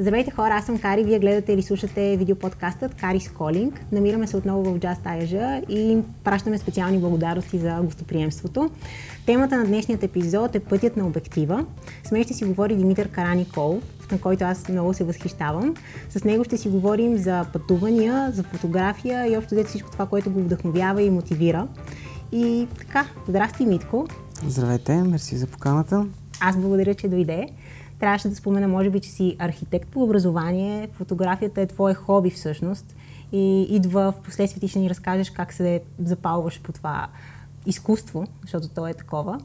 Здравейте 0.00 0.30
хора, 0.30 0.54
аз 0.54 0.66
съм 0.66 0.78
Кари, 0.78 1.04
вие 1.04 1.18
гледате 1.18 1.52
или 1.52 1.62
слушате 1.62 2.16
видеоподкастът 2.16 2.94
Карис 2.94 3.30
Колинг. 3.30 3.80
Намираме 3.92 4.26
се 4.26 4.36
отново 4.36 4.64
в 4.64 4.78
Just 4.78 5.06
Аяжа 5.06 5.62
и 5.68 5.98
пращаме 6.24 6.58
специални 6.58 6.98
благодарности 6.98 7.58
за 7.58 7.80
гостоприемството. 7.84 8.70
Темата 9.26 9.56
на 9.56 9.64
днешният 9.64 10.02
епизод 10.02 10.54
е 10.54 10.60
пътят 10.60 10.96
на 10.96 11.06
обектива. 11.06 11.66
С 12.04 12.10
мен 12.10 12.24
ще 12.24 12.34
си 12.34 12.44
говори 12.44 12.76
Димитър 12.76 13.08
Караникол, 13.08 13.80
на 14.12 14.20
който 14.20 14.44
аз 14.44 14.68
много 14.68 14.94
се 14.94 15.04
възхищавам. 15.04 15.74
С 16.10 16.24
него 16.24 16.44
ще 16.44 16.56
си 16.56 16.68
говорим 16.68 17.16
за 17.16 17.46
пътувания, 17.52 18.30
за 18.32 18.42
фотография 18.42 19.32
и 19.32 19.36
общо 19.36 19.54
взето 19.54 19.68
всичко 19.68 19.90
това, 19.90 20.06
което 20.06 20.30
го 20.30 20.40
вдъхновява 20.40 21.02
и 21.02 21.10
мотивира. 21.10 21.68
И 22.32 22.66
така, 22.78 23.06
здрасти 23.28 23.66
Митко. 23.66 24.06
Здравейте, 24.46 25.02
мерси 25.02 25.36
за 25.36 25.46
поканата. 25.46 26.06
Аз 26.40 26.56
благодаря, 26.56 26.94
че 26.94 27.08
дойде. 27.08 27.48
Трябваше 28.00 28.28
да 28.28 28.34
спомена, 28.34 28.68
може 28.68 28.90
би, 28.90 29.00
че 29.00 29.10
си 29.10 29.36
архитект 29.38 29.88
по 29.88 30.02
образование. 30.02 30.88
Фотографията 30.92 31.60
е 31.60 31.66
твое 31.66 31.94
хоби 31.94 32.30
всъщност. 32.30 32.96
И 33.32 33.62
идва 33.62 34.12
в 34.12 34.20
последствие 34.20 34.60
ти 34.60 34.68
ще 34.68 34.78
ни 34.78 34.90
разкажеш 34.90 35.30
как 35.30 35.52
се 35.52 35.82
запалваш 36.04 36.60
по 36.60 36.72
това 36.72 37.08
изкуство, 37.66 38.26
защото 38.42 38.68
то 38.68 38.86
е 38.86 38.94
такова. 38.94 39.40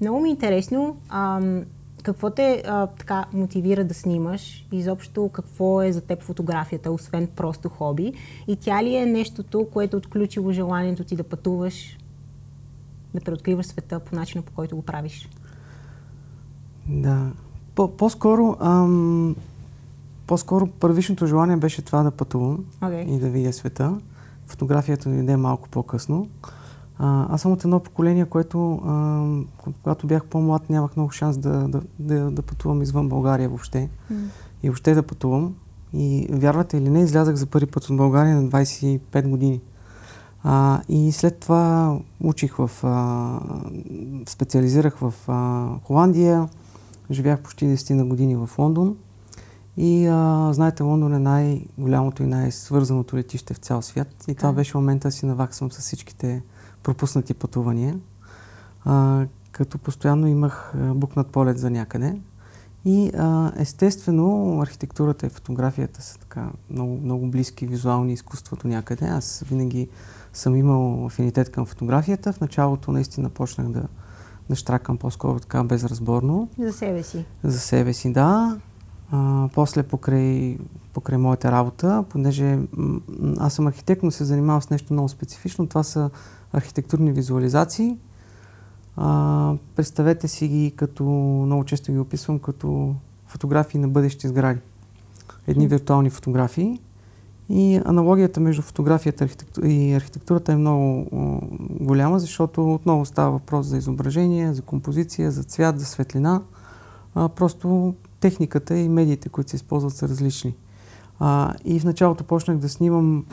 Много 0.00 0.20
ми 0.20 0.28
е 0.28 0.32
интересно 0.32 0.96
ам, 1.08 1.64
какво 2.02 2.30
те 2.30 2.62
а, 2.66 2.86
така 2.86 3.24
мотивира 3.32 3.84
да 3.84 3.94
снимаш, 3.94 4.66
изобщо 4.72 5.28
какво 5.28 5.82
е 5.82 5.92
за 5.92 6.00
теб 6.00 6.22
фотографията, 6.22 6.90
освен 6.90 7.26
просто 7.26 7.68
хоби 7.68 8.12
и 8.48 8.56
тя 8.56 8.82
ли 8.82 8.96
е 8.96 9.06
нещото, 9.06 9.68
което 9.72 9.96
отключило 9.96 10.52
желанието 10.52 11.04
ти 11.04 11.16
да 11.16 11.24
пътуваш, 11.24 11.98
да 13.14 13.20
преоткриваш 13.20 13.66
света 13.66 14.00
по 14.00 14.16
начина, 14.16 14.42
по 14.42 14.52
който 14.52 14.76
го 14.76 14.82
правиш? 14.82 15.28
Да. 16.88 17.32
По- 17.74 17.96
по-скоро, 17.96 18.56
ам, 18.60 19.36
по-скоро 20.26 20.66
първичното 20.66 21.26
желание 21.26 21.56
беше 21.56 21.82
това 21.82 22.02
да 22.02 22.10
пътувам 22.10 22.64
okay. 22.82 23.04
и 23.04 23.18
да 23.18 23.28
видя 23.28 23.52
света. 23.52 23.98
Фотографията 24.46 25.08
ми 25.08 25.20
иде 25.20 25.36
малко 25.36 25.68
по-късно. 25.68 26.28
А, 26.98 27.34
аз 27.34 27.42
съм 27.42 27.52
от 27.52 27.64
едно 27.64 27.80
поколение, 27.80 28.24
което, 28.24 28.74
а, 28.74 29.24
когато 29.82 30.06
бях 30.06 30.24
по-млад, 30.24 30.70
нямах 30.70 30.96
много 30.96 31.10
шанс 31.10 31.38
да, 31.38 31.68
да, 31.68 31.82
да, 31.98 32.30
да 32.30 32.42
пътувам 32.42 32.82
извън 32.82 33.08
България 33.08 33.48
въобще. 33.48 33.90
Mm. 34.12 34.16
И 34.62 34.68
въобще 34.68 34.94
да 34.94 35.02
пътувам. 35.02 35.54
И 35.92 36.26
вярвате 36.30 36.76
или 36.76 36.90
не, 36.90 37.00
излязах 37.00 37.34
за 37.34 37.46
първи 37.46 37.66
път 37.66 37.84
от 37.84 37.96
България 37.96 38.36
на 38.36 38.48
25 38.48 39.28
години. 39.28 39.60
А, 40.42 40.80
и 40.88 41.12
след 41.12 41.38
това 41.38 41.98
учих 42.20 42.56
в... 42.56 42.70
А, 42.82 43.40
специализирах 44.26 44.96
в 44.96 45.14
а, 45.28 45.68
Холандия, 45.82 46.48
живях 47.10 47.40
почти 47.40 47.64
10 47.64 47.94
на 47.94 48.04
години 48.04 48.36
в 48.36 48.50
Лондон. 48.58 48.96
И 49.76 50.06
а, 50.06 50.52
знаете, 50.52 50.82
Лондон 50.82 51.14
е 51.14 51.18
най-голямото 51.18 52.22
и 52.22 52.26
най-свързаното 52.26 53.16
летище 53.16 53.54
в 53.54 53.58
цял 53.58 53.82
свят. 53.82 54.24
И 54.28 54.34
това 54.34 54.52
беше 54.52 54.76
момента 54.76 55.08
да 55.08 55.12
си 55.12 55.26
наваксвам 55.26 55.72
с 55.72 55.78
всичките 55.78 56.42
пропуснати 56.82 57.34
пътувания. 57.34 57.98
А, 58.84 59.26
като 59.52 59.78
постоянно 59.78 60.26
имах 60.26 60.72
букнат 60.94 61.28
полет 61.28 61.58
за 61.58 61.70
някъде. 61.70 62.20
И 62.84 63.10
а, 63.18 63.52
естествено, 63.56 64.60
архитектурата 64.60 65.26
и 65.26 65.30
фотографията 65.30 66.02
са 66.02 66.18
така 66.18 66.50
много, 66.70 67.00
много 67.04 67.26
близки 67.26 67.66
визуални 67.66 68.12
изкуството 68.12 68.68
някъде. 68.68 69.06
Аз 69.06 69.44
винаги 69.48 69.88
съм 70.32 70.56
имал 70.56 71.06
афинитет 71.06 71.50
към 71.52 71.66
фотографията. 71.66 72.32
В 72.32 72.40
началото 72.40 72.92
наистина 72.92 73.28
почнах 73.28 73.68
да, 73.68 73.82
да 74.50 74.56
штракам 74.56 74.98
по-скоро 74.98 75.40
така 75.40 75.64
безразборно. 75.64 76.48
За 76.58 76.72
себе 76.72 77.02
си. 77.02 77.24
За 77.44 77.58
себе 77.58 77.92
си, 77.92 78.12
да. 78.12 78.58
А, 79.10 79.48
после 79.54 79.82
покрай, 79.82 80.58
покрай 80.92 81.18
моята 81.18 81.52
работа, 81.52 82.04
понеже 82.08 82.58
аз 83.38 83.54
съм 83.54 83.66
архитект, 83.66 84.02
но 84.02 84.10
се 84.10 84.24
занимавам 84.24 84.62
с 84.62 84.70
нещо 84.70 84.92
много 84.92 85.08
специфично. 85.08 85.66
Това 85.66 85.82
са 85.82 86.10
архитектурни 86.52 87.12
визуализации. 87.12 87.98
А, 88.96 89.54
представете 89.76 90.28
си 90.28 90.48
ги 90.48 90.72
като, 90.76 91.04
много 91.46 91.64
често 91.64 91.92
ги 91.92 91.98
описвам 91.98 92.38
като 92.38 92.94
фотографии 93.26 93.80
на 93.80 93.88
бъдещи 93.88 94.28
сгради. 94.28 94.60
Едни 95.46 95.68
виртуални 95.68 96.10
фотографии. 96.10 96.80
И 97.48 97.80
аналогията 97.84 98.40
между 98.40 98.62
фотографията 98.62 99.28
и 99.64 99.94
архитектурата 99.94 100.52
е 100.52 100.56
много 100.56 101.06
голяма, 101.80 102.18
защото 102.18 102.74
отново 102.74 103.04
става 103.04 103.30
въпрос 103.30 103.66
за 103.66 103.76
изображение, 103.76 104.52
за 104.52 104.62
композиция, 104.62 105.30
за 105.30 105.42
цвят, 105.42 105.80
за 105.80 105.86
светлина. 105.86 106.42
А, 107.14 107.28
просто 107.28 107.94
техниката 108.20 108.78
и 108.78 108.88
медиите, 108.88 109.28
които 109.28 109.50
се 109.50 109.56
използват, 109.56 109.96
са 109.96 110.08
различни. 110.08 110.54
А, 111.20 111.54
и 111.64 111.80
в 111.80 111.84
началото 111.84 112.24
почнах 112.24 112.56
да 112.56 112.68
снимам 112.68 113.24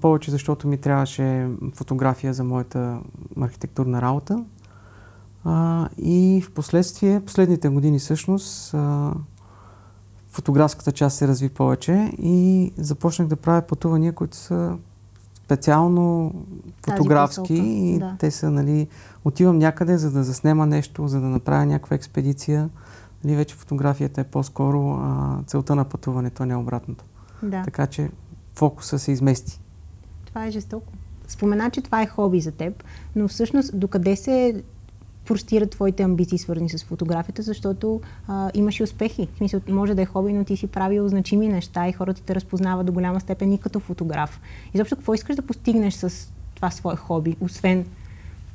повече, 0.00 0.30
защото 0.30 0.68
ми 0.68 0.78
трябваше 0.78 1.48
фотография 1.74 2.34
за 2.34 2.44
моята 2.44 2.98
архитектурна 3.40 4.02
работа. 4.02 4.44
А, 5.44 5.88
и 5.98 6.42
в 6.44 6.50
последствие, 6.50 7.20
последните 7.20 7.68
години 7.68 7.98
всъщност, 7.98 8.74
а, 8.74 9.12
фотографската 10.32 10.92
част 10.92 11.16
се 11.16 11.28
разви 11.28 11.48
повече 11.48 12.12
и 12.18 12.72
започнах 12.76 13.28
да 13.28 13.36
правя 13.36 13.62
пътувания, 13.62 14.12
които 14.12 14.36
са 14.36 14.76
специално 15.44 16.34
фотографски 16.86 17.54
и 17.54 17.98
да. 17.98 18.16
те 18.18 18.30
са, 18.30 18.50
нали, 18.50 18.88
отивам 19.24 19.58
някъде, 19.58 19.98
за 19.98 20.10
да 20.10 20.24
заснема 20.24 20.66
нещо, 20.66 21.08
за 21.08 21.20
да 21.20 21.26
направя 21.26 21.66
някаква 21.66 21.96
експедиция. 21.96 22.70
Нали, 23.24 23.36
вече 23.36 23.54
фотографията 23.54 24.20
е 24.20 24.24
по-скоро 24.24 24.90
а, 24.90 25.38
целта 25.46 25.74
на 25.74 25.84
пътуването, 25.84 26.42
а 26.42 26.46
не 26.46 26.56
обратното. 26.56 27.04
Да. 27.42 27.62
Така 27.62 27.86
че 27.86 28.10
фокуса 28.54 28.98
се 28.98 29.12
измести. 29.12 29.60
Това 30.24 30.46
е 30.46 30.50
жестоко. 30.50 30.92
Спомена, 31.28 31.70
че 31.70 31.82
това 31.82 32.02
е 32.02 32.06
хоби 32.06 32.40
за 32.40 32.52
теб, 32.52 32.84
но 33.16 33.28
всъщност 33.28 33.78
докъде 33.78 34.16
се 34.16 34.62
простират 35.26 35.70
твоите 35.70 36.02
амбиции, 36.02 36.38
свързани 36.38 36.68
с 36.68 36.84
фотографията, 36.84 37.42
защото 37.42 38.00
а, 38.28 38.50
имаш 38.54 38.80
и 38.80 38.82
успехи. 38.82 39.28
В 39.34 39.38
смисъл, 39.38 39.60
може 39.68 39.94
да 39.94 40.02
е 40.02 40.06
хоби, 40.06 40.32
но 40.32 40.44
ти 40.44 40.56
си 40.56 40.66
правил 40.66 41.08
значими 41.08 41.48
неща 41.48 41.88
и 41.88 41.92
хората 41.92 42.22
те 42.22 42.34
разпознават 42.34 42.86
до 42.86 42.92
голяма 42.92 43.20
степен 43.20 43.52
и 43.52 43.58
като 43.58 43.80
фотограф. 43.80 44.40
Изобщо, 44.74 44.96
какво 44.96 45.14
искаш 45.14 45.36
да 45.36 45.42
постигнеш 45.42 45.94
с 45.94 46.32
това 46.54 46.70
свое 46.70 46.96
хоби, 46.96 47.36
освен 47.40 47.84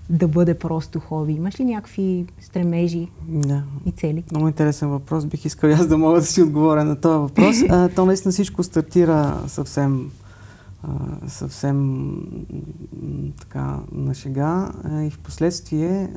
да 0.10 0.28
бъде 0.28 0.54
просто 0.54 1.00
хоби? 1.00 1.34
Имаш 1.34 1.60
ли 1.60 1.66
някакви 1.66 2.26
стремежи 2.40 3.08
да. 3.28 3.64
и 3.86 3.92
цели? 3.92 4.24
Много 4.32 4.48
интересен 4.48 4.90
въпрос. 4.90 5.26
Бих 5.26 5.46
искал 5.46 5.72
аз 5.72 5.88
да 5.88 5.98
мога 5.98 6.20
да 6.20 6.26
си 6.26 6.42
отговоря 6.42 6.84
на 6.84 6.96
този 6.96 7.20
въпрос. 7.20 7.56
а, 7.70 7.90
то 7.90 8.06
наистина 8.06 8.32
всичко 8.32 8.64
стартира 8.64 9.42
съвсем 9.48 10.12
а, 10.84 11.30
съвсем 11.30 12.12
така 13.40 13.80
на 13.92 14.14
шега 14.14 14.72
и 14.86 15.10
в 15.10 15.20
последствие 15.20 16.14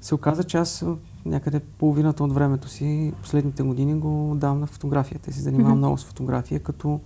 се 0.00 0.14
оказа, 0.14 0.44
че 0.44 0.56
аз 0.56 0.84
някъде 1.26 1.60
половината 1.60 2.24
от 2.24 2.32
времето 2.32 2.68
си, 2.68 3.12
последните 3.22 3.62
години 3.62 3.94
го 3.94 4.34
давам 4.36 4.60
на 4.60 4.66
фотографията 4.66 5.30
и 5.30 5.32
се 5.32 5.40
занимавам 5.40 5.74
mm-hmm. 5.74 5.78
много 5.78 5.98
с 5.98 6.04
фотография, 6.04 6.60
като 6.60 7.00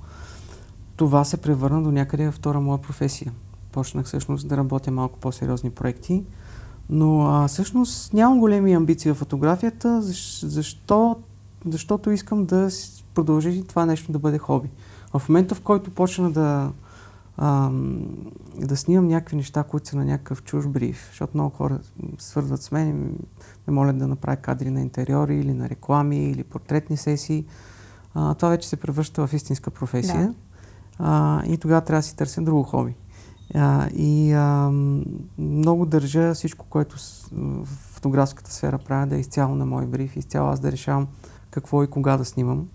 това 0.97 1.25
се 1.25 1.37
превърна 1.37 1.83
до 1.83 1.91
някъде 1.91 2.27
във 2.27 2.35
втора 2.35 2.61
моя 2.61 2.79
професия. 2.79 3.33
Почнах 3.73 4.07
всъщност 4.07 4.49
да 4.49 4.57
работя 4.57 4.91
малко 4.91 5.19
по-сериозни 5.19 5.71
проекти, 5.71 6.25
но 6.91 7.23
а, 7.23 7.49
всъщност 7.49 8.13
нямам 8.13 8.39
големи 8.39 8.75
амбиции 8.75 9.11
в 9.11 9.15
фотографията, 9.15 10.03
защо, 10.43 11.17
защото 11.67 12.11
искам 12.11 12.47
да 12.47 12.69
продължи 13.15 13.65
това 13.65 13.87
нещо 13.87 14.13
да 14.13 14.19
бъде 14.19 14.39
хоби. 14.39 14.69
В 15.15 15.29
момента, 15.29 15.55
в 15.55 15.61
който 15.61 15.91
почна 15.91 16.31
да, 16.31 16.73
а, 17.37 17.71
да 18.59 18.77
снимам 18.77 19.09
някакви 19.09 19.37
неща, 19.37 19.63
които 19.63 19.89
са 19.89 19.97
на 19.97 20.05
някакъв 20.05 20.43
чуж 20.43 20.67
бриф, 20.67 21.07
защото 21.11 21.31
много 21.35 21.51
хора 21.51 21.79
свързват 22.19 22.63
с 22.63 22.71
мен 22.71 22.89
и 22.89 22.95
ме 23.67 23.75
молят 23.75 23.99
да 23.99 24.07
направя 24.07 24.37
кадри 24.37 24.71
на 24.71 24.81
интериори 24.81 25.37
или 25.37 25.55
на 25.55 25.69
реклами 25.69 26.31
или 26.31 26.45
портретни 26.45 26.97
сесии, 26.97 27.45
а, 28.15 28.35
това 28.35 28.49
вече 28.49 28.69
се 28.69 28.77
превръща 28.77 29.27
в 29.27 29.33
истинска 29.33 29.71
професия. 29.71 30.27
Да. 30.27 30.35
А, 30.99 31.43
и 31.47 31.59
тогава 31.59 31.81
трябва 31.81 31.99
да 31.99 32.07
си 32.07 32.17
търся 32.17 32.43
друго 32.43 32.63
хоби. 32.63 32.95
А, 33.55 33.89
и 33.89 34.33
а, 34.33 34.71
много 35.39 35.87
държа 35.87 36.35
всичко, 36.35 36.67
което 36.71 36.97
в 37.33 37.65
фотографската 37.67 38.53
сфера 38.53 38.79
правя 38.79 39.07
да 39.07 39.17
е 39.17 39.21
изцяло 39.21 39.55
на 39.55 39.67
мой 39.67 39.87
бриф, 39.87 40.17
изцяло 40.17 40.51
аз 40.51 40.61
да 40.61 40.73
решавам 40.73 41.07
какво 41.51 41.83
и 41.83 41.87
кога 41.87 42.17
да 42.17 42.25
снимам. 42.25 42.69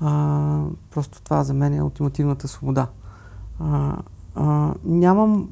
А, 0.00 0.62
просто 0.90 1.22
това 1.22 1.44
за 1.44 1.54
мен 1.54 1.74
е 1.74 1.82
ултимативната 1.82 2.48
свобода. 2.48 2.86
А, 3.60 3.96
а, 4.34 4.74
нямам... 4.84 5.48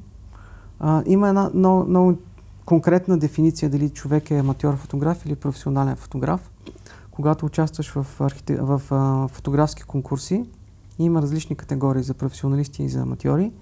А, 0.80 1.02
има 1.06 1.28
една 1.28 1.50
много, 1.54 1.88
много 1.88 2.18
конкретна 2.64 3.18
дефиниция 3.18 3.70
дали 3.70 3.90
човек 3.90 4.30
е 4.30 4.38
аматьор 4.38 4.76
фотограф 4.76 5.26
или 5.26 5.36
професионален 5.36 5.96
фотограф. 5.96 6.50
Когато 7.10 7.46
участваш 7.46 7.90
в, 7.90 8.06
архите... 8.20 8.56
в 8.56 8.82
а, 8.90 9.28
фотографски 9.28 9.82
конкурси, 9.82 10.44
има 10.98 11.22
различни 11.22 11.56
категории 11.56 12.02
за 12.02 12.14
професионалисти 12.14 12.82
и 12.82 12.88
за 12.88 13.00
аматьори. 13.00 13.52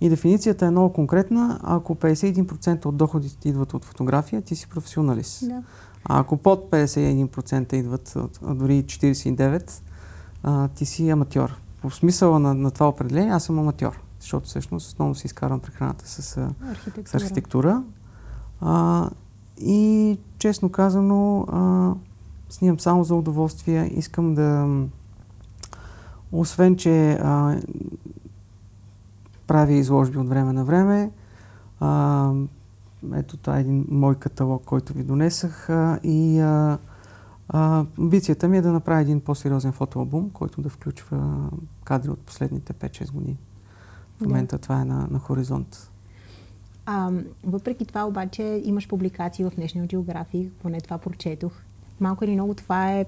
И 0.00 0.08
дефиницията 0.08 0.66
е 0.66 0.70
много 0.70 0.92
конкретна. 0.92 1.60
Ако 1.62 1.94
51% 1.94 2.86
от 2.86 2.96
доходите 2.96 3.48
идват 3.48 3.74
от 3.74 3.84
фотография, 3.84 4.42
ти 4.42 4.56
си 4.56 4.68
професионалист. 4.68 5.48
Да. 5.48 5.62
А 6.04 6.20
ако 6.20 6.36
под 6.36 6.70
51% 6.70 7.74
идват, 7.74 8.16
дори 8.42 8.84
49%, 8.84 9.82
а, 10.42 10.68
ти 10.68 10.86
си 10.86 11.10
аматьор. 11.10 11.54
По 11.82 11.90
смисъла 11.90 12.38
на, 12.38 12.54
на 12.54 12.70
това 12.70 12.88
определение, 12.88 13.32
аз 13.32 13.44
съм 13.44 13.58
аматьор, 13.58 14.00
защото 14.20 14.46
всъщност 14.46 14.86
основно 14.86 15.14
си 15.14 15.26
изкарвам 15.26 15.60
прехраната 15.60 16.08
с, 16.08 16.36
архитектура. 16.70 17.08
с 17.08 17.14
архитектура. 17.14 17.82
А, 18.60 19.10
и 19.58 20.18
честно 20.38 20.68
казано, 20.68 21.46
а, 21.48 21.92
снимам 22.48 22.80
само 22.80 23.04
за 23.04 23.14
удоволствие. 23.14 23.90
Искам 23.94 24.34
да, 24.34 24.68
освен 26.32 26.76
че 26.76 27.12
а, 27.12 27.60
правя 29.46 29.72
изложби 29.72 30.18
от 30.18 30.28
време 30.28 30.52
на 30.52 30.64
време, 30.64 31.10
а, 31.80 32.32
ето 33.14 33.36
това 33.36 33.56
е 33.56 33.60
един 33.60 33.84
мой 33.88 34.14
каталог, 34.14 34.62
който 34.64 34.92
ви 34.92 35.02
донесах 35.02 35.70
а, 35.70 35.98
и 36.02 36.40
а, 36.40 36.78
а, 37.48 37.84
амбицията 37.98 38.48
ми 38.48 38.58
е 38.58 38.62
да 38.62 38.72
направя 38.72 39.00
един 39.00 39.20
по-сериозен 39.20 39.72
фотоалбум, 39.72 40.30
който 40.30 40.62
да 40.62 40.68
включва 40.68 41.50
кадри 41.84 42.10
от 42.10 42.18
последните 42.18 42.72
5-6 42.72 43.12
години. 43.12 43.36
В 44.16 44.20
момента 44.20 44.58
yeah. 44.58 44.62
това 44.62 44.80
е 44.80 44.84
на, 44.84 45.08
на 45.10 45.18
хоризонт. 45.18 45.90
А, 46.86 47.12
въпреки 47.44 47.84
това 47.84 48.06
обаче 48.06 48.62
имаш 48.64 48.88
публикации 48.88 49.44
в 49.44 49.50
National 49.50 49.86
Geographic, 49.86 50.50
поне 50.62 50.80
това 50.80 50.98
прочетох. 50.98 51.52
Малко 52.00 52.24
или 52.24 52.32
много 52.32 52.54
това 52.54 52.92
е 52.92 53.06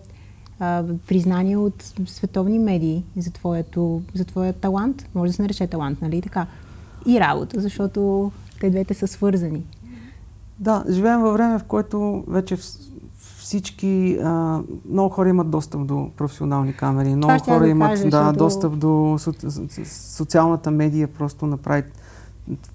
а, 0.59 0.85
признание 1.07 1.57
от 1.57 1.93
световни 2.07 2.59
медии 2.59 3.05
за, 3.17 3.31
твоето, 3.31 4.03
за 4.15 4.25
твоя 4.25 4.53
талант. 4.53 5.09
Може 5.15 5.31
да 5.31 5.37
се 5.37 5.43
нарече 5.43 5.67
талант, 5.67 6.03
нали 6.03 6.23
така? 6.23 6.47
И 7.07 7.21
работа, 7.21 7.61
защото 7.61 8.33
те 8.61 8.71
двете 8.71 8.95
са 8.95 9.07
свързани. 9.07 9.67
Да, 10.59 10.85
живеем 10.91 11.21
във 11.21 11.35
време, 11.35 11.59
в 11.59 11.65
което 11.65 12.25
вече 12.29 12.57
всички, 13.49 14.19
а, 14.25 14.61
много 14.91 15.09
хора 15.09 15.29
имат 15.29 15.51
достъп 15.51 15.87
до 15.87 16.11
професионални 16.17 16.77
камери, 16.77 17.15
много 17.15 17.39
хора 17.39 17.61
да 17.61 17.69
имат 17.69 17.89
кажа, 17.89 18.05
да, 18.05 18.11
защото... 18.11 18.39
достъп 18.39 18.79
до 18.79 19.17
со, 19.19 19.33
социалната 20.17 20.71
медия, 20.71 21.09
просто 21.09 21.47
направи 21.47 21.83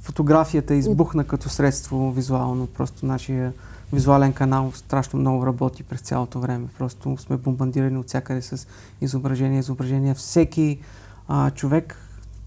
фотографията 0.01 0.73
избухна 0.73 1.23
като 1.23 1.49
средство 1.49 2.11
визуално, 2.11 2.67
просто 2.67 3.05
нашия 3.05 3.53
визуален 3.93 4.33
канал 4.33 4.71
страшно 4.75 5.19
много 5.19 5.45
работи 5.45 5.83
през 5.83 6.01
цялото 6.01 6.39
време. 6.39 6.67
Просто 6.77 7.17
сме 7.17 7.37
бомбандирани 7.37 7.97
от 7.97 8.07
всякъде 8.07 8.41
с 8.41 8.67
изображения, 9.01 9.59
изображения. 9.59 10.15
Всеки 10.15 10.79
а, 11.27 11.51
човек 11.51 12.02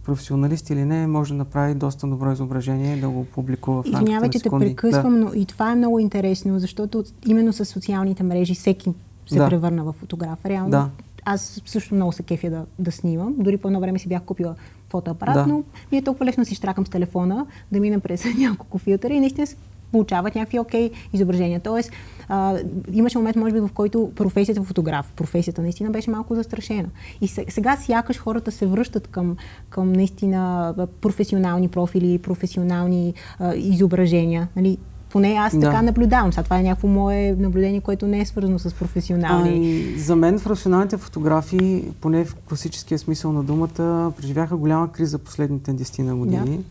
професионалист 0.06 0.70
или 0.70 0.84
не, 0.84 1.06
може 1.06 1.32
да 1.34 1.38
направи 1.38 1.74
доста 1.74 2.06
добро 2.06 2.32
изображение 2.32 2.96
и 2.96 3.00
да 3.00 3.08
го 3.08 3.24
публикува 3.24 3.82
в 3.82 3.86
Извинявай, 3.86 4.30
че 4.30 4.40
те 4.40 4.50
прекъсвам, 4.50 5.14
да. 5.14 5.20
но 5.20 5.34
и 5.34 5.44
това 5.44 5.72
е 5.72 5.74
много 5.74 5.98
интересно, 5.98 6.58
защото 6.58 7.04
именно 7.26 7.52
с 7.52 7.64
социалните 7.64 8.22
мрежи 8.22 8.54
всеки 8.54 8.92
се 9.26 9.38
да. 9.38 9.48
превърна 9.48 9.84
в 9.84 9.92
фотограф. 9.92 10.46
Реално 10.46 10.70
да. 10.70 10.90
аз 11.24 11.62
също 11.66 11.94
много 11.94 12.12
се 12.12 12.22
кефя 12.22 12.50
да, 12.50 12.64
да 12.78 12.92
снимам. 12.92 13.34
Дори 13.38 13.56
по 13.56 13.68
едно 13.68 13.80
време 13.80 13.98
си 13.98 14.08
бях 14.08 14.22
купила 14.22 14.54
фотоапарат, 14.88 15.34
да. 15.34 15.46
но 15.46 15.62
ми 15.92 15.98
е 15.98 16.02
толкова 16.02 16.26
лесно 16.26 16.40
да 16.40 16.46
си 16.46 16.54
штракам 16.54 16.86
с 16.86 16.90
телефона, 16.90 17.46
да 17.72 17.80
мина 17.80 18.00
през 18.00 18.24
няколко 18.38 18.78
филтъра 18.78 19.14
и 19.14 19.20
наистина 19.20 19.46
получават 19.92 20.34
някакви 20.34 20.58
окей 20.58 20.90
okay 20.90 20.92
изображения. 21.12 21.60
Тоест, 21.60 21.90
а, 22.28 22.58
имаше 22.92 23.18
момент, 23.18 23.36
може 23.36 23.54
би, 23.54 23.60
в 23.60 23.70
който 23.74 24.12
професията 24.16 24.62
фотограф, 24.62 25.12
професията 25.16 25.62
наистина 25.62 25.90
беше 25.90 26.10
малко 26.10 26.34
застрашена. 26.34 26.88
И 27.20 27.28
сега 27.28 27.76
сякаш 27.76 28.18
хората 28.18 28.52
се 28.52 28.66
връщат 28.66 29.06
към, 29.06 29.36
към 29.70 29.92
наистина 29.92 30.74
професионални 31.00 31.68
профили, 31.68 32.18
професионални 32.18 33.14
а, 33.38 33.54
изображения. 33.54 34.48
Нали? 34.56 34.78
Поне 35.10 35.34
аз 35.38 35.54
да. 35.54 35.60
така 35.60 35.82
наблюдавам. 35.82 36.32
Сега 36.32 36.42
това 36.42 36.58
е 36.58 36.62
някакво 36.62 36.88
мое 36.88 37.36
наблюдение, 37.38 37.80
което 37.80 38.06
не 38.06 38.20
е 38.20 38.26
свързано 38.26 38.58
с 38.58 38.74
професионални. 38.74 39.50
А, 39.50 39.52
и 39.52 39.98
за 39.98 40.16
мен 40.16 40.40
професионалните 40.40 40.96
фотографии, 40.96 41.84
поне 42.00 42.24
в 42.24 42.34
класическия 42.34 42.98
смисъл 42.98 43.32
на 43.32 43.42
думата, 43.42 44.12
преживяха 44.16 44.56
голяма 44.56 44.92
криза 44.92 45.18
последните 45.18 45.70
10 45.74 46.02
на 46.02 46.16
години. 46.16 46.56
Да. 46.56 46.62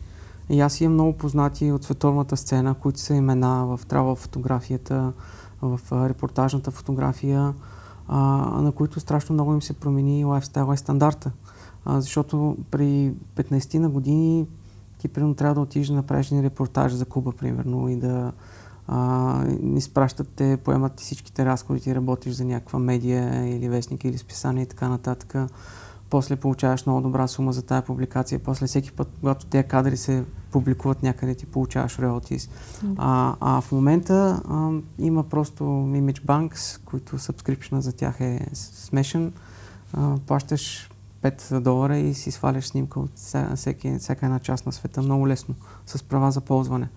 И 0.49 0.61
аз 0.61 0.81
имам 0.81 0.93
много 0.93 1.13
познати 1.13 1.71
от 1.71 1.83
световната 1.83 2.37
сцена, 2.37 2.73
които 2.73 2.99
са 2.99 3.15
имена 3.15 3.65
в 3.65 3.79
трава 3.87 4.15
фотографията, 4.15 5.13
в 5.61 5.79
репортажната 6.09 6.71
фотография, 6.71 7.53
а, 8.07 8.17
на 8.61 8.71
които 8.71 8.99
страшно 8.99 9.33
много 9.33 9.53
им 9.53 9.61
се 9.61 9.73
промени 9.73 10.25
лайфстайла 10.25 10.73
и 10.73 10.77
стандарта. 10.77 11.31
А, 11.85 12.01
защото 12.01 12.57
при 12.71 13.13
15 13.35 13.77
на 13.79 13.89
години 13.89 14.47
ти 14.97 15.07
примерно 15.07 15.35
трябва 15.35 15.55
да 15.55 15.61
отидеш 15.61 15.87
да 15.87 15.93
направиш 15.93 16.27
един 16.27 16.43
репортаж 16.43 16.93
за 16.93 17.05
Куба, 17.05 17.31
примерно, 17.31 17.89
и 17.89 17.95
да 17.95 18.31
а, 18.87 19.43
изпращат 19.75 20.27
те, 20.35 20.57
поемат 20.57 20.93
ти 20.93 21.03
всичките 21.03 21.45
разходи, 21.45 21.81
ти 21.81 21.95
работиш 21.95 22.33
за 22.33 22.45
някаква 22.45 22.79
медия 22.79 23.55
или 23.55 23.69
вестник 23.69 24.03
или 24.03 24.17
списание 24.17 24.63
и 24.63 24.67
така 24.67 24.89
нататък 24.89 25.35
после 26.15 26.35
получаваш 26.35 26.85
много 26.85 27.01
добра 27.01 27.27
сума 27.27 27.53
за 27.53 27.61
тази 27.61 27.85
публикация, 27.85 28.39
после 28.39 28.67
всеки 28.67 28.91
път, 28.91 29.07
когато 29.19 29.45
тези 29.45 29.67
кадри 29.67 29.97
се 29.97 30.23
публикуват 30.51 31.03
някъде, 31.03 31.35
ти 31.35 31.45
получаваш. 31.45 31.97
Mm. 31.97 32.49
А, 32.97 33.35
а 33.39 33.61
в 33.61 33.71
момента 33.71 34.41
а, 34.49 34.71
има 34.99 35.23
просто 35.23 35.63
Image 35.63 36.21
Banks, 36.21 36.79
които 36.85 37.17
subscription 37.17 37.77
за 37.77 37.93
тях 37.93 38.21
е 38.21 38.47
смешен. 38.53 39.33
А, 39.93 40.17
плащаш 40.27 40.89
5 41.21 41.59
долара 41.59 41.97
и 41.97 42.13
си 42.13 42.31
сваляш 42.31 42.65
снимка 42.65 42.99
от 42.99 43.11
всеки, 43.55 43.97
всяка 43.99 44.25
една 44.25 44.39
част 44.39 44.65
на 44.65 44.71
света 44.71 45.01
много 45.01 45.27
лесно, 45.27 45.55
с 45.85 46.03
права 46.03 46.31
за 46.31 46.41
ползване. 46.41 46.89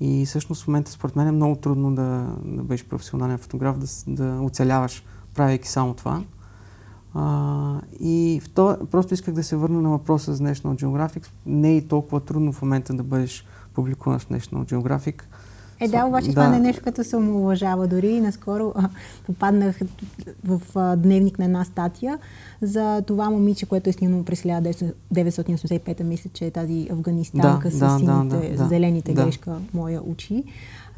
И 0.00 0.26
всъщност 0.26 0.64
в 0.64 0.68
момента 0.68 0.90
според 0.90 1.16
мен 1.16 1.28
е 1.28 1.32
много 1.32 1.56
трудно 1.56 1.94
да, 1.94 2.26
да 2.44 2.62
бъдеш 2.62 2.84
професионален 2.84 3.38
фотограф, 3.38 3.78
да, 3.78 3.86
да 4.06 4.40
оцеляваш, 4.40 5.04
правейки 5.34 5.68
само 5.68 5.94
това. 5.94 6.22
А, 7.14 7.80
и 8.00 8.40
втор... 8.44 8.86
просто 8.90 9.14
исках 9.14 9.34
да 9.34 9.42
се 9.42 9.56
върна 9.56 9.80
на 9.80 9.90
въпроса 9.90 10.34
за 10.34 10.44
National 10.44 10.84
Geographic. 10.84 11.26
Не 11.46 11.70
е 11.70 11.76
и 11.76 11.88
толкова 11.88 12.20
трудно 12.20 12.52
в 12.52 12.62
момента 12.62 12.94
да 12.94 13.02
бъдеш 13.02 13.44
публикуван 13.74 14.18
в 14.18 14.28
National 14.28 14.72
Geographic. 14.72 15.22
Е, 15.82 15.88
да, 15.88 16.04
обаче 16.04 16.26
да. 16.26 16.32
това 16.32 16.48
не 16.48 16.56
е 16.56 16.60
нещо, 16.60 16.82
като 16.84 17.04
се 17.04 17.16
уважава. 17.16 17.86
Дори 17.86 18.08
и 18.08 18.20
наскоро 18.20 18.72
а, 18.76 18.88
попаднах 19.26 19.78
в 20.44 20.60
а, 20.74 20.96
дневник 20.96 21.38
на 21.38 21.44
една 21.44 21.64
статия 21.64 22.18
за 22.62 23.02
това 23.06 23.30
момиче, 23.30 23.66
което 23.66 23.90
е 23.90 23.92
снимано 23.92 24.24
през 24.24 24.42
1985, 24.42 26.02
мисля, 26.02 26.30
че 26.34 26.46
е 26.46 26.50
тази 26.50 26.88
афганистанка 26.92 27.70
да, 27.70 27.76
с 27.76 27.78
да, 27.78 27.98
сините, 27.98 28.54
да, 28.56 28.66
зелените 28.68 29.12
да. 29.12 29.24
грешка, 29.24 29.56
моя 29.74 30.02
очи. 30.10 30.44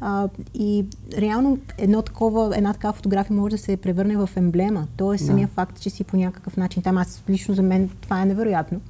А, 0.01 0.29
и 0.53 0.85
реално 1.17 1.57
едно 1.77 2.01
такова, 2.01 2.57
една 2.57 2.73
такава 2.73 2.93
фотография 2.93 3.37
може 3.37 3.55
да 3.55 3.61
се 3.61 3.77
превърне 3.77 4.17
в 4.17 4.29
емблема. 4.35 4.87
Тоест 4.97 5.23
да. 5.23 5.27
самия 5.27 5.47
факт, 5.47 5.81
че 5.81 5.89
си 5.89 6.03
по 6.03 6.17
някакъв 6.17 6.57
начин 6.57 6.83
там. 6.83 6.97
Аз 6.97 7.23
лично 7.29 7.55
за 7.55 7.61
мен 7.61 7.89
това 8.01 8.21
е 8.21 8.25
невероятно. 8.25 8.81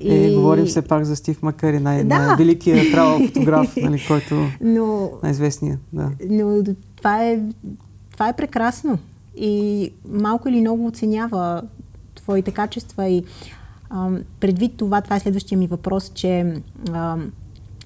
И... 0.00 0.14
Е, 0.14 0.34
говорим 0.34 0.66
все 0.66 0.82
пак 0.82 1.04
за 1.04 1.16
Стив 1.16 1.42
Макари, 1.42 1.80
най- 1.80 2.04
да. 2.04 2.18
най-великият 2.18 2.92
трава 2.92 3.18
фотограф, 3.26 3.76
нали, 3.76 4.04
който 4.08 4.34
но, 4.60 5.10
най-известният. 5.22 5.80
Да. 5.92 6.10
Но 6.30 6.64
това 6.96 7.24
е, 7.24 7.40
това 8.12 8.28
е 8.28 8.36
прекрасно 8.36 8.98
и 9.36 9.92
малко 10.08 10.48
или 10.48 10.60
много 10.60 10.86
оценява 10.86 11.62
твоите 12.14 12.50
качества 12.50 13.08
и 13.08 13.24
а, 13.90 14.10
предвид 14.40 14.76
това, 14.76 15.00
това 15.00 15.16
е 15.16 15.20
следващия 15.20 15.58
ми 15.58 15.66
въпрос, 15.66 16.12
че 16.14 16.54
а, 16.92 17.16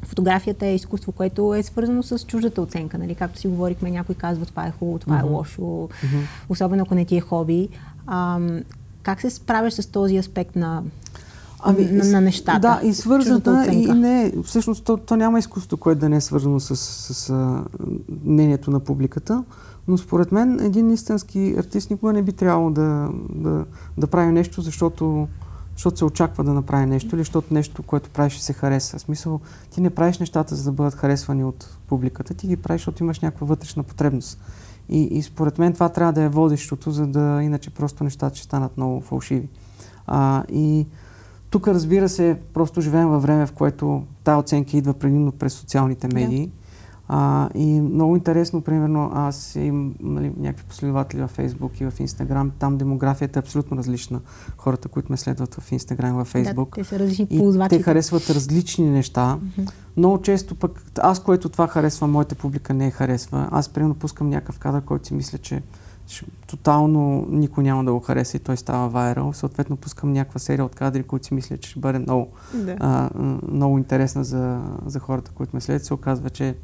фотографията 0.02 0.66
е 0.66 0.74
изкуство, 0.74 1.12
което 1.12 1.54
е 1.54 1.62
свързано 1.62 2.02
с 2.02 2.18
чуждата 2.18 2.62
оценка. 2.62 2.98
Нали? 2.98 3.14
Както 3.14 3.38
си 3.38 3.48
говорихме, 3.48 3.90
някой 3.90 4.14
казва 4.14 4.46
това 4.46 4.66
е 4.66 4.72
хубаво, 4.78 4.98
това 4.98 5.16
mm-hmm. 5.16 5.28
е 5.28 5.30
лошо, 5.30 5.60
mm-hmm. 5.62 6.22
особено 6.48 6.82
ако 6.82 6.94
не 6.94 7.04
ти 7.04 7.16
е 7.16 7.20
хоби. 7.20 7.68
А, 8.06 8.40
как 9.02 9.20
се 9.20 9.30
справяш 9.30 9.72
с 9.74 9.86
този 9.86 10.16
аспект 10.16 10.56
на, 10.56 10.82
ами, 11.60 11.84
на, 11.84 12.04
на 12.04 12.20
нещата? 12.20 12.60
Да, 12.60 12.80
и 12.84 12.94
свързаната 12.94 13.66
и 13.72 13.86
не, 13.86 14.32
всъщност 14.44 14.84
то, 14.84 14.96
то 14.96 15.16
няма 15.16 15.38
изкуство, 15.38 15.76
което 15.76 16.00
да 16.00 16.08
не 16.08 16.16
е 16.16 16.20
свързано 16.20 16.60
с, 16.60 16.76
с, 16.76 17.14
с 17.14 17.34
мнението 18.24 18.70
на 18.70 18.80
публиката. 18.80 19.44
Но 19.88 19.98
според 19.98 20.32
мен 20.32 20.60
един 20.60 20.90
истински 20.90 21.54
артист 21.58 21.90
никога 21.90 22.12
не 22.12 22.22
би 22.22 22.32
трябвало 22.32 22.70
да, 22.70 23.08
да, 23.34 23.64
да 23.98 24.06
прави 24.06 24.32
нещо, 24.32 24.60
защото 24.60 25.28
защото 25.72 25.98
се 25.98 26.04
очаква 26.04 26.44
да 26.44 26.54
направи 26.54 26.86
нещо 26.86 27.16
или 27.16 27.20
защото 27.20 27.54
нещо, 27.54 27.82
което 27.82 28.10
правиш, 28.10 28.38
се 28.38 28.52
хареса. 28.52 28.98
В 28.98 29.00
смисъл, 29.00 29.40
ти 29.70 29.80
не 29.80 29.90
правиш 29.90 30.18
нещата, 30.18 30.54
за 30.54 30.64
да 30.64 30.72
бъдат 30.72 30.94
харесвани 30.94 31.44
от 31.44 31.76
публиката, 31.86 32.34
ти 32.34 32.46
ги 32.46 32.56
правиш, 32.56 32.80
защото 32.80 33.02
имаш 33.02 33.20
някаква 33.20 33.46
вътрешна 33.46 33.82
потребност. 33.82 34.40
И, 34.88 35.02
и 35.02 35.22
според 35.22 35.58
мен 35.58 35.72
това 35.72 35.88
трябва 35.88 36.12
да 36.12 36.22
е 36.22 36.28
водещото, 36.28 36.90
за 36.90 37.06
да 37.06 37.40
иначе 37.42 37.70
просто 37.70 38.04
нещата 38.04 38.36
ще 38.36 38.44
станат 38.44 38.76
много 38.76 39.00
фалшиви. 39.00 39.48
А, 40.06 40.44
и 40.48 40.86
тук, 41.50 41.68
разбира 41.68 42.08
се, 42.08 42.38
просто 42.54 42.80
живеем 42.80 43.08
във 43.08 43.22
време, 43.22 43.46
в 43.46 43.52
което 43.52 44.04
тази 44.24 44.38
оценка 44.38 44.76
идва 44.76 44.94
предимно 44.94 45.32
през 45.32 45.52
социалните 45.52 46.08
медии. 46.14 46.48
Yeah. 46.48 46.61
А, 47.08 47.48
и 47.54 47.80
много 47.80 48.16
интересно, 48.16 48.60
примерно, 48.60 49.10
аз 49.14 49.54
имам 49.56 49.94
нали, 50.00 50.32
някакви 50.36 50.64
последователи 50.64 51.20
във 51.20 51.36
Facebook 51.36 51.82
и 51.82 51.84
в 51.84 51.98
Instagram. 51.98 52.50
Там 52.58 52.78
демографията 52.78 53.38
е 53.38 53.40
абсолютно 53.40 53.76
различна. 53.76 54.20
Хората, 54.56 54.88
които 54.88 55.12
ме 55.12 55.16
следват 55.16 55.54
в 55.54 55.70
Instagram 55.70 56.20
и 56.20 56.24
в 56.24 56.32
Facebook. 56.32 56.76
Да, 56.76 56.82
те 56.82 56.84
са 56.84 56.98
различни 56.98 57.26
ползватели. 57.26 57.78
те 57.78 57.84
харесват 57.84 58.30
различни 58.30 58.90
неща. 58.90 59.38
Mm-hmm. 59.38 59.72
Много 59.96 60.22
често 60.22 60.54
пък, 60.54 60.82
аз, 61.00 61.22
което 61.22 61.48
това 61.48 61.68
харесва, 61.68 62.06
моята 62.06 62.34
публика 62.34 62.74
не 62.74 62.86
е 62.86 62.90
харесва. 62.90 63.48
Аз, 63.50 63.68
примерно, 63.68 63.94
пускам 63.94 64.28
някакъв 64.28 64.58
кадър, 64.58 64.80
който 64.82 65.06
си 65.06 65.14
мисля, 65.14 65.38
че 65.38 65.62
тотално 66.46 67.26
никой 67.30 67.64
няма 67.64 67.84
да 67.84 67.92
го 67.92 68.00
хареса 68.00 68.36
и 68.36 68.40
той 68.40 68.56
става 68.56 68.88
вайрал. 68.88 69.32
Съответно 69.32 69.76
пускам 69.76 70.12
някаква 70.12 70.38
серия 70.38 70.64
от 70.64 70.74
кадри, 70.74 71.02
които 71.02 71.26
си 71.26 71.34
мисля, 71.34 71.58
че 71.58 71.70
ще 71.70 71.80
бъде 71.80 71.98
много, 71.98 72.28
да. 72.54 72.76
а, 72.80 73.10
много 73.48 73.78
интересна 73.78 74.24
за, 74.24 74.60
за 74.86 74.98
хората, 74.98 75.30
които 75.34 75.56
ме 75.56 75.60
следят. 75.60 75.84
Се 75.84 75.94
оказва, 75.94 76.30
че 76.30 76.56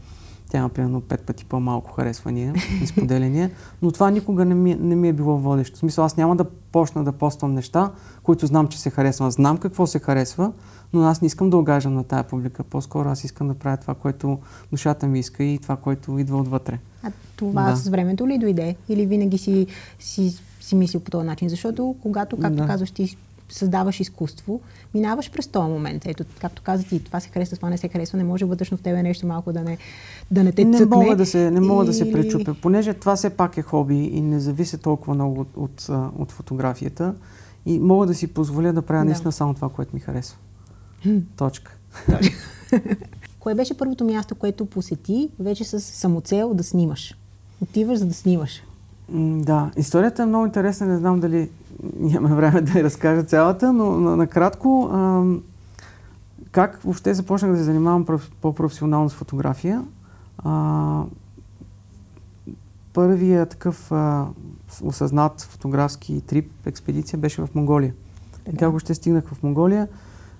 тя 0.48 0.58
има 0.58 0.68
примерно 0.68 1.00
пет 1.00 1.22
пъти 1.22 1.44
по-малко 1.44 1.92
харесвания 1.92 2.54
и 2.82 2.86
споделяния, 2.86 3.50
но 3.82 3.90
това 3.90 4.10
никога 4.10 4.44
не 4.44 4.54
ми, 4.54 4.74
не 4.74 4.96
ми 4.96 5.08
е 5.08 5.12
било 5.12 5.38
водещо. 5.38 5.76
В 5.76 5.78
смисъл, 5.78 6.04
аз 6.04 6.16
няма 6.16 6.36
да 6.36 6.44
почна 6.44 7.04
да 7.04 7.12
поствам 7.12 7.54
неща, 7.54 7.90
които 8.22 8.46
знам, 8.46 8.68
че 8.68 8.80
се 8.80 8.90
харесва. 8.90 9.30
Знам 9.30 9.58
какво 9.58 9.86
се 9.86 9.98
харесва, 9.98 10.52
но 10.92 11.02
аз 11.02 11.20
не 11.20 11.26
искам 11.26 11.50
да 11.50 11.56
огажам 11.56 11.94
на 11.94 12.04
тая 12.04 12.24
публика. 12.24 12.64
По-скоро 12.64 13.08
аз 13.08 13.24
искам 13.24 13.48
да 13.48 13.54
правя 13.54 13.76
това, 13.76 13.94
което 13.94 14.38
душата 14.70 15.06
ми 15.06 15.18
иска 15.18 15.44
и 15.44 15.58
това, 15.58 15.76
което 15.76 16.18
идва 16.18 16.38
отвътре. 16.38 16.78
А 17.02 17.12
това 17.36 17.70
да. 17.70 17.76
с 17.76 17.88
времето 17.88 18.28
ли 18.28 18.38
дойде? 18.38 18.76
Или 18.88 19.06
винаги 19.06 19.38
си, 19.38 19.66
си, 19.98 20.38
си 20.60 20.74
мислил 20.74 21.00
по 21.00 21.10
този 21.10 21.26
начин? 21.26 21.48
Защото 21.48 21.96
когато, 22.02 22.36
както 22.36 22.56
да. 22.56 22.66
казваш, 22.66 22.90
ти 22.90 23.16
създаваш 23.48 24.00
изкуство, 24.00 24.60
минаваш 24.94 25.30
през 25.30 25.46
този 25.46 25.70
момент. 25.70 26.06
Ето, 26.06 26.24
както 26.40 26.62
каза 26.62 26.84
ти, 26.84 27.04
това 27.04 27.20
се 27.20 27.28
харесва, 27.28 27.56
това 27.56 27.70
не 27.70 27.78
се 27.78 27.88
харесва, 27.88 28.18
не 28.18 28.24
може 28.24 28.44
вътрешно 28.44 28.76
в 28.76 28.80
тебе 28.80 29.02
нещо 29.02 29.26
малко 29.26 29.52
да 29.52 29.62
не, 29.62 29.78
да 30.30 30.44
не 30.44 30.52
те 30.52 30.64
не 30.64 30.78
цъкне. 30.78 30.96
Мога 30.96 31.16
да 31.16 31.26
се, 31.26 31.50
не 31.50 31.60
мога 31.60 31.84
и... 31.84 31.86
да 31.86 31.92
се 31.94 32.12
пречупя, 32.12 32.54
понеже 32.62 32.94
това 32.94 33.16
все 33.16 33.30
пак 33.30 33.56
е 33.56 33.62
хоби 33.62 34.04
и 34.04 34.20
не 34.20 34.40
зависи 34.40 34.78
толкова 34.78 35.14
много 35.14 35.40
от, 35.40 35.56
от, 35.56 35.88
от 36.18 36.32
фотографията 36.32 37.14
и 37.66 37.78
мога 37.78 38.06
да 38.06 38.14
си 38.14 38.26
позволя 38.26 38.72
да 38.72 38.82
правя 38.82 39.00
да. 39.00 39.04
наистина 39.04 39.32
само 39.32 39.54
това, 39.54 39.68
което 39.68 39.96
ми 39.96 40.00
харесва. 40.00 40.38
Точка. 41.36 41.76
Кое 43.40 43.54
беше 43.54 43.76
първото 43.76 44.04
място, 44.04 44.34
което 44.34 44.66
посети 44.66 45.28
вече 45.38 45.64
с 45.64 45.80
самоцел 45.80 46.54
да 46.54 46.64
снимаш? 46.64 47.16
Отиваш 47.60 47.98
за 47.98 48.06
да 48.06 48.14
снимаш. 48.14 48.62
Да, 49.10 49.70
историята 49.76 50.22
е 50.22 50.26
много 50.26 50.46
интересна, 50.46 50.86
не 50.86 50.96
знам 50.96 51.20
дали 51.20 51.50
нямаме 51.98 52.34
време 52.34 52.60
да 52.60 52.78
я 52.78 52.84
разкажа 52.84 53.22
цялата, 53.22 53.72
но 53.72 54.16
накратко, 54.16 54.90
как 56.52 56.82
въобще 56.82 57.14
започнах 57.14 57.50
да 57.50 57.56
се 57.56 57.62
занимавам 57.62 58.06
по-професионално 58.40 59.10
с 59.10 59.14
фотография? 59.14 59.84
А, 60.38 61.02
първия 62.92 63.46
такъв 63.46 63.92
а, 63.92 64.26
осъзнат 64.82 65.40
фотографски 65.40 66.20
трип, 66.20 66.50
експедиция 66.66 67.18
беше 67.18 67.42
в 67.42 67.48
Монголия. 67.54 67.94
Така. 68.44 68.58
Как 68.58 68.68
въобще 68.68 68.94
стигнах 68.94 69.24
в 69.28 69.42
Монголия? 69.42 69.88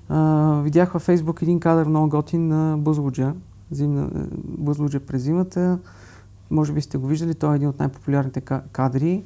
А, 0.08 0.60
видях 0.64 0.92
във 0.92 1.02
Фейсбук 1.02 1.42
един 1.42 1.60
кадър 1.60 1.86
много 1.86 2.08
готин 2.08 2.48
на 2.48 2.78
Бузлуджа, 2.78 3.34
зимна, 3.70 4.02
е, 4.02 4.20
Бузлуджа 4.44 5.00
през 5.00 5.22
зимата. 5.22 5.78
Може 6.50 6.72
би 6.72 6.80
сте 6.80 6.98
го 6.98 7.06
виждали, 7.06 7.34
той 7.34 7.52
е 7.52 7.56
един 7.56 7.68
от 7.68 7.78
най-популярните 7.78 8.40
кадри. 8.72 9.24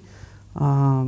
А, 0.54 1.04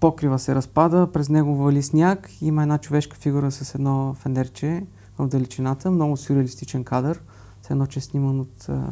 покрива 0.00 0.38
се 0.38 0.54
разпада, 0.54 1.08
през 1.12 1.28
него 1.28 1.56
вали 1.56 1.82
сняг, 1.82 2.30
има 2.40 2.62
една 2.62 2.78
човешка 2.78 3.16
фигура 3.16 3.50
с 3.50 3.74
едно 3.74 4.14
фендерче 4.14 4.86
в 5.18 5.28
далечината, 5.28 5.90
много 5.90 6.16
сюрреалистичен 6.16 6.84
кадър, 6.84 7.20
с 7.62 7.70
едно, 7.70 7.86
че 7.86 7.98
е 7.98 8.02
сниман 8.02 8.40
от 8.40 8.68
а, 8.68 8.82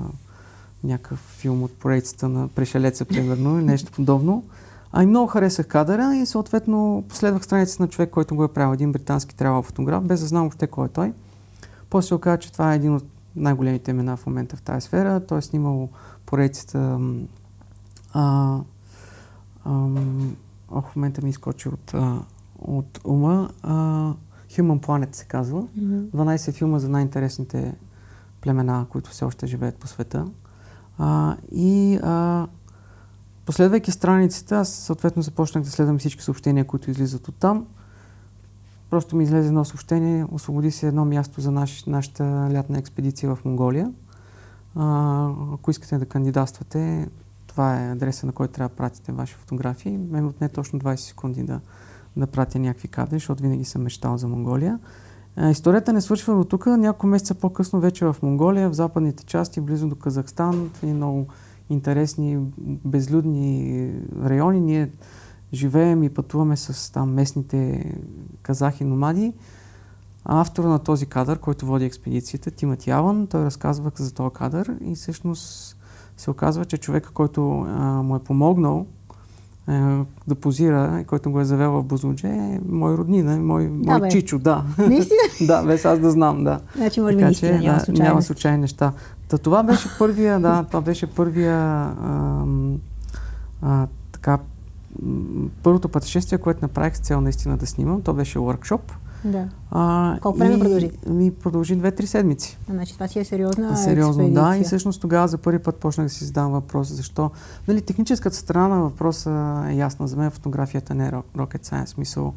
някакъв 0.85 1.19
филм 1.19 1.63
от 1.63 1.73
поредицата 1.79 2.29
на 2.29 2.49
Пришелеца, 2.49 3.05
примерно, 3.05 3.59
или 3.59 3.65
нещо 3.65 3.93
подобно. 3.93 4.45
А 4.93 5.03
и 5.03 5.07
много 5.07 5.27
харесах 5.27 5.67
кадъра 5.67 6.17
и 6.17 6.27
съответно 6.27 7.05
последвах 7.09 7.45
страницата 7.45 7.83
на 7.83 7.89
човек, 7.89 8.11
който 8.11 8.37
го 8.37 8.45
е 8.45 8.53
правил, 8.53 8.75
един 8.75 8.93
британски 8.93 9.37
трябва 9.37 9.63
фотограф, 9.63 10.05
без 10.05 10.21
да 10.21 10.27
знам 10.27 10.43
въобще 10.43 10.67
кой 10.67 10.87
е 10.87 10.89
той. 10.89 11.13
После 11.91 12.15
оказа, 12.15 12.39
че 12.39 12.53
това 12.53 12.73
е 12.73 12.77
един 12.77 12.95
от 12.95 13.05
най-големите 13.37 13.91
имена 13.91 14.17
в 14.17 14.27
момента 14.27 14.57
в 14.57 14.63
тази 14.63 14.87
сфера. 14.87 15.27
Той 15.27 15.39
е 15.39 15.43
снимал 15.43 15.89
поредицата 16.27 17.01
а, 18.13 18.59
а, 19.65 19.89
Ох, 20.77 20.91
в 20.91 20.97
момента 20.97 21.23
ми 21.23 21.31
изкочи 21.31 21.69
от, 21.69 21.95
а, 21.95 22.23
от 22.59 23.01
ума. 23.05 23.51
А, 23.63 23.75
Human 24.51 24.87
Planet 24.87 25.15
се 25.15 25.25
казва. 25.25 25.63
Mm-hmm. 25.63 26.11
12 26.11 26.53
филма 26.53 26.79
за 26.79 26.89
най-интересните 26.89 27.75
племена, 28.41 28.87
които 28.91 29.11
все 29.11 29.25
още 29.25 29.47
живеят 29.47 29.77
по 29.77 29.87
света. 29.87 30.27
А, 30.99 31.37
и 31.53 31.99
а, 32.03 32.47
последвайки 33.47 33.91
страницата, 33.91 34.57
аз 34.57 34.69
съответно 34.69 35.23
започнах 35.23 35.65
да 35.65 35.71
следвам 35.71 35.99
всички 35.99 36.23
съобщения, 36.23 36.65
които 36.65 36.91
излизат 36.91 37.29
от 37.29 37.35
там. 37.35 37.67
Просто 38.91 39.17
ми 39.17 39.25
излезе 39.25 39.49
едно 39.49 39.65
съобщение, 39.65 40.27
освободи 40.31 40.71
се 40.71 40.89
едно 40.89 41.05
място 41.05 41.41
за 41.41 41.51
наш, 41.51 41.85
нашата 41.85 42.49
лятна 42.53 42.79
експедиция 42.79 43.35
в 43.35 43.45
Монголия. 43.45 43.93
А, 44.75 45.31
ако 45.53 45.71
искате 45.71 45.99
да 45.99 46.07
кандидатствате, 46.07 47.09
това 47.57 47.83
е 47.83 47.93
адреса, 47.93 48.27
на 48.27 48.33
който 48.33 48.53
трябва 48.53 48.69
да 48.69 48.75
пратите 48.75 49.13
ваши 49.13 49.35
фотографии. 49.35 49.99
Мен 49.99 50.27
отне 50.27 50.49
точно 50.49 50.81
20 50.81 50.97
секунди 50.97 51.43
да, 51.43 51.61
да 52.17 52.27
пратя 52.27 52.59
някакви 52.59 52.89
кадри, 52.89 53.17
защото 53.17 53.43
винаги 53.43 53.65
съм 53.65 53.83
мечтал 53.83 54.19
за 54.19 54.29
Монголия. 54.29 54.79
Историята 55.51 55.93
не 55.93 56.01
свършва 56.01 56.35
до 56.35 56.45
тук. 56.45 56.67
Няколко 56.67 57.07
месеца 57.07 57.35
по-късно 57.35 57.81
вече 57.81 58.05
в 58.05 58.17
Монголия, 58.23 58.71
в 58.71 58.75
западните 58.75 59.25
части, 59.25 59.61
близо 59.61 59.89
до 59.89 59.97
Казахстан, 59.97 60.71
в 60.75 60.83
много 60.83 61.27
интересни, 61.71 62.39
безлюдни 62.85 63.93
райони. 64.25 64.61
Ние 64.61 64.91
живеем 65.53 66.03
и 66.03 66.11
пътуваме 66.11 66.57
с 66.57 66.93
там 66.93 67.13
местните 67.13 67.93
казахи 68.43 68.85
номади. 68.85 69.33
Автора 70.25 70.69
на 70.69 70.79
този 70.79 71.07
кадър, 71.07 71.39
който 71.39 71.67
води 71.67 71.85
експедицията, 71.85 72.51
Тимати 72.51 72.91
Яван, 72.91 73.27
той 73.27 73.45
разказва 73.45 73.93
за 73.95 74.15
този 74.15 74.35
кадър 74.35 74.77
и 74.81 74.95
всъщност 74.95 75.76
се 76.17 76.31
оказва, 76.31 76.65
че 76.65 76.77
човека, 76.77 77.11
който 77.15 77.61
а, 77.61 78.03
му 78.03 78.17
е 78.17 78.19
помогнал 78.19 78.87
а, 79.67 80.05
да 80.27 80.35
позира 80.35 80.99
и 81.03 81.05
който 81.05 81.31
го 81.31 81.41
е 81.41 81.45
завел 81.45 81.73
в 81.73 81.85
Бузлудже, 81.85 82.27
е 82.27 82.61
мой 82.69 82.95
роднина, 82.95 83.37
мой, 83.37 83.65
да, 83.65 83.91
мой 83.93 84.01
бе. 84.01 84.09
чичо, 84.09 84.39
да. 84.39 84.65
Наистина? 84.79 85.21
да, 85.47 85.63
без 85.63 85.85
аз 85.85 85.99
да 85.99 86.11
знам, 86.11 86.45
да. 86.45 86.61
Значи, 86.77 87.01
може 87.01 87.17
би 87.17 87.23
наистина 87.23 87.61
че, 87.61 87.67
няма, 87.67 87.81
случайни. 87.81 88.09
няма 88.09 88.23
случайни 88.23 88.59
неща. 88.59 88.93
Та, 89.29 89.39
това 89.39 89.63
беше 89.63 89.89
първия, 89.99 90.41
да, 90.41 90.65
това 90.65 90.81
беше 90.81 91.07
първия 91.07 91.57
а, 91.57 92.45
а, 93.63 93.87
така, 94.13 94.39
първото 95.63 95.89
пътешествие, 95.89 96.39
което 96.39 96.65
направих 96.65 96.97
с 96.97 97.01
цел 97.01 97.21
наистина 97.21 97.57
да 97.57 97.67
снимам. 97.67 98.03
То 98.03 98.15
беше 98.15 98.39
workshop. 98.39 98.81
Да. 99.27 99.49
А, 99.71 100.19
Колко 100.23 100.39
време 100.39 100.59
продължи? 100.59 100.91
Ми 101.07 101.31
продължи 101.31 101.77
две-три 101.77 102.07
седмици. 102.07 102.59
А, 102.71 102.73
значи 102.73 102.95
това 102.95 103.09
си 103.09 103.19
е 103.19 103.25
сериозна 103.25 103.77
Сериозно, 103.77 104.23
експедиция. 104.23 104.45
да. 104.51 104.57
И 104.57 104.65
всъщност 104.65 105.01
тогава 105.01 105.29
за 105.29 105.39
първи 105.39 105.59
път 105.59 105.77
почнах 105.77 106.07
да 106.07 106.13
си 106.13 106.25
задавам 106.25 106.53
въпрос. 106.53 106.89
Защо? 106.93 107.31
Нали, 107.69 107.81
техническата 107.81 108.37
страна 108.37 108.69
на 108.69 108.81
въпроса 108.83 109.65
е 109.69 109.75
ясна. 109.75 110.09
За 110.09 110.17
мен 110.17 110.31
фотографията 110.31 110.95
не 110.95 111.07
е 111.07 111.11
rocket 111.11 111.67
science. 111.67 111.87
Смисъл, 111.87 112.35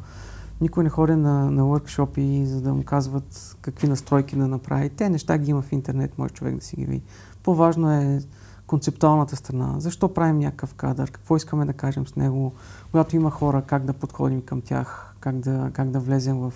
никой 0.60 0.84
не 0.84 0.90
ходи 0.90 1.14
на, 1.14 1.50
на 1.50 1.62
workshop 1.62 2.44
за 2.44 2.60
да 2.60 2.74
му 2.74 2.82
казват 2.82 3.56
какви 3.60 3.88
настройки 3.88 4.36
да 4.36 4.48
направи. 4.48 4.88
Те 4.88 5.08
неща 5.08 5.38
ги 5.38 5.50
има 5.50 5.62
в 5.62 5.72
интернет, 5.72 6.18
може 6.18 6.32
човек 6.34 6.54
да 6.54 6.64
си 6.64 6.76
ги 6.76 6.84
види. 6.84 7.02
По-важно 7.42 7.92
е 7.92 8.20
концептуалната 8.70 9.36
страна. 9.36 9.74
Защо 9.78 10.14
правим 10.14 10.38
някакъв 10.38 10.74
кадър? 10.74 11.10
Какво 11.10 11.36
искаме 11.36 11.64
да 11.64 11.72
кажем 11.72 12.06
с 12.06 12.16
него? 12.16 12.52
Когато 12.90 13.16
има 13.16 13.30
хора, 13.30 13.62
как 13.66 13.84
да 13.84 13.92
подходим 13.92 14.42
към 14.42 14.60
тях? 14.60 15.10
как 15.20 15.38
да, 15.38 15.70
как 15.72 15.90
да 15.90 16.00
влезем 16.00 16.38
в, 16.38 16.52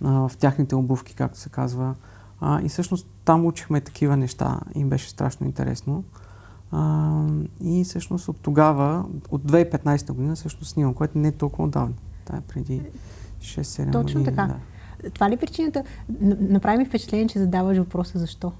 в 0.00 0.30
тяхните 0.38 0.74
обувки, 0.74 1.14
както 1.14 1.38
се 1.38 1.48
казва. 1.48 1.94
А, 2.40 2.62
и 2.62 2.68
всъщност 2.68 3.06
там 3.24 3.46
учихме 3.46 3.80
такива 3.80 4.16
неща 4.16 4.60
и 4.74 4.84
беше 4.84 5.10
страшно 5.10 5.46
интересно. 5.46 6.04
А, 6.72 7.24
и 7.64 7.84
всъщност 7.84 8.28
от 8.28 8.36
тогава, 8.42 9.04
от 9.30 9.42
2015 9.42 10.12
година, 10.12 10.36
всъщност 10.36 10.70
снимам, 10.70 10.94
което 10.94 11.18
не 11.18 11.28
е 11.28 11.32
толкова 11.32 11.64
отдавна. 11.64 11.94
Това 12.24 12.38
е 12.38 12.40
преди 12.40 12.82
6-7 13.40 13.78
години. 13.78 13.92
Точно 13.92 14.24
така. 14.24 14.46
Да. 14.46 15.10
Това 15.10 15.30
ли 15.30 15.34
е 15.34 15.36
причината? 15.36 15.84
Направи 16.40 16.78
ми 16.78 16.84
впечатление, 16.84 17.26
че 17.26 17.38
задаваш 17.38 17.78
въпроса 17.78 18.18
защо. 18.18 18.52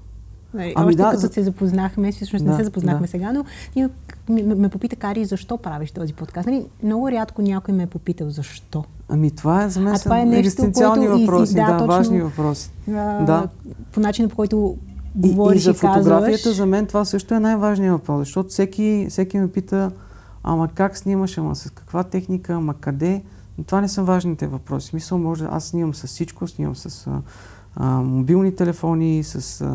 Нали, 0.53 0.73
ами 0.75 0.87
още 0.87 0.97
да, 0.97 1.09
като 1.09 1.19
за... 1.19 1.27
се 1.27 1.43
запознахме, 1.43 2.11
всъщност 2.11 2.45
да, 2.45 2.51
не 2.51 2.57
се 2.57 2.63
запознахме 2.63 3.07
да. 3.07 3.11
сега, 3.11 3.33
но 3.33 3.45
ме, 4.29 4.43
ме 4.43 4.69
попита 4.69 4.95
Кари, 4.95 5.25
защо 5.25 5.57
правиш 5.57 5.91
този 5.91 6.13
подкаст. 6.13 6.47
Нали, 6.47 6.65
много 6.83 7.11
рядко 7.11 7.41
някой 7.41 7.73
ме 7.73 7.83
е 7.83 7.87
попитал 7.87 8.29
защо. 8.29 8.83
Ами 9.09 9.31
това 9.31 9.63
е 9.63 9.69
за 9.69 9.79
мен 9.79 9.99
това 9.99 10.19
е 10.19 10.25
нещо, 10.25 10.61
което 10.61 11.19
въпроси, 11.19 11.53
и, 11.53 11.55
да, 11.55 11.65
да 11.65 11.77
точно, 11.77 11.87
важни 11.87 12.21
въпроси. 12.21 12.71
А, 12.87 13.25
да. 13.25 13.47
По 13.91 13.99
начина, 13.99 14.29
по 14.29 14.35
който 14.35 14.77
говориш 15.15 15.65
и, 15.65 15.69
и 15.69 15.71
за 15.71 15.73
фотографията, 15.73 16.43
казваш. 16.43 16.55
за 16.55 16.65
мен 16.65 16.85
това 16.85 17.05
също 17.05 17.33
е 17.33 17.39
най-важният 17.39 17.93
въпрос, 17.93 18.19
защото 18.19 18.49
всеки, 18.49 19.07
всеки 19.09 19.39
ме 19.39 19.51
пита, 19.51 19.91
ама 20.43 20.67
как 20.67 20.97
снимаш, 20.97 21.37
ама 21.37 21.55
с 21.55 21.69
каква 21.69 22.03
техника, 22.03 22.53
ама 22.53 22.73
къде. 22.73 23.23
Това 23.65 23.81
не 23.81 23.87
са 23.87 24.03
важните 24.03 24.47
въпроси. 24.47 24.91
Мисъл, 24.93 25.17
може, 25.17 25.45
аз 25.51 25.63
снимам 25.63 25.93
с 25.93 26.07
всичко, 26.07 26.47
снимам 26.47 26.75
с 26.75 27.09
а, 27.75 28.01
мобилни 28.01 28.55
телефони, 28.55 29.23
с 29.23 29.61
а, 29.61 29.65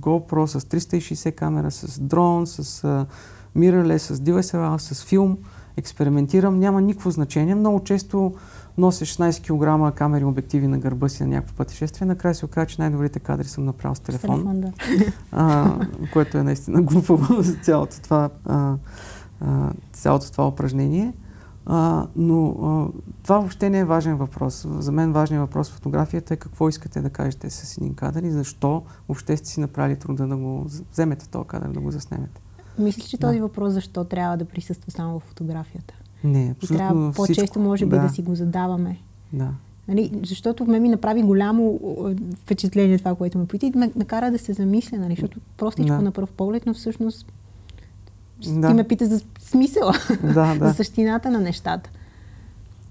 GoPro, 0.00 0.46
с 0.46 0.60
360 0.60 1.34
камера, 1.34 1.70
с 1.70 2.00
дрон, 2.00 2.46
с 2.46 2.84
а, 2.84 3.06
mirrorless, 3.56 3.96
с 3.96 4.18
DSLR, 4.18 4.76
с 4.76 5.04
филм. 5.04 5.38
Експериментирам, 5.76 6.58
няма 6.58 6.80
никакво 6.80 7.10
значение. 7.10 7.54
Много 7.54 7.84
често 7.84 8.34
нося 8.78 9.04
16 9.04 9.90
кг 9.90 9.94
камери 9.96 10.24
обективи 10.24 10.66
на 10.66 10.78
гърба 10.78 11.08
си 11.08 11.22
на 11.22 11.28
някакво 11.28 11.54
пътешествие. 11.54 12.06
Накрая 12.06 12.34
се 12.34 12.44
оказа, 12.44 12.66
че 12.66 12.80
най-добрите 12.80 13.20
кадри 13.20 13.48
съм 13.48 13.64
направил 13.64 13.94
с 13.94 14.00
телефон. 14.00 14.40
С 14.40 14.44
телефон 14.44 14.60
да. 14.60 14.72
а, 15.32 15.76
което 16.12 16.38
е 16.38 16.42
наистина 16.42 16.82
глупаво 16.82 17.42
за 17.42 17.54
цялото 17.54 17.96
това, 18.02 18.30
а, 18.44 18.74
а, 19.40 19.70
цялото 19.92 20.32
това 20.32 20.48
упражнение. 20.48 21.12
А, 21.66 22.06
но 22.16 22.48
а, 22.48 22.86
това 23.22 23.38
въобще 23.38 23.70
не 23.70 23.78
е 23.78 23.84
важен 23.84 24.16
въпрос. 24.16 24.66
За 24.78 24.92
мен 24.92 25.12
важният 25.12 25.40
въпрос 25.40 25.70
в 25.70 25.74
фотографията 25.74 26.34
е 26.34 26.36
какво 26.36 26.68
искате 26.68 27.00
да 27.00 27.10
кажете 27.10 27.50
с 27.50 27.78
един 27.78 27.94
кадър 27.94 28.22
и 28.22 28.30
защо 28.30 28.82
въобще 29.08 29.36
сте 29.36 29.48
си 29.48 29.60
направили 29.60 29.98
труда 29.98 30.26
да 30.26 30.36
го 30.36 30.66
вземете 30.92 31.28
този 31.28 31.48
кадър, 31.48 31.68
да 31.68 31.80
го 31.80 31.90
заснемете. 31.90 32.40
Мислиш, 32.78 33.04
че 33.04 33.18
този 33.18 33.38
да. 33.38 33.42
въпрос 33.42 33.72
защо 33.72 34.04
трябва 34.04 34.36
да 34.36 34.44
присъства 34.44 34.90
само 34.90 35.20
в 35.20 35.22
фотографията? 35.22 35.94
Не, 36.24 36.50
абсолютно 36.50 36.86
Трябва 36.86 37.12
по-често, 37.12 37.60
може 37.60 37.86
би, 37.86 37.96
да. 37.96 38.02
да 38.02 38.08
си 38.08 38.22
го 38.22 38.34
задаваме. 38.34 38.98
Да. 39.32 39.50
Нали, 39.88 40.12
защото 40.22 40.64
ме 40.64 40.80
ми 40.80 40.88
направи 40.88 41.22
голямо 41.22 41.80
впечатление 42.42 42.98
това, 42.98 43.14
което 43.14 43.38
ме 43.38 43.46
пита 43.46 43.66
и 43.66 43.72
ме 43.74 43.92
накара 43.96 44.30
да 44.30 44.38
се 44.38 44.52
замисля, 44.52 44.98
нали, 44.98 45.10
защото 45.10 45.40
простичко 45.56 45.96
да. 45.96 46.02
на 46.02 46.10
пръв 46.10 46.30
поглед, 46.30 46.66
но 46.66 46.74
всъщност 46.74 47.32
да. 48.46 48.68
ти 48.68 48.74
ме 48.74 48.88
пита 48.88 49.06
за 49.06 49.20
смисъла, 49.38 49.92
да, 50.22 50.54
да. 50.58 50.68
за 50.68 50.74
същината 50.74 51.30
на 51.30 51.40
нещата. 51.40 51.90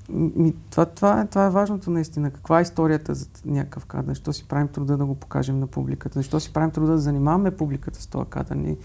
Ми, 0.10 0.54
това, 0.70 0.86
това, 0.86 1.22
е, 1.22 1.28
това 1.28 1.46
е 1.46 1.50
важното 1.50 1.92
наистина. 1.92 2.32
Каква 2.32 2.60
е 2.60 2.62
историята 2.62 3.16
за 3.16 3.28
някакъв 3.46 3.86
кадър? 3.86 4.12
Защо 4.12 4.34
си 4.34 4.48
правим 4.48 4.68
труда 4.68 4.98
да 4.98 5.06
го 5.06 5.16
покажем 5.16 5.60
на 5.60 5.68
публиката? 5.68 6.20
Защо 6.20 6.40
си 6.40 6.54
правим 6.54 6.72
труда 6.72 6.92
да 6.92 6.98
занимаваме 6.98 7.52
публиката 7.52 8.02
с 8.02 8.08
този 8.08 8.30
кадър? 8.30 8.56
Ни, 8.56 8.78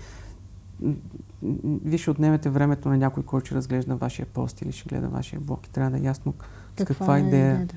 вие 1.85 1.99
ще 1.99 2.11
отнемете 2.11 2.51
времето 2.51 2.89
на 2.89 2.97
някой, 2.97 3.23
който 3.23 3.47
ще 3.47 3.55
разглежда 3.55 3.97
вашия 3.97 4.27
пост 4.27 4.63
или 4.63 4.73
ще 4.73 4.89
гледа 4.89 5.09
вашия 5.09 5.41
блог 5.41 5.67
и 5.67 5.71
трябва 5.71 5.91
да 5.91 5.99
е 5.99 6.03
ясно 6.03 6.35
каква, 6.77 6.95
каква 6.95 7.19
е 7.19 7.21
идея, 7.21 7.67
да. 7.67 7.75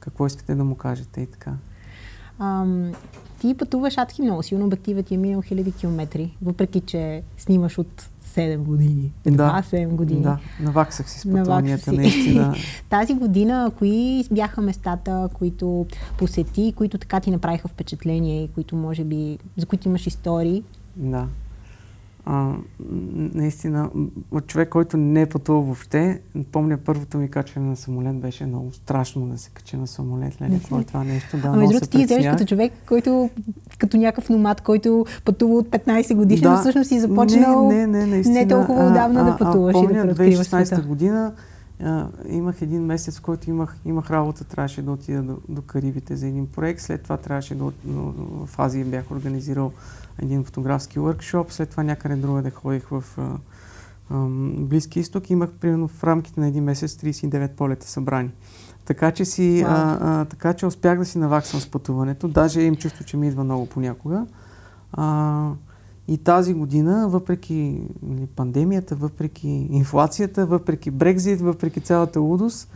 какво 0.00 0.26
искате 0.26 0.54
да 0.54 0.64
му 0.64 0.74
кажете 0.74 1.20
и 1.20 1.26
така. 1.26 1.52
Ам, 2.38 2.92
ти 3.40 3.54
пътуваш 3.54 3.98
адски 3.98 4.22
много 4.22 4.42
силно, 4.42 4.66
обективът 4.66 5.06
ти 5.06 5.14
е 5.14 5.18
минал 5.18 5.42
хиляди 5.42 5.72
километри, 5.72 6.36
въпреки 6.42 6.80
че 6.80 7.22
снимаш 7.36 7.78
от 7.78 8.08
7 8.24 8.56
години. 8.56 9.12
Едва 9.24 9.46
да, 9.46 9.76
7 9.76 9.88
години. 9.88 10.22
Да, 10.22 10.38
наваксах 10.60 11.10
си 11.10 11.18
с 11.18 11.32
пътуванията, 11.32 11.92
наистина. 11.92 12.54
Тази 12.90 13.14
година, 13.14 13.70
кои 13.78 14.24
бяха 14.30 14.60
местата, 14.60 15.28
които 15.34 15.86
посети, 16.18 16.72
които 16.76 16.98
така 16.98 17.20
ти 17.20 17.30
направиха 17.30 17.68
впечатление 17.68 18.44
и 18.44 18.48
които 18.48 18.76
може 18.76 19.04
би, 19.04 19.38
за 19.56 19.66
които 19.66 19.88
имаш 19.88 20.06
истории? 20.06 20.62
Да 20.96 21.26
а, 22.26 22.52
наистина, 23.34 23.90
от 24.30 24.46
човек, 24.46 24.68
който 24.68 24.96
не 24.96 25.20
е 25.20 25.26
пътувал 25.26 25.62
въобще, 25.62 26.20
помня 26.52 26.76
първото 26.76 27.18
ми 27.18 27.30
качване 27.30 27.68
на 27.68 27.76
самолет 27.76 28.16
беше 28.16 28.46
много 28.46 28.72
страшно 28.72 29.26
да 29.26 29.38
се 29.38 29.50
качи 29.50 29.76
на 29.76 29.86
самолет. 29.86 30.42
Леле, 30.42 30.58
какво 30.58 30.78
е 30.78 30.84
това 30.84 31.04
нещо? 31.04 31.36
Да, 31.36 31.48
ами, 31.48 31.66
другото 31.66 31.88
ти 31.88 32.00
изглеждаш 32.00 32.32
като 32.32 32.44
човек, 32.44 32.72
който, 32.88 33.30
като 33.78 33.96
някакъв 33.96 34.28
номад, 34.28 34.60
който 34.60 35.06
пътува 35.24 35.54
от 35.54 35.68
15 35.68 36.14
години, 36.14 36.40
да. 36.40 36.50
но 36.50 36.58
всъщност 36.58 36.88
си 36.88 37.00
започнал 37.00 37.68
не, 37.68 37.86
не, 37.86 37.98
не, 37.98 38.06
наистина, 38.06 38.34
не 38.34 38.48
толкова 38.48 38.86
отдавна 38.86 39.20
а, 39.20 39.24
да 39.24 39.36
пътуваш 39.38 39.76
а, 39.76 39.80
помня, 39.80 40.04
и 40.04 40.06
да 40.06 40.14
2016 40.14 40.86
година 40.86 41.32
а, 41.82 42.08
имах 42.28 42.62
един 42.62 42.82
месец, 42.82 43.18
в 43.18 43.22
който 43.22 43.50
имах, 43.50 43.76
имах 43.84 44.10
работа, 44.10 44.44
трябваше 44.44 44.82
да 44.82 44.92
отида 44.92 45.22
до, 45.22 45.36
до 45.48 45.62
Карибите 45.62 46.16
за 46.16 46.26
един 46.26 46.46
проект. 46.46 46.80
След 46.80 47.02
това 47.02 47.16
трябваше 47.16 47.54
да, 47.54 47.64
в 48.46 48.58
Азия 48.58 48.84
бях 48.84 49.10
организирал 49.10 49.72
един 50.22 50.44
фотографски 50.44 50.98
workshop, 50.98 51.50
след 51.50 51.70
това 51.70 51.82
някъде 51.82 52.16
друга 52.16 52.42
да 52.42 52.50
ходих 52.50 52.88
в 52.88 53.04
а, 53.18 53.22
а, 54.10 54.26
Близки 54.58 55.00
изток. 55.00 55.30
Имах 55.30 55.50
примерно 55.50 55.88
в 55.88 56.04
рамките 56.04 56.40
на 56.40 56.48
един 56.48 56.64
месец 56.64 56.96
39 56.96 57.48
полета 57.48 57.88
събрани. 57.88 58.30
Така 58.84 59.10
че, 59.10 59.24
си, 59.24 59.62
wow. 59.64 59.66
а, 59.68 59.98
а, 60.00 60.24
така 60.24 60.54
че 60.54 60.66
успях 60.66 60.98
да 60.98 61.04
си 61.04 61.18
наваксам 61.18 61.60
с 61.60 61.70
пътуването. 61.70 62.28
Даже 62.28 62.60
им 62.60 62.76
чувство, 62.76 63.04
че 63.04 63.16
ми 63.16 63.28
идва 63.28 63.44
много 63.44 63.66
понякога. 63.66 64.26
А, 64.92 65.50
и 66.08 66.18
тази 66.18 66.54
година, 66.54 67.08
въпреки 67.08 67.80
нали, 68.02 68.26
пандемията, 68.26 68.96
въпреки 68.96 69.48
инфлацията, 69.70 70.46
въпреки 70.46 70.90
Брекзит, 70.90 71.40
въпреки 71.40 71.80
цялата 71.80 72.20
лудост, 72.20 72.70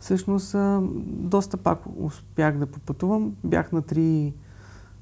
всъщност 0.00 0.54
а, 0.54 0.80
доста 1.06 1.56
пак 1.56 1.80
успях 1.96 2.58
да 2.58 2.66
попътувам. 2.66 3.34
Бях 3.44 3.72
на 3.72 3.82
три 3.82 4.32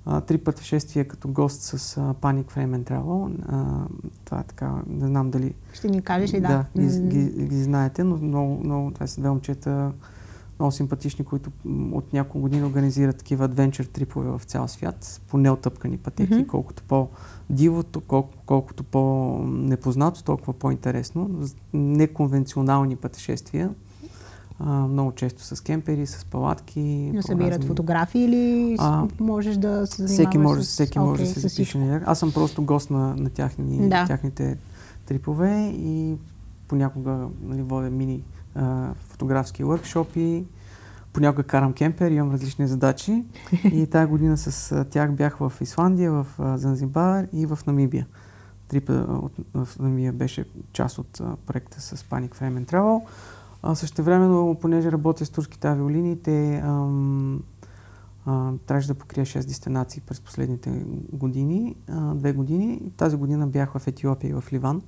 а, 0.07 0.21
три 0.21 0.38
пътешествия 0.38 1.09
като 1.09 1.29
гост 1.29 1.62
с 1.62 1.97
а, 1.97 2.01
Panic 2.01 2.45
Frame 2.45 2.79
and 2.79 2.91
Travel. 2.91 3.35
А, 3.49 3.87
това 4.25 4.41
е 4.41 4.45
така, 4.45 4.75
не 4.87 5.07
знам 5.07 5.31
дали... 5.31 5.55
Ще 5.73 5.88
ни 5.88 6.03
кажеш 6.03 6.33
ли 6.33 6.41
да? 6.41 6.49
Да, 6.49 6.83
ги, 6.83 7.01
ги, 7.01 7.47
ги 7.47 7.62
знаете, 7.62 8.05
но 8.05 8.17
много, 8.17 8.61
много, 8.65 8.91
това 8.91 9.07
са 9.07 9.21
две 9.21 9.31
момчета 9.31 9.93
много 10.59 10.73
симпатични, 10.73 11.25
които 11.25 11.51
от 11.93 12.12
няколко 12.12 12.41
години 12.41 12.65
организират 12.65 13.17
такива 13.17 13.45
адвенчър 13.45 13.85
трипове 13.85 14.31
в 14.31 14.41
цял 14.45 14.69
свят, 14.69 15.21
по 15.29 15.38
неотъпкани 15.38 15.99
пътеки, 15.99 16.33
mm-hmm. 16.33 16.47
колкото 16.47 16.83
по-дивото, 16.83 18.01
кол- 18.01 18.29
колкото 18.47 18.85
по-непознато, 18.85 20.25
толкова 20.25 20.53
по-интересно. 20.53 21.31
Неконвенционални 21.73 22.97
пътешествия 22.97 23.71
а, 24.66 24.70
много 24.70 25.12
често 25.12 25.42
с 25.42 25.61
кемпери, 25.61 26.07
с 26.07 26.25
палатки. 26.25 27.11
Но 27.14 27.22
събират 27.22 27.53
разни... 27.53 27.66
фотографии 27.66 28.25
или 28.25 28.77
а, 28.79 29.09
можеш 29.20 29.57
да 29.57 29.87
се 29.87 30.07
занимаваш 30.07 30.16
всеки 30.16 30.38
може, 30.38 30.64
с... 30.64 30.68
Всеки 30.68 30.98
okay, 30.98 31.03
може 31.03 31.22
да 31.22 31.29
се 31.29 31.40
запише 31.40 32.01
Аз 32.07 32.18
съм 32.18 32.33
просто 32.33 32.62
гост 32.62 32.90
на, 32.90 33.16
на 33.16 33.31
тяхни, 33.31 33.88
да. 33.88 34.07
тяхните 34.07 34.59
трипове 35.07 35.72
и 35.77 36.16
понякога 36.68 37.29
нали, 37.42 37.62
водя 37.62 37.90
мини 37.90 38.22
а, 38.55 38.88
фотографски 38.94 39.64
workshопи. 39.64 40.44
Понякога 41.12 41.42
карам 41.42 41.72
кемпер, 41.72 42.11
имам 42.11 42.33
различни 42.33 42.68
задачи. 42.68 43.25
и 43.72 43.87
тази 43.87 44.07
година 44.07 44.37
с 44.37 44.85
тях 44.90 45.12
бях 45.12 45.37
в 45.37 45.53
Исландия, 45.61 46.12
в 46.12 46.27
Занзибар 46.59 47.27
и 47.33 47.46
в 47.46 47.59
Намибия. 47.66 48.07
Трипа 48.68 48.92
в 49.55 49.68
Намибия 49.79 50.12
беше 50.12 50.44
част 50.72 50.98
от 50.98 51.20
проекта 51.46 51.81
с 51.81 51.96
Panic 51.96 52.37
Frame 52.37 52.64
and 52.64 52.72
Travel. 52.72 53.03
А, 53.62 53.75
също 53.75 54.03
времено, 54.03 54.57
понеже 54.61 54.92
работя 54.92 55.27
с 55.27 55.31
турските 55.31 55.68
авиолинии, 55.68 56.22
те 56.22 56.62
трябваше 58.66 58.88
да 58.88 58.94
покрия 58.94 59.27
6 59.27 59.46
дестинации 59.46 60.03
през 60.07 60.20
последните 60.20 60.85
години, 61.12 61.77
а, 61.88 62.14
две 62.14 62.33
години. 62.33 62.92
Тази 62.96 63.16
година 63.16 63.46
бях 63.46 63.79
в 63.79 63.87
Етиопия 63.87 64.31
и 64.31 64.35
в 64.35 64.44
Ливан 64.53 64.83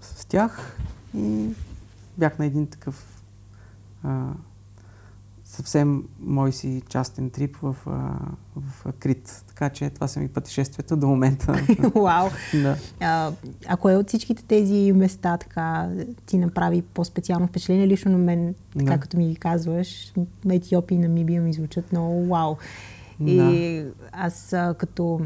с 0.00 0.26
тях 0.26 0.78
и 1.14 1.48
бях 2.18 2.38
на 2.38 2.46
един 2.46 2.66
такъв 2.66 3.22
а, 4.02 4.32
съвсем 5.56 6.04
мой 6.20 6.52
си 6.52 6.82
частен 6.88 7.30
трип 7.30 7.56
в, 7.56 7.76
в 8.56 8.92
Крит. 8.98 9.44
Така 9.48 9.68
че 9.68 9.90
това 9.90 10.08
са 10.08 10.20
ми 10.20 10.28
пътешествията 10.28 10.96
до 10.96 11.06
момента. 11.06 11.52
Вау! 11.94 12.28
да. 12.54 12.76
А, 13.00 13.32
ако 13.66 13.90
е 13.90 13.96
от 13.96 14.08
всичките 14.08 14.44
тези 14.44 14.92
места 14.92 15.36
така 15.36 15.90
ти 16.26 16.38
направи 16.38 16.82
по-специално 16.82 17.46
впечатление, 17.46 17.88
лично 17.88 18.10
на 18.10 18.18
мен, 18.18 18.54
така 18.78 18.92
да. 18.92 19.00
като 19.00 19.16
ми 19.16 19.28
ги 19.28 19.36
казваш, 19.36 20.12
на 20.44 20.54
Етиопия 20.54 20.96
и 20.96 20.98
Намибия 20.98 21.42
ми 21.42 21.52
звучат 21.52 21.92
много 21.92 22.26
вау. 22.26 22.56
И 23.26 23.36
да. 23.36 23.92
аз 24.12 24.56
като 24.78 25.20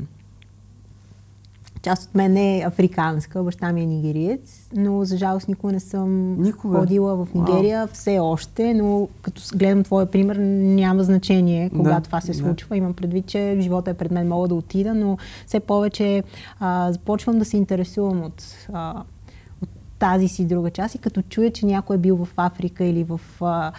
Част 1.82 2.08
от 2.08 2.14
мен 2.14 2.36
е 2.36 2.62
африканска, 2.66 3.42
баща 3.42 3.72
ми 3.72 3.82
е 3.82 3.86
нигериец, 3.86 4.68
но 4.76 5.04
за 5.04 5.16
жалост 5.16 5.48
никога 5.48 5.72
не 5.72 5.80
съм 5.80 6.40
никога. 6.42 6.78
ходила 6.78 7.16
в 7.16 7.28
Нигерия, 7.34 7.86
wow. 7.86 7.92
все 7.92 8.18
още, 8.18 8.74
но 8.74 9.08
като 9.22 9.42
гледам 9.54 9.84
твоя 9.84 10.06
пример, 10.06 10.36
няма 10.36 11.04
значение 11.04 11.70
кога 11.70 11.94
да, 11.94 12.00
това 12.00 12.20
се 12.20 12.34
случва. 12.34 12.68
Да. 12.68 12.76
Имам 12.76 12.94
предвид, 12.94 13.26
че 13.26 13.56
живота 13.60 13.90
е 13.90 13.94
пред 13.94 14.10
мен, 14.10 14.28
мога 14.28 14.48
да 14.48 14.54
отида, 14.54 14.94
но 14.94 15.18
все 15.46 15.60
повече 15.60 16.22
а, 16.60 16.92
започвам 16.92 17.38
да 17.38 17.44
се 17.44 17.56
интересувам 17.56 18.22
от, 18.22 18.44
а, 18.72 19.02
тази 19.98 20.28
си 20.28 20.44
друга 20.44 20.70
част 20.70 20.94
и 20.94 20.98
като 20.98 21.22
чуя, 21.22 21.52
че 21.52 21.66
някой 21.66 21.96
е 21.96 21.98
бил 21.98 22.16
в 22.16 22.28
Африка 22.36 22.84
или 22.84 23.04
в... 23.04 23.20
А, 23.40 23.72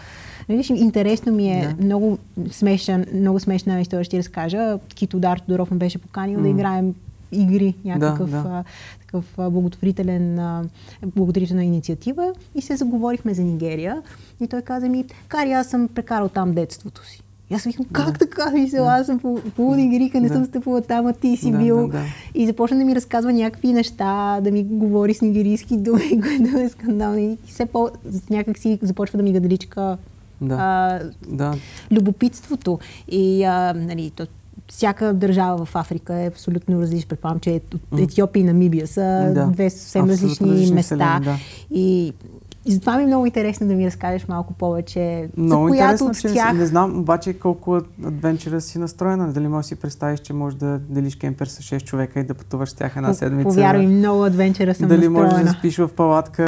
Виж, 0.48 0.70
интересно 0.70 1.32
ми 1.32 1.52
е, 1.52 1.74
да. 1.78 1.84
много, 1.84 2.18
смешен, 2.50 3.06
много 3.14 3.40
смешна 3.40 3.80
история 3.80 4.04
ще 4.04 4.10
ти 4.10 4.18
разкажа. 4.18 4.78
Кито 4.94 5.18
Дар 5.18 5.38
Тодоров 5.38 5.70
ме 5.70 5.76
беше 5.76 5.98
поканил 5.98 6.38
mm. 6.38 6.42
да 6.42 6.48
играем 6.48 6.94
игри, 7.32 7.74
някакъв 7.84 8.30
да, 8.30 8.42
да. 8.42 8.48
А, 8.48 8.64
такъв 9.00 9.24
благотворителен, 9.36 10.38
а, 10.38 10.64
благотворителна 11.16 11.64
инициатива 11.64 12.32
и 12.54 12.62
се 12.62 12.76
заговорихме 12.76 13.34
за 13.34 13.42
Нигерия 13.42 14.02
и 14.40 14.48
той 14.48 14.62
каза 14.62 14.88
ми, 14.88 15.04
Кари, 15.28 15.52
аз 15.52 15.66
съм 15.66 15.88
прекарал 15.88 16.28
там 16.28 16.54
детството 16.54 17.06
си. 17.06 17.22
И 17.52 17.54
аз 17.54 17.64
викам, 17.64 17.86
как 17.92 18.06
да. 18.06 18.12
така 18.12 18.50
мисля, 18.50 18.78
аз 18.78 19.06
съм 19.06 19.18
по, 19.18 19.40
по 19.56 19.74
Нигерика, 19.74 20.20
не 20.20 20.28
да. 20.28 20.34
съм 20.34 20.44
стъпвала 20.44 20.80
там, 20.80 21.06
а 21.06 21.12
ти 21.12 21.36
си 21.36 21.50
да, 21.50 21.58
бил. 21.58 21.76
Да, 21.76 21.92
да. 21.92 22.04
И 22.34 22.46
започна 22.46 22.78
да 22.78 22.84
ми 22.84 22.94
разказва 22.94 23.32
някакви 23.32 23.72
неща, 23.72 24.40
да 24.40 24.50
ми 24.50 24.64
говори 24.64 25.14
с 25.14 25.22
нигерийски 25.22 25.76
думи, 25.76 26.20
което 26.22 26.58
е 26.58 26.68
скандално. 26.68 27.18
И 27.18 27.38
все 27.46 27.66
по 27.66 27.90
някак 28.30 28.58
си 28.58 28.78
започва 28.82 29.16
да 29.16 29.22
ми 29.22 29.32
гаделичка 29.32 29.98
Да. 30.40 30.56
А, 30.60 31.00
да. 31.28 31.54
Любопитството 31.90 32.78
и 33.08 33.44
а, 33.44 33.74
нали, 33.74 34.10
то, 34.16 34.26
всяка 34.72 35.12
държава 35.12 35.64
в 35.64 35.76
Африка 35.76 36.14
е 36.14 36.26
абсолютно 36.26 36.80
различна. 36.80 37.08
Предполагам, 37.08 37.40
че 37.40 37.60
Етиопия 37.98 38.40
и 38.40 38.44
Намибия 38.44 38.86
са 38.86 39.32
да. 39.34 39.46
две 39.46 39.70
съвсем 39.70 40.10
различни, 40.10 40.70
места. 40.72 40.80
Вселени, 40.80 41.24
да. 41.24 41.36
И 41.70 42.12
и 42.64 42.72
затова 42.72 42.96
ми 42.96 43.02
е 43.02 43.06
много 43.06 43.26
интересно 43.26 43.66
да 43.66 43.74
ми 43.74 43.86
разкажеш 43.86 44.28
малко 44.28 44.52
повече 44.52 45.28
много 45.36 45.68
за 45.68 45.74
която 45.74 46.04
от 46.04 46.20
че 46.20 46.32
тях... 46.32 46.52
Не 46.52 46.66
знам 46.66 46.98
обаче 46.98 47.32
колко 47.32 47.80
адвенчера 48.04 48.60
си 48.60 48.78
настроена. 48.78 49.32
Дали 49.32 49.48
можеш 49.48 49.64
да 49.64 49.68
си 49.68 49.80
представиш, 49.80 50.20
че 50.20 50.32
можеш 50.32 50.58
да 50.58 50.78
делиш 50.78 51.16
кемпер 51.16 51.46
с 51.46 51.58
6 51.58 51.84
човека 51.84 52.20
и 52.20 52.24
да 52.24 52.34
пътуваш 52.34 52.70
с 52.70 52.74
тях 52.74 52.96
една 52.96 53.14
седмица. 53.14 53.48
Повярвай, 53.48 53.86
много 53.86 54.24
адвенчера 54.24 54.74
съм 54.74 54.88
Дали 54.88 55.08
настроена. 55.08 55.32
можеш 55.32 55.44
да 55.44 55.52
спиш 55.58 55.76
в 55.76 55.88
палатка 55.96 56.44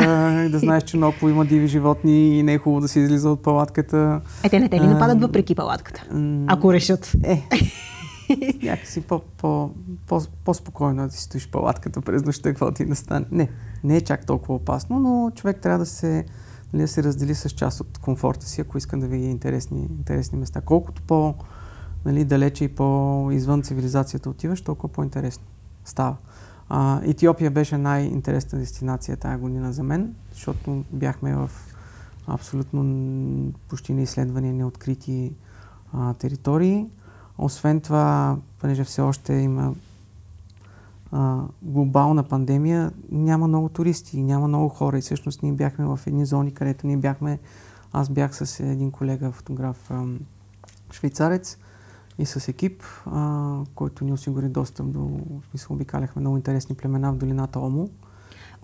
и 0.46 0.50
да 0.50 0.58
знаеш, 0.58 0.82
че 0.82 0.96
много 0.96 1.28
има 1.28 1.44
диви 1.44 1.66
животни 1.66 2.38
и 2.38 2.42
не 2.42 2.52
е 2.52 2.58
хубаво 2.58 2.80
да 2.80 2.88
се 2.88 3.00
излиза 3.00 3.30
от 3.30 3.42
палатката. 3.42 4.20
Е, 4.42 4.48
те 4.48 4.60
не 4.60 4.68
те 4.68 4.80
ли 4.80 4.86
нападат 4.86 5.20
въпреки 5.20 5.54
палатката? 5.54 6.04
Ако 6.46 6.72
решат. 6.72 7.12
Е, 7.24 7.42
някакси 8.62 9.00
по, 9.00 9.20
по, 9.20 9.70
по, 10.06 10.20
по-спокойно 10.44 11.06
да 11.06 11.12
си 11.12 11.22
стоиш 11.22 11.50
палатката 11.50 12.00
през 12.00 12.24
нощта, 12.24 12.48
какво 12.48 12.70
ти 12.70 12.84
настане. 12.84 13.26
Не, 13.30 13.48
не 13.84 13.96
е 13.96 14.00
чак 14.00 14.26
толкова 14.26 14.54
опасно, 14.54 15.00
но 15.00 15.30
човек 15.30 15.60
трябва 15.60 15.78
да 15.78 15.86
се, 15.86 16.24
нали, 16.72 16.82
да 16.82 16.88
се 16.88 17.02
раздели 17.02 17.34
с 17.34 17.50
част 17.50 17.80
от 17.80 17.98
комфорта 17.98 18.46
си, 18.46 18.60
ако 18.60 18.78
иска 18.78 18.96
да 18.96 19.06
види 19.06 19.26
интересни, 19.26 19.80
интересни 19.80 20.38
места. 20.38 20.60
Колкото 20.60 21.02
по 21.02 21.34
нали, 22.04 22.24
далече 22.24 22.64
и 22.64 22.68
по-извън 22.68 23.62
цивилизацията 23.62 24.30
отиваш, 24.30 24.60
толкова 24.60 24.92
по-интересно 24.92 25.44
става. 25.84 26.16
А, 26.68 27.00
Етиопия 27.04 27.50
беше 27.50 27.78
най-интересна 27.78 28.58
дестинация 28.58 29.16
тази 29.16 29.40
година 29.40 29.72
за 29.72 29.82
мен, 29.82 30.14
защото 30.32 30.84
бяхме 30.90 31.34
в 31.34 31.50
абсолютно 32.26 33.52
почти 33.68 33.92
неизследвани, 33.92 34.52
неоткрити 34.52 35.32
а, 35.92 36.14
територии. 36.14 36.86
Освен 37.38 37.80
това, 37.80 38.36
понеже 38.60 38.84
все 38.84 39.00
още 39.02 39.32
има 39.32 39.74
а, 41.12 41.42
глобална 41.62 42.22
пандемия, 42.22 42.92
няма 43.10 43.48
много 43.48 43.68
туристи, 43.68 44.22
няма 44.22 44.48
много 44.48 44.68
хора 44.68 44.98
и 44.98 45.00
всъщност 45.00 45.42
ние 45.42 45.52
бяхме 45.52 45.84
в 45.84 46.00
едни 46.06 46.26
зони, 46.26 46.54
където 46.54 46.86
ние 46.86 46.96
бяхме, 46.96 47.38
аз 47.92 48.08
бях 48.08 48.36
с 48.36 48.60
един 48.60 48.90
колега, 48.90 49.32
фотограф, 49.32 49.90
швейцарец 50.92 51.58
и 52.18 52.26
с 52.26 52.48
екип, 52.48 52.82
а, 53.06 53.58
който 53.74 54.04
ни 54.04 54.12
осигури 54.12 54.48
достъп 54.48 54.90
до, 54.90 55.00
в 55.00 55.50
смисъл, 55.50 55.74
обикаляхме 55.76 56.20
много 56.20 56.36
интересни 56.36 56.74
племена 56.74 57.12
в 57.12 57.16
долината 57.16 57.60
Омо. 57.60 57.88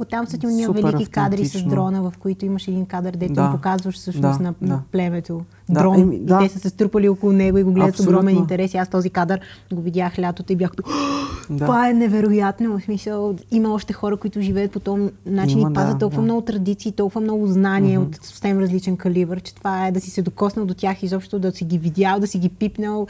Оттам 0.01 0.27
са 0.27 0.39
ти 0.39 0.47
уния 0.47 0.71
велики 0.71 1.07
кадри 1.07 1.47
с 1.47 1.63
дрона, 1.63 2.03
в 2.03 2.13
които 2.19 2.45
имаш 2.45 2.69
един 2.69 2.87
кадър, 2.87 3.17
дето 3.17 3.33
да, 3.33 3.45
им 3.45 3.53
показваш 3.53 3.95
всъщност 3.95 4.39
да, 4.39 4.45
на, 4.45 4.55
да. 4.63 4.69
на 4.69 4.83
племето. 4.93 5.41
Да, 5.69 5.81
дрон. 5.81 6.01
Еми, 6.01 6.19
да. 6.19 6.39
И 6.43 6.47
те 6.47 6.55
са 6.55 6.59
се 6.59 6.69
струпали 6.69 7.09
около 7.09 7.33
него 7.33 7.59
и 7.59 7.63
го 7.63 7.73
гледат 7.73 7.97
с 7.97 8.01
огромен 8.01 8.37
интерес. 8.37 8.75
И 8.75 8.77
аз 8.77 8.89
този 8.89 9.11
кадър 9.11 9.41
го 9.73 9.83
видях 9.83 10.19
лятото 10.19 10.53
и 10.53 10.57
бях 10.57 10.71
да. 11.51 11.65
това 11.65 11.89
е 11.89 11.93
невероятно. 11.93 12.79
В 12.79 12.83
смисъл, 12.83 13.37
има 13.51 13.75
още 13.75 13.93
хора, 13.93 14.17
които 14.17 14.41
живеят 14.41 14.73
по 14.73 14.81
този 14.81 15.11
начин 15.27 15.59
има, 15.59 15.71
и 15.71 15.75
пазят 15.75 15.93
да, 15.93 15.99
толкова 15.99 16.23
да. 16.23 16.25
много 16.25 16.41
традиции, 16.41 16.93
толкова 16.93 17.21
много 17.21 17.47
знания 17.47 18.01
mm-hmm. 18.01 18.17
от 18.17 18.25
съвсем 18.25 18.59
различен 18.59 18.97
калибър, 18.97 19.41
че 19.41 19.55
това 19.55 19.87
е 19.87 19.93
да 19.93 20.01
си 20.01 20.11
се 20.11 20.23
докоснал 20.23 20.67
до 20.67 20.75
тях 20.75 21.03
изобщо, 21.03 21.39
да 21.39 21.53
си 21.53 21.65
ги 21.65 21.79
видял, 21.79 22.21
да 22.21 22.27
си 22.27 22.39
ги 22.39 22.49
пипнал, 22.49 23.07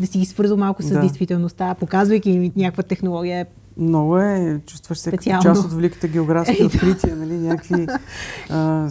да 0.00 0.06
си 0.06 0.18
ги 0.18 0.26
свързал 0.26 0.56
малко 0.56 0.82
с 0.82 0.88
да. 0.88 1.00
действителността, 1.00 1.74
показвайки 1.74 2.30
им 2.30 2.52
някаква 2.56 2.82
технология 2.82 3.46
много 3.76 4.18
е, 4.18 4.60
чувстваш 4.66 4.98
се 4.98 5.10
като 5.10 5.22
част 5.42 5.64
от 5.64 5.72
великите 5.72 6.08
географски 6.08 6.64
открития, 6.64 7.16
нали, 7.16 7.38
някакви 7.38 7.86
а, 8.50 8.90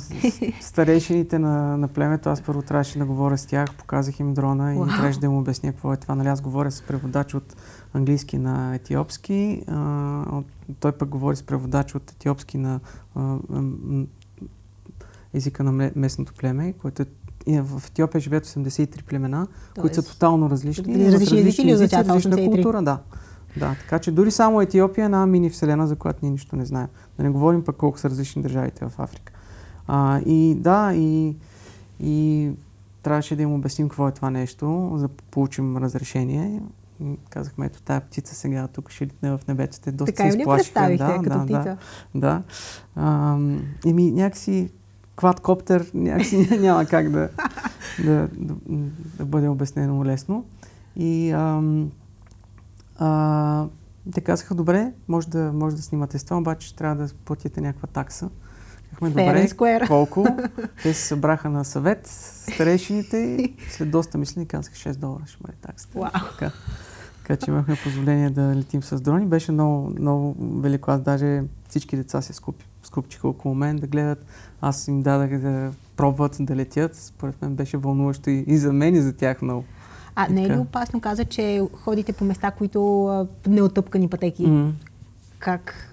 старейшините 0.62 1.40
на, 1.40 1.78
на 1.78 1.88
племето. 1.88 2.30
Аз 2.30 2.42
първо 2.42 2.62
трябваше 2.62 3.00
да 3.00 3.06
говоря 3.06 3.38
с 3.38 3.46
тях, 3.46 3.76
показах 3.76 4.20
им 4.20 4.34
дрона 4.34 4.76
и 4.76 4.78
трябваше 4.78 5.20
да 5.20 5.26
им 5.26 5.38
обясня 5.38 5.72
какво 5.72 5.94
е 5.94 5.98
това. 5.98 6.16
Нали, 6.16 6.28
аз 6.28 6.42
говоря 6.42 6.72
с 6.72 6.82
преводач 6.82 7.34
от 7.34 7.56
английски 7.94 8.38
на 8.38 8.76
етиопски, 8.76 9.64
а, 9.68 9.78
от, 10.32 10.46
той 10.80 10.92
пък 10.92 11.10
говори 11.10 11.36
с 11.36 11.44
преводач 11.44 11.96
от 11.96 12.12
етиопски 12.12 12.58
на 12.58 12.80
а, 13.16 13.38
езика 15.34 15.64
на 15.64 15.92
местното 15.96 16.34
племе, 16.34 16.74
което 16.74 17.02
е 17.02 17.08
в 17.62 17.82
Етиопия 17.88 18.22
живеят 18.22 18.46
83 18.46 19.04
племена, 19.04 19.48
Тоест, 19.48 19.82
които 19.82 19.96
са 19.96 20.04
тотално 20.04 20.50
различни. 20.50 21.12
Различни 21.12 21.40
езици 21.40 21.62
или 21.62 21.74
означава 21.74 22.10
различна 22.10 22.36
култура, 22.36 22.82
да. 22.82 23.00
Да, 23.58 23.76
така 23.80 24.00
че 24.00 24.12
дори 24.12 24.32
само 24.32 24.62
Етиопия 24.62 25.04
е 25.04 25.06
една 25.06 25.26
мини 25.26 25.50
вселена, 25.50 25.88
за 25.88 25.96
която 25.96 26.20
ние 26.22 26.32
нищо 26.32 26.56
не 26.56 26.66
знаем. 26.66 26.88
Да 27.18 27.24
не 27.24 27.30
говорим 27.30 27.64
пък 27.64 27.76
колко 27.76 28.00
са 28.00 28.10
различни 28.10 28.42
държавите 28.42 28.86
в 28.86 29.00
Африка. 29.00 29.34
А, 29.88 30.20
и 30.20 30.56
да, 30.56 30.94
и, 30.94 31.36
и 32.00 32.52
трябваше 33.04 33.36
да 33.36 33.42
им 33.42 33.54
обясним 33.54 33.90
какво 33.90 34.08
е 34.08 34.12
това 34.12 34.30
нещо, 34.30 34.92
за 34.96 35.08
да 35.08 35.14
получим 35.32 35.78
разрешение. 35.78 36.62
Казахме, 37.30 37.66
ето 37.66 37.82
тая 37.82 38.02
птица 38.02 38.36
сега 38.36 38.68
тук 38.68 38.90
ще 38.90 39.06
литне 39.06 39.32
в 39.32 39.40
небето. 39.48 39.82
Те 39.82 39.92
доста 39.92 40.14
така 40.16 40.32
се 40.32 40.38
изплашиха. 40.38 40.98
Да, 40.98 41.20
като 41.24 41.38
да, 41.38 41.44
птица? 41.44 41.78
Да, 42.16 42.20
да. 42.20 42.44
А, 42.96 43.38
еми, 43.86 44.12
някакси 44.12 44.70
квадкоптер 45.16 45.92
някакси 45.94 46.58
няма 46.60 46.86
как 46.86 47.10
да, 47.10 47.30
да, 48.06 48.30
да, 48.38 48.56
да 49.18 49.26
бъде 49.26 49.48
обяснено 49.48 50.06
лесно. 50.06 50.46
И 50.96 51.32
ам, 51.32 51.92
а, 52.96 53.68
те 54.14 54.22
казаха, 54.22 54.56
добре, 54.56 54.92
може 55.08 55.30
да, 55.30 55.52
може 55.54 55.76
да 55.76 55.82
снимате 55.82 56.20
с 56.20 56.24
това, 56.24 56.38
обаче 56.38 56.76
трябва 56.76 56.96
да 56.96 57.14
платите 57.26 57.62
някаква 57.62 57.88
такса. 57.88 58.30
Казахме, 59.00 59.10
добре, 59.10 59.48
Square. 59.48 59.88
колко? 59.88 60.28
Те 60.84 60.94
се 60.94 61.08
събраха 61.08 61.50
на 61.50 61.66
съвет, 61.66 62.08
старейшините 62.08 63.18
и 63.18 63.56
след 63.70 63.92
доста 63.92 64.18
мислени 64.18 64.48
казаха 64.48 64.76
6 64.76 64.96
долара 64.96 65.24
ще 65.26 65.38
бъде 65.42 65.58
таксата. 65.62 66.00
Wow. 66.00 66.32
Така, 66.32 66.52
така 67.18 67.36
че 67.36 67.52
имахме 67.52 67.76
позволение 67.84 68.30
да 68.30 68.56
летим 68.56 68.84
с 68.84 69.02
дрони. 69.02 69.26
Беше 69.26 69.52
много, 69.52 69.92
много 70.00 70.36
велико. 70.40 70.92
Аз 70.92 71.02
даже 71.02 71.44
всички 71.70 71.96
деца 71.96 72.22
се 72.22 72.34
скуп, 72.34 72.56
скупчиха 72.84 73.28
около 73.28 73.56
мен 73.56 73.76
да 73.76 73.88
гледат. 73.88 74.26
Аз 74.62 74.88
им 74.88 75.02
дадах 75.02 75.40
да 75.40 75.72
пробват 75.96 76.38
да 76.40 76.56
летят. 76.56 76.96
Според 76.96 77.42
мен 77.42 77.56
беше 77.56 77.78
вълнуващо 77.78 78.30
и, 78.30 78.44
и 78.48 78.58
за 78.58 78.74
мен 78.74 78.96
и 78.96 79.02
за 79.02 79.14
тях 79.14 79.42
много. 79.42 79.64
А 80.16 80.28
не 80.30 80.44
е 80.44 80.50
ли 80.50 80.58
опасно, 80.58 81.02
каза, 81.02 81.26
че 81.26 81.62
ходите 81.74 82.14
по 82.14 82.26
места, 82.26 82.52
които 82.52 83.08
а, 83.08 83.28
неотъпкани 83.48 84.08
пътеки? 84.08 84.48
Mm. 84.48 84.72
Как? 85.40 85.90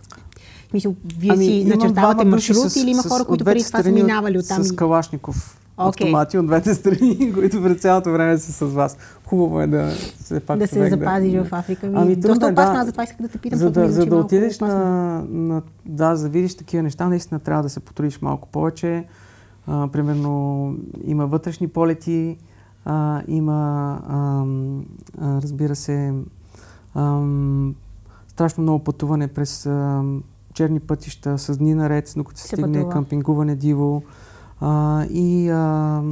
Мисля, 0.74 0.92
вие 1.18 1.30
ами, 1.32 1.44
си 1.44 1.64
начертавате 1.64 2.24
маршрут 2.24 2.70
с, 2.70 2.76
или 2.76 2.90
има 2.90 3.02
хора, 3.02 3.24
които 3.24 3.44
преди 3.44 3.64
това 3.64 3.82
са 3.82 3.92
минавали 3.92 4.38
от 4.38 4.48
там? 4.48 4.64
С 4.64 4.72
Калашников 4.72 5.60
okay. 5.80 5.88
автомати 5.88 6.38
от 6.38 6.46
двете 6.46 6.74
страни, 6.74 7.32
които 7.34 7.62
през 7.62 7.80
цялото 7.80 8.12
време 8.12 8.38
са 8.38 8.52
с 8.52 8.72
вас. 8.72 8.96
Хубаво 9.24 9.60
е 9.60 9.66
да 9.66 9.90
се 10.18 10.40
пак 10.40 10.58
Да 10.58 10.66
се 10.66 10.90
запазиш 10.90 11.32
да, 11.32 11.44
в 11.44 11.52
Африка. 11.52 11.86
Ми, 11.86 11.92
ами, 11.96 12.16
доста 12.16 12.48
е, 12.48 12.52
опасно, 12.52 12.74
да, 12.74 12.84
затова 12.84 13.04
исках 13.04 13.22
да 13.22 13.28
те 13.28 13.38
питам. 13.38 13.58
За 13.58 13.70
да, 13.70 13.88
за 13.88 14.06
да 14.06 14.16
отидеш 14.16 14.60
на, 14.60 14.74
на, 15.28 15.62
да, 15.86 16.16
за 16.16 16.22
да 16.22 16.28
видиш 16.28 16.56
такива 16.56 16.82
неща, 16.82 17.08
наистина 17.08 17.40
трябва 17.40 17.62
да 17.62 17.68
се 17.68 17.80
потрудиш 17.80 18.20
малко 18.20 18.48
повече. 18.48 19.04
А, 19.66 19.88
примерно 19.88 20.74
има 21.04 21.26
вътрешни 21.26 21.68
полети, 21.68 22.36
а, 22.84 23.22
има, 23.28 24.00
а, 24.08 24.44
а, 25.18 25.42
разбира 25.42 25.76
се, 25.76 26.14
а, 26.94 27.22
страшно 28.28 28.62
много 28.62 28.84
пътуване 28.84 29.28
през 29.28 29.66
а, 29.66 30.02
черни 30.54 30.80
пътища 30.80 31.38
с 31.38 31.58
дни 31.58 31.74
наред, 31.74 32.12
докато 32.16 32.40
се, 32.40 32.48
се 32.48 32.56
стигне 32.56 32.78
пътува. 32.78 32.92
къмпингуване 32.92 33.56
диво. 33.56 34.02
А, 34.60 35.04
и 35.04 35.50
а, 35.50 36.02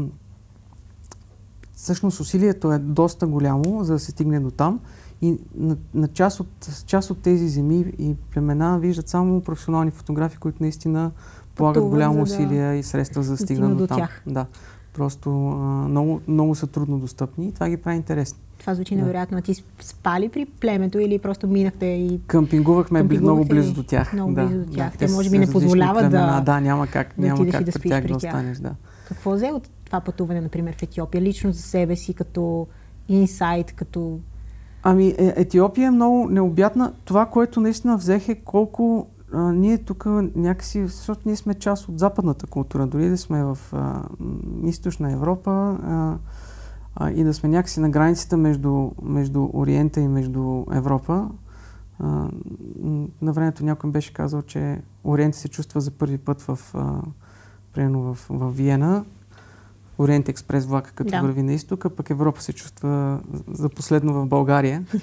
всъщност 1.74 2.20
усилието 2.20 2.72
е 2.72 2.78
доста 2.78 3.26
голямо, 3.26 3.84
за 3.84 3.92
да 3.92 3.98
се 3.98 4.10
стигне 4.10 4.40
до 4.40 4.50
там. 4.50 4.80
И 5.22 5.38
на, 5.54 5.76
на 5.94 6.08
част, 6.08 6.40
от, 6.40 6.48
част 6.86 7.10
от 7.10 7.18
тези 7.18 7.48
земи 7.48 7.92
и 7.98 8.14
племена 8.32 8.78
виждат 8.78 9.08
само 9.08 9.40
професионални 9.40 9.90
фотографи, 9.90 10.36
които 10.36 10.58
наистина 10.60 11.10
полагат 11.54 11.84
голямо 11.84 12.22
усилие 12.22 12.68
да... 12.68 12.74
и 12.74 12.82
средства 12.82 13.22
за 13.22 13.32
да 13.32 13.38
стигнат 13.38 13.76
до 13.76 13.86
там. 13.86 13.98
Тях. 13.98 14.22
Да. 14.26 14.46
Просто 14.98 15.30
а, 15.48 15.54
много, 15.88 16.20
много 16.28 16.54
са 16.54 16.66
трудно 16.66 16.98
достъпни 16.98 17.48
и 17.48 17.52
това 17.52 17.68
ги 17.68 17.76
прави 17.76 17.96
интересни. 17.96 18.38
Това 18.58 18.74
звучи 18.74 18.94
да. 18.94 19.00
невероятно. 19.00 19.38
А 19.38 19.40
ти 19.42 19.54
спали 19.80 20.28
при 20.28 20.46
племето 20.46 20.98
или 20.98 21.18
просто 21.18 21.48
минахте 21.48 21.86
и... 21.86 22.20
Къмпингувахме 22.26 23.02
много 23.02 23.44
близо 23.44 23.74
до 23.74 23.82
тях. 23.82 24.12
Много 24.12 24.32
да, 24.32 24.46
близо 24.46 24.64
до 24.64 24.72
тях. 24.72 24.92
Да, 24.92 24.98
Те 24.98 25.12
може 25.12 25.30
би 25.30 25.38
не 25.38 25.52
позволяват 25.52 26.10
да... 26.10 26.40
Да, 26.40 26.60
няма 26.60 26.86
как, 26.86 27.14
да 27.18 27.26
няма 27.26 27.50
как 27.50 27.64
да 27.64 27.72
при 27.72 27.88
тях 27.88 28.06
да 28.06 28.16
останеш. 28.16 28.58
Да. 28.58 28.74
Какво 29.08 29.30
взе 29.30 29.50
от 29.52 29.70
това 29.84 30.00
пътуване, 30.00 30.40
например, 30.40 30.74
в 30.78 30.82
Етиопия? 30.82 31.22
Лично 31.22 31.52
за 31.52 31.62
себе 31.62 31.96
си, 31.96 32.14
като 32.14 32.66
инсайт, 33.08 33.72
като... 33.72 34.18
Ами, 34.82 35.08
е, 35.08 35.34
Етиопия 35.36 35.86
е 35.86 35.90
много 35.90 36.28
необятна. 36.30 36.92
Това, 37.04 37.26
което 37.26 37.60
наистина 37.60 37.96
взех 37.96 38.28
е 38.28 38.34
колко 38.34 39.06
а, 39.32 39.52
ние 39.52 39.78
тук 39.78 40.06
някакси, 40.34 40.86
защото 40.86 41.20
ние 41.26 41.36
сме 41.36 41.54
част 41.54 41.88
от 41.88 41.98
западната 41.98 42.46
култура, 42.46 42.86
дори 42.86 43.08
да 43.08 43.18
сме 43.18 43.44
в 43.44 43.58
а, 43.72 44.02
източна 44.62 45.12
Европа 45.12 45.50
а, 45.50 46.16
а, 46.96 47.10
и 47.10 47.24
да 47.24 47.34
сме 47.34 47.48
някакси 47.48 47.80
на 47.80 47.90
границата 47.90 48.36
между, 48.36 48.90
между 49.02 49.48
Ориента 49.54 50.00
и 50.00 50.08
между 50.08 50.64
Европа. 50.72 51.30
А, 51.98 52.28
на 53.22 53.32
времето 53.32 53.64
някой 53.64 53.90
беше 53.90 54.12
казал, 54.12 54.42
че 54.42 54.82
Ориент 55.04 55.34
се 55.34 55.48
чувства 55.48 55.80
за 55.80 55.90
първи 55.90 56.18
път 56.18 56.42
в, 56.42 56.58
а, 56.74 57.00
примерно 57.72 58.14
в, 58.14 58.26
в 58.30 58.50
Виена. 58.50 59.04
Ориент 59.98 60.28
експрес 60.28 60.66
влака, 60.66 60.92
като 60.92 61.10
да. 61.10 61.20
върви 61.20 61.42
на 61.42 61.52
изтока, 61.52 61.90
пък 61.90 62.10
Европа 62.10 62.42
се 62.42 62.52
чувства 62.52 63.20
за 63.52 63.68
последно 63.68 64.12
в 64.12 64.26
България. 64.26 64.84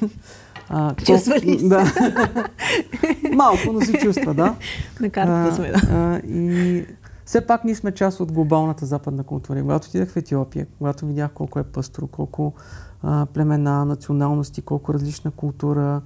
А, 0.69 0.95
чувства 0.95 1.35
ли 1.35 1.59
се? 1.59 1.67
Да. 1.67 1.93
Малко, 3.33 3.73
но 3.73 3.81
се 3.81 3.93
чувства, 3.93 4.33
да. 4.33 4.55
На 5.01 5.09
картата 5.09 5.55
сме, 5.55 5.71
да. 5.71 5.81
А, 5.91 6.17
и 6.27 6.85
все 7.25 7.47
пак 7.47 7.63
ние 7.63 7.75
сме 7.75 7.91
част 7.91 8.19
от 8.19 8.31
глобалната 8.31 8.85
западна 8.85 9.23
култура. 9.23 9.59
И 9.59 9.61
когато 9.61 9.87
отидах 9.87 10.09
в 10.09 10.17
Етиопия, 10.17 10.67
когато 10.77 11.05
видях 11.05 11.31
колко 11.31 11.59
е 11.59 11.63
пъстро, 11.63 12.07
колко 12.07 12.53
а, 13.03 13.25
племена, 13.25 13.85
националности, 13.85 14.61
колко 14.61 14.93
различна 14.93 15.31
култура, 15.31 16.01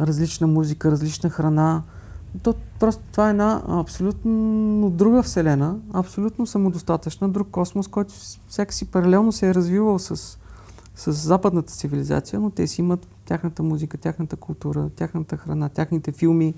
различна 0.00 0.46
музика, 0.46 0.90
различна 0.90 1.30
храна, 1.30 1.82
то 2.42 2.54
просто 2.80 3.02
това 3.12 3.26
е 3.26 3.30
една 3.30 3.62
абсолютно 3.68 4.90
друга 4.90 5.22
вселена, 5.22 5.76
абсолютно 5.92 6.46
самодостатъчна, 6.46 7.28
друг 7.28 7.48
космос, 7.50 7.88
който 7.88 8.14
всяка 8.48 8.74
си 8.74 8.90
паралелно 8.90 9.32
се 9.32 9.48
е 9.48 9.54
развивал 9.54 9.98
с, 9.98 10.38
с 10.96 11.12
западната 11.12 11.72
цивилизация, 11.72 12.40
но 12.40 12.50
те 12.50 12.66
си 12.66 12.80
имат 12.80 13.08
тяхната 13.24 13.62
музика, 13.62 13.98
тяхната 13.98 14.36
култура, 14.36 14.90
тяхната 14.96 15.36
храна, 15.36 15.68
тяхните 15.68 16.12
филми. 16.12 16.54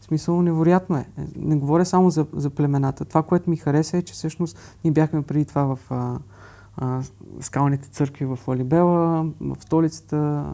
В 0.00 0.04
смисъл, 0.04 0.42
невероятно 0.42 0.96
е. 0.96 1.06
Не 1.36 1.56
говоря 1.56 1.84
само 1.84 2.10
за, 2.10 2.26
за 2.32 2.50
племената. 2.50 3.04
Това, 3.04 3.22
което 3.22 3.50
ми 3.50 3.56
хареса 3.56 3.96
е, 3.96 4.02
че 4.02 4.14
всъщност 4.14 4.58
ние 4.84 4.92
бяхме 4.92 5.22
преди 5.22 5.44
това 5.44 5.62
в 5.62 5.78
а, 5.90 6.18
а, 6.76 7.02
скалните 7.40 7.88
църкви 7.88 8.24
в 8.24 8.38
Олибела, 8.48 9.26
в 9.40 9.56
столицата, 9.60 10.44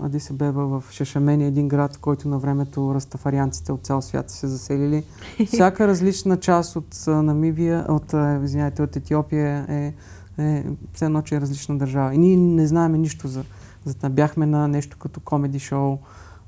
Адис 0.00 0.30
Абеба 0.30 0.66
в 0.66 0.84
Шашамени, 0.90 1.46
един 1.46 1.68
град, 1.68 1.98
който 1.98 2.28
на 2.28 2.38
времето 2.38 2.94
разтафарианците 2.94 3.72
от 3.72 3.86
цял 3.86 4.02
свят 4.02 4.30
се 4.30 4.46
заселили. 4.46 5.04
Всяка 5.46 5.86
различна 5.88 6.36
част 6.36 6.76
от 6.76 7.04
Намибия, 7.06 7.86
от, 7.88 8.14
извиняйте, 8.44 8.82
от 8.82 8.96
Етиопия 8.96 9.66
е, 9.68 9.94
е 10.38 10.64
все 10.92 11.04
едно, 11.04 11.22
че 11.22 11.34
е 11.34 11.40
различна 11.40 11.78
държава. 11.78 12.14
И 12.14 12.18
ние 12.18 12.36
не 12.36 12.66
знаеме 12.66 12.98
нищо 12.98 13.28
за, 13.28 13.44
за 13.84 13.94
това. 13.94 14.08
Бяхме 14.08 14.46
на 14.46 14.68
нещо 14.68 14.96
като 14.98 15.20
комеди 15.20 15.58
шоу, 15.58 15.98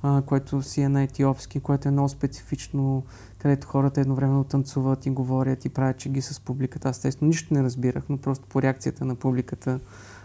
а, 0.03 0.23
което 0.23 0.63
си 0.63 0.81
е 0.81 0.89
на 0.89 1.03
етиопски, 1.03 1.61
което 1.61 1.89
е 1.89 1.91
много 1.91 2.09
специфично, 2.09 3.03
където 3.39 3.67
хората 3.67 4.01
едновременно 4.01 4.45
танцуват 4.45 5.07
и 5.07 5.11
говорят 5.11 5.65
и 5.65 5.69
правят 5.69 5.99
чеги 5.99 6.23
с 6.23 6.41
публиката. 6.41 6.89
Аз 6.89 6.97
естествено 6.97 7.29
нищо 7.29 7.55
не 7.55 7.63
разбирах, 7.63 8.05
но 8.09 8.19
просто 8.19 8.47
по 8.49 8.63
реакцията 8.63 9.05
на 9.05 9.15
публиката 9.15 9.81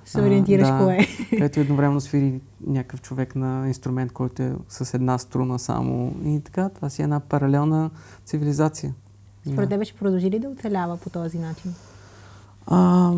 се 0.09 0.21
ориентираш 0.21 0.67
да, 0.67 0.77
кое 0.77 0.97
е. 0.97 1.07
Ето 1.45 1.59
едновременно 1.59 2.01
свири 2.01 2.41
някакъв 2.67 3.01
човек 3.01 3.35
на 3.35 3.67
инструмент, 3.67 4.11
който 4.11 4.41
е 4.41 4.53
с 4.69 4.93
една 4.93 5.17
струна 5.17 5.59
само. 5.59 6.15
И 6.25 6.39
така, 6.39 6.69
това 6.69 6.89
си 6.89 7.01
е 7.01 7.03
една 7.03 7.19
паралелна 7.19 7.89
цивилизация. 8.25 8.93
Според 9.51 9.69
тебе 9.69 9.85
ще 9.85 9.97
продължи 9.97 10.31
ли 10.31 10.39
да 10.39 10.49
оцелява 10.49 10.97
по 10.97 11.09
този 11.09 11.39
начин? 11.39 11.73
А, 12.67 13.11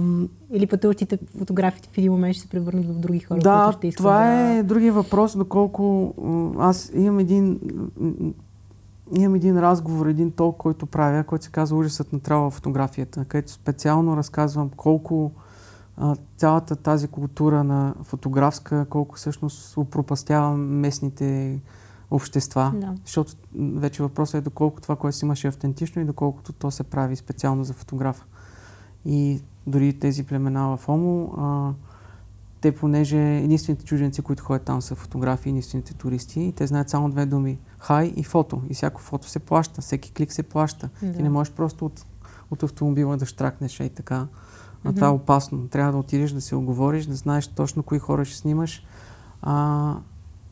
Или 0.53 0.67
пътуващите 0.67 1.19
фотографите 1.37 1.89
в 1.93 1.97
един 1.97 2.11
момент 2.11 2.35
ще 2.35 2.41
се 2.41 2.49
превърнат 2.49 2.85
в 2.85 2.99
други 2.99 3.19
хора, 3.19 3.39
да, 3.39 3.63
които 3.65 3.77
ще 3.77 3.87
искат 3.87 3.97
това 3.97 4.19
да... 4.19 4.33
е 4.33 4.63
другия 4.63 4.93
въпрос, 4.93 5.37
доколко 5.37 6.13
аз 6.59 6.91
имам 6.95 7.19
един 7.19 7.59
имам 9.15 9.35
един 9.35 9.59
разговор, 9.59 10.07
един 10.07 10.31
толк, 10.31 10.57
който 10.57 10.85
правя, 10.85 11.23
който 11.23 11.45
се 11.45 11.51
казва 11.51 11.77
Ужасът 11.77 12.13
на 12.13 12.19
трава 12.19 12.49
фотографията, 12.49 13.25
където 13.25 13.51
специално 13.51 14.17
разказвам 14.17 14.69
колко 14.69 15.31
а, 15.97 16.15
цялата 16.37 16.75
тази 16.75 17.07
култура 17.07 17.63
на 17.63 17.95
фотографска, 18.03 18.85
колко 18.89 19.15
всъщност 19.15 19.77
упропастява 19.77 20.57
местните 20.57 21.59
общества. 22.11 22.73
Да. 22.75 22.95
Защото 23.05 23.33
вече 23.55 24.03
въпросът 24.03 24.35
е 24.35 24.41
доколко 24.41 24.81
това, 24.81 24.95
което 24.95 25.17
си 25.17 25.25
имаше 25.25 25.47
е 25.47 25.49
автентично 25.49 26.01
и 26.01 26.05
доколкото 26.05 26.53
то 26.53 26.71
се 26.71 26.83
прави 26.83 27.15
специално 27.15 27.63
за 27.63 27.73
фотографа. 27.73 28.25
И 29.05 29.41
дори 29.67 29.99
тези 29.99 30.23
племена 30.23 30.77
в 30.77 30.89
Омо, 30.89 31.33
а, 31.37 31.73
те 32.61 32.71
понеже 32.71 33.37
единствените 33.37 33.85
чужденци, 33.85 34.21
които 34.21 34.43
ходят 34.43 34.63
там 34.63 34.81
са 34.81 34.95
фотографи, 34.95 35.49
единствените 35.49 35.93
туристи, 35.93 36.41
и 36.41 36.51
те 36.51 36.67
знаят 36.67 36.89
само 36.89 37.09
две 37.09 37.25
думи. 37.25 37.59
Хай 37.79 38.13
и 38.15 38.23
фото. 38.23 38.61
И 38.69 38.73
всяко 38.73 39.01
фото 39.01 39.29
се 39.29 39.39
плаща, 39.39 39.81
всеки 39.81 40.13
клик 40.13 40.33
се 40.33 40.43
плаща. 40.43 40.89
Да. 41.01 41.13
Ти 41.13 41.23
не 41.23 41.29
можеш 41.29 41.53
просто 41.53 41.85
от, 41.85 42.05
от 42.51 42.63
автомобила 42.63 43.17
да 43.17 43.25
штракнеш 43.25 43.79
и 43.79 43.89
така. 43.89 44.27
А 44.83 44.93
това 44.93 45.07
е 45.07 45.09
опасно. 45.09 45.67
Трябва 45.67 45.91
да 45.91 45.97
отидеш 45.97 46.31
да 46.31 46.41
се 46.41 46.55
оговориш, 46.55 47.05
да 47.05 47.15
знаеш 47.15 47.47
точно 47.47 47.83
кои 47.83 47.99
хора 47.99 48.25
ще 48.25 48.37
снимаш. 48.37 48.83
А, 49.41 49.95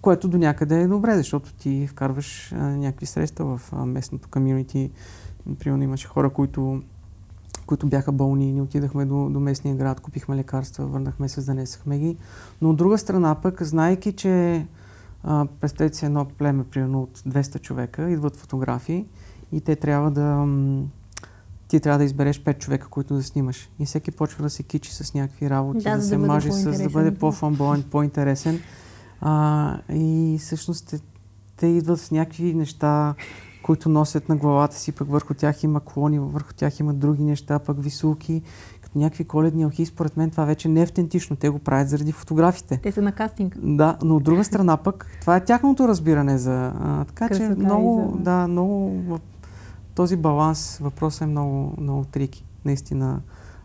което 0.01 0.27
до 0.27 0.37
някъде 0.37 0.81
е 0.81 0.87
добре, 0.87 1.17
защото 1.17 1.53
ти 1.53 1.87
вкарваш 1.87 2.53
а, 2.53 2.55
някакви 2.57 3.05
средства 3.05 3.57
в 3.57 3.73
а, 3.73 3.85
местното 3.85 4.29
комьюнити. 4.29 4.91
Примерно 5.59 5.83
имаше 5.83 6.07
хора, 6.07 6.29
които, 6.29 6.81
които 7.65 7.87
бяха 7.87 8.11
болни, 8.11 8.53
ни 8.53 8.61
отидахме 8.61 9.05
до, 9.05 9.29
до 9.29 9.39
местния 9.39 9.75
град, 9.75 9.99
купихме 9.99 10.35
лекарства, 10.35 10.85
върнахме 10.85 11.29
се, 11.29 11.41
занесахме 11.41 11.99
ги. 11.99 12.17
Но 12.61 12.69
от 12.69 12.77
друга 12.77 12.97
страна 12.97 13.35
пък, 13.35 13.63
знайки, 13.63 14.11
че 14.11 14.65
а, 15.23 15.45
представете 15.59 15.97
си 15.97 16.05
едно 16.05 16.25
племе, 16.25 16.63
примерно 16.63 17.01
от 17.01 17.19
200 17.19 17.61
човека, 17.61 18.09
идват 18.09 18.35
фотографии 18.35 19.05
и 19.51 19.61
те 19.61 19.75
трябва 19.75 20.11
да, 20.11 20.45
ти 21.69 21.79
трябва 21.79 21.97
да 21.97 22.03
избереш 22.03 22.43
пет 22.43 22.59
човека, 22.59 22.87
които 22.87 23.13
да 23.13 23.23
снимаш. 23.23 23.69
И 23.79 23.85
всеки 23.85 24.11
почва 24.11 24.43
да 24.43 24.49
се 24.49 24.63
кичи 24.63 24.93
с 24.93 25.13
някакви 25.13 25.49
работи, 25.49 25.83
да, 25.83 25.95
да, 25.95 26.01
се 26.03 26.17
да 26.17 26.27
мажи, 26.27 26.51
с, 26.51 26.83
да 26.83 26.89
бъде 26.89 27.15
по-фанбоен, 27.15 27.83
по-интересен. 27.91 28.59
А, 29.21 29.77
и 29.93 30.37
всъщност 30.39 30.87
те, 30.87 30.99
те 31.57 31.67
идват 31.67 32.01
с 32.01 32.11
някакви 32.11 32.53
неща, 32.53 33.15
които 33.63 33.89
носят 33.89 34.29
на 34.29 34.35
главата 34.35 34.75
си, 34.75 34.91
пък 34.91 35.11
върху 35.11 35.33
тях 35.33 35.63
има 35.63 35.79
клони, 35.79 36.19
върху 36.19 36.53
тях 36.53 36.79
има 36.79 36.93
други 36.93 37.23
неща, 37.23 37.59
пък 37.59 37.83
висулки, 37.83 38.41
като 38.81 38.99
някакви 38.99 39.23
коледни 39.23 39.63
алхи. 39.63 39.85
Според 39.85 40.17
мен 40.17 40.31
това 40.31 40.45
вече 40.45 40.69
не 40.69 40.79
е 40.79 40.83
автентично. 40.83 41.35
Те 41.35 41.49
го 41.49 41.59
правят 41.59 41.89
заради 41.89 42.11
фотографите. 42.11 42.79
Те 42.83 42.91
са 42.91 43.01
на 43.01 43.11
кастинг. 43.11 43.57
Да, 43.61 43.97
но 44.03 44.15
от 44.15 44.23
друга 44.23 44.43
страна 44.43 44.77
пък, 44.77 45.07
това 45.21 45.35
е 45.35 45.45
тяхното 45.45 45.87
разбиране 45.87 46.37
за... 46.37 46.73
А, 46.79 47.05
така 47.05 47.27
Красота 47.27 47.55
че 47.55 47.55
много, 47.55 48.13
за... 48.17 48.23
да, 48.23 48.47
много 48.47 49.03
този 49.99 50.15
баланс, 50.15 50.77
въпросът 50.81 51.21
е 51.21 51.25
много, 51.25 51.73
много 51.81 52.05
трики. 52.05 52.45
Наистина, 52.65 53.21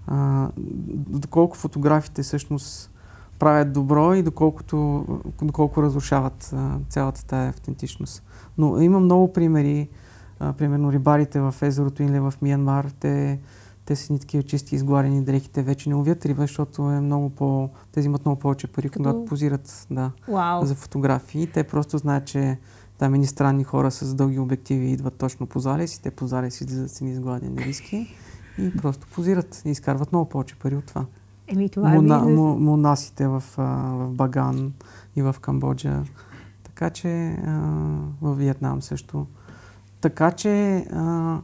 а, 0.06 0.48
доколко 0.96 1.56
фотографите 1.56 2.22
всъщност 2.22 2.90
правят 3.38 3.72
добро 3.72 4.14
и 4.14 4.22
доколкото, 4.22 5.06
доколко 5.42 5.82
разрушават 5.82 6.50
а, 6.52 6.78
цялата 6.88 7.26
тая 7.26 7.48
автентичност. 7.48 8.22
Но 8.58 8.80
има 8.80 9.00
много 9.00 9.32
примери. 9.32 9.88
А, 10.40 10.52
примерно 10.52 10.92
рибарите 10.92 11.40
в 11.40 11.54
езерото 11.62 12.02
или 12.02 12.20
в 12.20 12.34
Миянмар, 12.42 12.84
те, 13.00 13.40
те 13.84 13.96
са 13.96 14.12
ни 14.12 14.18
такива 14.18 14.42
чисти 14.42 14.74
изгладени 14.74 15.24
дрехи. 15.24 15.50
Те 15.50 15.62
вече 15.62 15.88
не 15.88 15.94
ловят 15.94 16.26
риба, 16.26 16.42
защото 16.42 16.82
е 16.82 17.00
много 17.00 17.30
по... 17.30 17.70
Те 17.92 18.00
взимат 18.00 18.24
много 18.24 18.38
повече 18.38 18.66
пари, 18.66 18.88
когато 18.88 19.24
позират 19.24 19.86
да, 19.90 20.10
за 20.62 20.74
фотографии. 20.74 21.46
Те 21.46 21.64
просто 21.64 21.98
знаят, 21.98 22.26
че 22.26 22.58
там 22.98 23.14
едни 23.14 23.26
странни 23.26 23.64
хора 23.64 23.90
с 23.90 24.14
дълги 24.14 24.38
обективи 24.38 24.90
идват 24.90 25.14
точно 25.14 25.46
по 25.46 25.58
залез 25.58 25.94
и 25.96 26.02
те 26.02 26.10
по 26.10 26.26
залез 26.26 26.60
излизат 26.60 26.90
с 26.90 27.00
едни 27.00 27.14
сгладени 27.14 27.64
риски 27.64 28.16
и 28.58 28.76
просто 28.76 29.06
позират 29.14 29.62
и 29.64 29.70
изкарват 29.70 30.12
много 30.12 30.28
повече 30.28 30.54
пари 30.58 30.76
от 30.76 30.84
това. 30.84 31.06
Еми, 31.48 31.68
това 31.68 31.92
е 31.92 31.94
Мона, 31.94 32.18
бизнес. 32.18 32.38
монасите 32.38 33.26
в, 33.28 33.42
в 33.56 34.10
Баган 34.10 34.72
и 35.16 35.22
в 35.22 35.36
Камбоджа. 35.40 36.02
Така 36.62 36.90
че 36.90 37.28
а, 37.28 37.50
в 38.22 38.34
Виетнам 38.34 38.82
също. 38.82 39.26
Така 40.00 40.32
че 40.32 40.76
а, 40.76 41.38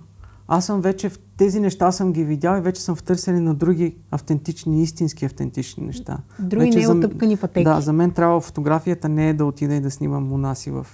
аз 0.49 0.67
съм 0.67 0.81
вече 0.81 1.09
в 1.09 1.19
тези 1.37 1.61
неща 1.61 1.93
съм 1.93 2.13
ги 2.13 2.25
видял 2.25 2.59
и 2.59 2.61
вече 2.61 2.83
съм 2.83 2.97
в 2.97 3.03
търсене 3.03 3.41
на 3.41 3.55
други 3.55 3.97
автентични, 4.11 4.83
истински 4.83 5.25
автентични 5.25 5.87
неща. 5.87 6.19
Други 6.39 6.67
вече 6.67 6.79
неотъпкани 6.79 7.37
пътеки. 7.37 7.65
Да, 7.65 7.81
за 7.81 7.93
мен 7.93 8.11
трябва 8.11 8.41
фотографията 8.41 9.09
не 9.09 9.29
е 9.29 9.35
да 9.35 9.45
отида 9.45 9.75
и 9.75 9.81
да 9.81 9.91
снимам 9.91 10.29
монаси 10.29 10.71
в 10.71 10.87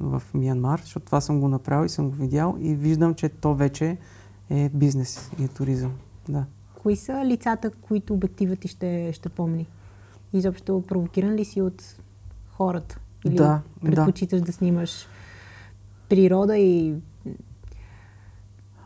в 0.00 0.22
Миянмар, 0.34 0.80
защото 0.80 1.06
това 1.06 1.20
съм 1.20 1.40
го 1.40 1.48
направил 1.48 1.86
и 1.86 1.88
съм 1.88 2.10
го 2.10 2.16
видял 2.16 2.56
и 2.60 2.74
виждам, 2.74 3.14
че 3.14 3.28
то 3.28 3.54
вече 3.54 3.96
е 4.50 4.70
бизнес 4.74 5.30
и 5.38 5.44
е 5.44 5.48
туризъм. 5.48 5.92
Да. 6.28 6.44
Кои 6.82 6.96
са 6.96 7.24
лицата, 7.24 7.70
които 7.70 8.14
обективът 8.14 8.58
ти 8.58 8.68
ще, 8.68 9.12
ще 9.12 9.28
помни? 9.28 9.66
Изобщо 10.32 10.82
провокиран 10.88 11.34
ли 11.34 11.44
си 11.44 11.62
от 11.62 11.96
хората? 12.50 12.98
Или 13.24 13.34
да, 13.34 13.60
предпочиташ 13.84 14.40
да. 14.40 14.46
да 14.46 14.52
снимаш 14.52 15.06
природа 16.08 16.56
и... 16.56 16.94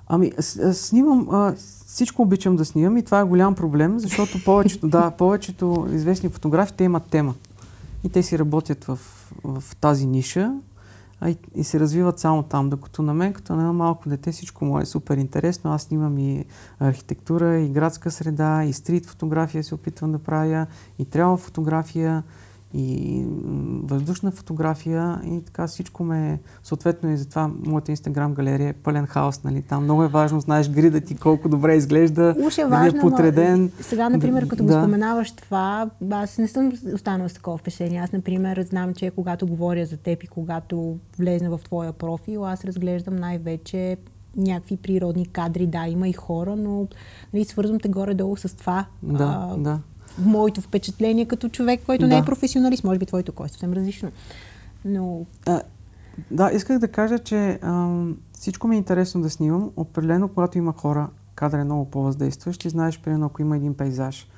Ами, 0.06 0.32
снимам, 0.72 1.28
а, 1.30 1.54
всичко 1.86 2.22
обичам 2.22 2.56
да 2.56 2.64
снимам 2.64 2.96
и 2.96 3.02
това 3.02 3.20
е 3.20 3.24
голям 3.24 3.54
проблем, 3.54 3.98
защото 3.98 4.44
повечето, 4.44 4.88
да, 4.88 5.10
повечето 5.18 5.88
известни 5.92 6.28
фотографи, 6.28 6.72
те 6.72 6.84
имат 6.84 7.04
тема. 7.04 7.34
И 8.04 8.08
те 8.08 8.22
си 8.22 8.38
работят 8.38 8.84
в, 8.84 8.98
в 9.44 9.76
тази 9.80 10.06
ниша 10.06 10.54
а 11.24 11.30
и, 11.30 11.36
и 11.54 11.64
се 11.64 11.80
развиват 11.80 12.18
само 12.18 12.42
там. 12.42 12.70
Докато 12.70 13.02
на 13.02 13.14
мен, 13.14 13.32
като 13.32 13.56
на 13.56 13.72
малко 13.72 14.08
дете, 14.08 14.32
всичко 14.32 14.64
му 14.64 14.78
е 14.78 14.84
супер 14.84 15.16
интересно. 15.16 15.72
Аз 15.72 15.82
снимам 15.82 16.18
и 16.18 16.44
архитектура, 16.78 17.58
и 17.58 17.68
градска 17.68 18.10
среда, 18.10 18.64
и 18.64 18.72
стрит 18.72 19.06
фотография 19.06 19.64
се 19.64 19.74
опитвам 19.74 20.12
да 20.12 20.18
правя, 20.18 20.66
и 20.98 21.04
трябва 21.04 21.36
фотография. 21.36 22.22
И 22.74 23.24
въздушна 23.82 24.30
фотография 24.30 25.20
и 25.24 25.42
така 25.44 25.66
всичко 25.66 26.04
ме... 26.04 26.40
Съответно 26.62 27.10
и 27.10 27.16
затова 27.16 27.50
моята 27.66 27.90
инстаграм 27.90 28.34
галерия 28.34 28.68
е 28.68 28.72
пълен 28.72 29.06
хаос, 29.06 29.44
нали? 29.44 29.62
Там 29.62 29.84
много 29.84 30.04
е 30.04 30.08
важно, 30.08 30.40
знаеш 30.40 30.70
грида 30.70 31.00
ти 31.00 31.16
колко 31.16 31.48
добре 31.48 31.74
изглежда, 31.74 32.34
Уж 32.46 32.58
е 32.58 32.64
важно, 32.64 32.98
е 32.98 33.00
потреден. 33.00 33.70
Сега, 33.80 34.08
например, 34.08 34.48
като 34.48 34.64
да. 34.64 34.74
го 34.74 34.80
споменаваш 34.80 35.32
това, 35.32 35.90
аз 36.10 36.38
не 36.38 36.48
съм 36.48 36.72
останала 36.94 37.28
с 37.28 37.34
такова 37.34 37.58
впечатление. 37.58 38.00
Аз, 38.00 38.12
например, 38.12 38.62
знам, 38.62 38.94
че 38.94 39.10
когато 39.10 39.46
говоря 39.46 39.86
за 39.86 39.96
теб 39.96 40.22
и 40.22 40.26
когато 40.26 40.96
влезна 41.18 41.58
в 41.58 41.60
твоя 41.64 41.92
профил, 41.92 42.46
аз 42.46 42.64
разглеждам 42.64 43.16
най-вече 43.16 43.96
някакви 44.36 44.76
природни 44.76 45.26
кадри. 45.26 45.66
Да, 45.66 45.86
има 45.86 46.08
и 46.08 46.12
хора, 46.12 46.56
но 46.56 46.88
нали, 47.32 47.44
свързвам 47.44 47.80
те 47.80 47.88
горе-долу 47.88 48.36
с 48.36 48.56
това. 48.56 48.86
Да, 49.02 49.48
а, 49.50 49.56
да 49.56 49.80
моето 50.18 50.60
впечатление 50.60 51.24
като 51.24 51.48
човек, 51.48 51.80
който 51.86 52.00
да. 52.00 52.08
не 52.08 52.18
е 52.18 52.24
професионалист. 52.24 52.84
Може 52.84 52.98
би 52.98 53.06
твоето 53.06 53.32
кой 53.32 53.46
е 53.46 53.48
съвсем 53.48 53.72
различно. 53.72 54.10
Но... 54.84 55.26
А, 55.46 55.62
да, 56.30 56.50
исках 56.52 56.78
да 56.78 56.88
кажа, 56.88 57.18
че 57.18 57.58
а, 57.62 58.04
всичко 58.32 58.68
ми 58.68 58.74
е 58.74 58.78
интересно 58.78 59.22
да 59.22 59.30
снимам. 59.30 59.70
Определено, 59.76 60.28
когато 60.28 60.58
има 60.58 60.72
хора, 60.72 61.08
кадър 61.34 61.58
е 61.58 61.64
много 61.64 61.90
по-въздействащ. 61.90 62.62
Знаеш, 62.62 63.00
примерно, 63.00 63.26
ако 63.26 63.42
има 63.42 63.56
един 63.56 63.74
пейзаж 63.74 64.28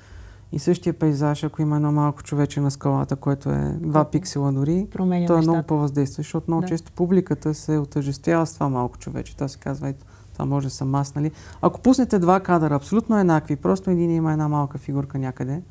и 0.51 0.59
същия 0.59 0.93
пейзаж, 0.93 1.43
ако 1.43 1.61
има 1.61 1.75
едно 1.75 1.91
малко 1.91 2.23
човече 2.23 2.61
на 2.61 2.71
скалата, 2.71 3.15
което 3.15 3.49
е 3.49 3.77
2 3.81 4.09
пиксела 4.09 4.51
дори, 4.51 4.87
Променя 4.91 5.27
то 5.27 5.33
е 5.33 5.35
нещата. 5.35 5.51
много 5.51 5.67
по-въздействащ, 5.67 6.17
защото 6.17 6.45
много 6.47 6.61
да. 6.61 6.67
често 6.67 6.91
публиката 6.91 7.53
се 7.53 7.77
отъжествява 7.77 8.45
с 8.45 8.53
това 8.53 8.69
малко 8.69 8.97
човече. 8.97 9.35
Това 9.35 9.47
се 9.47 9.57
казва, 9.57 9.89
ето, 9.89 10.05
това 10.35 10.45
може 10.45 10.67
да 10.67 10.71
съм 10.71 10.95
аз, 10.95 11.15
нали? 11.15 11.31
Ако 11.61 11.81
пуснете 11.81 12.19
два 12.19 12.39
кадъра 12.39 12.75
абсолютно 12.75 13.19
еднакви, 13.19 13.55
просто 13.55 13.89
един 13.89 14.11
има 14.11 14.31
една 14.31 14.47
малка 14.47 14.77
фигурка 14.77 15.17
някъде, 15.17 15.61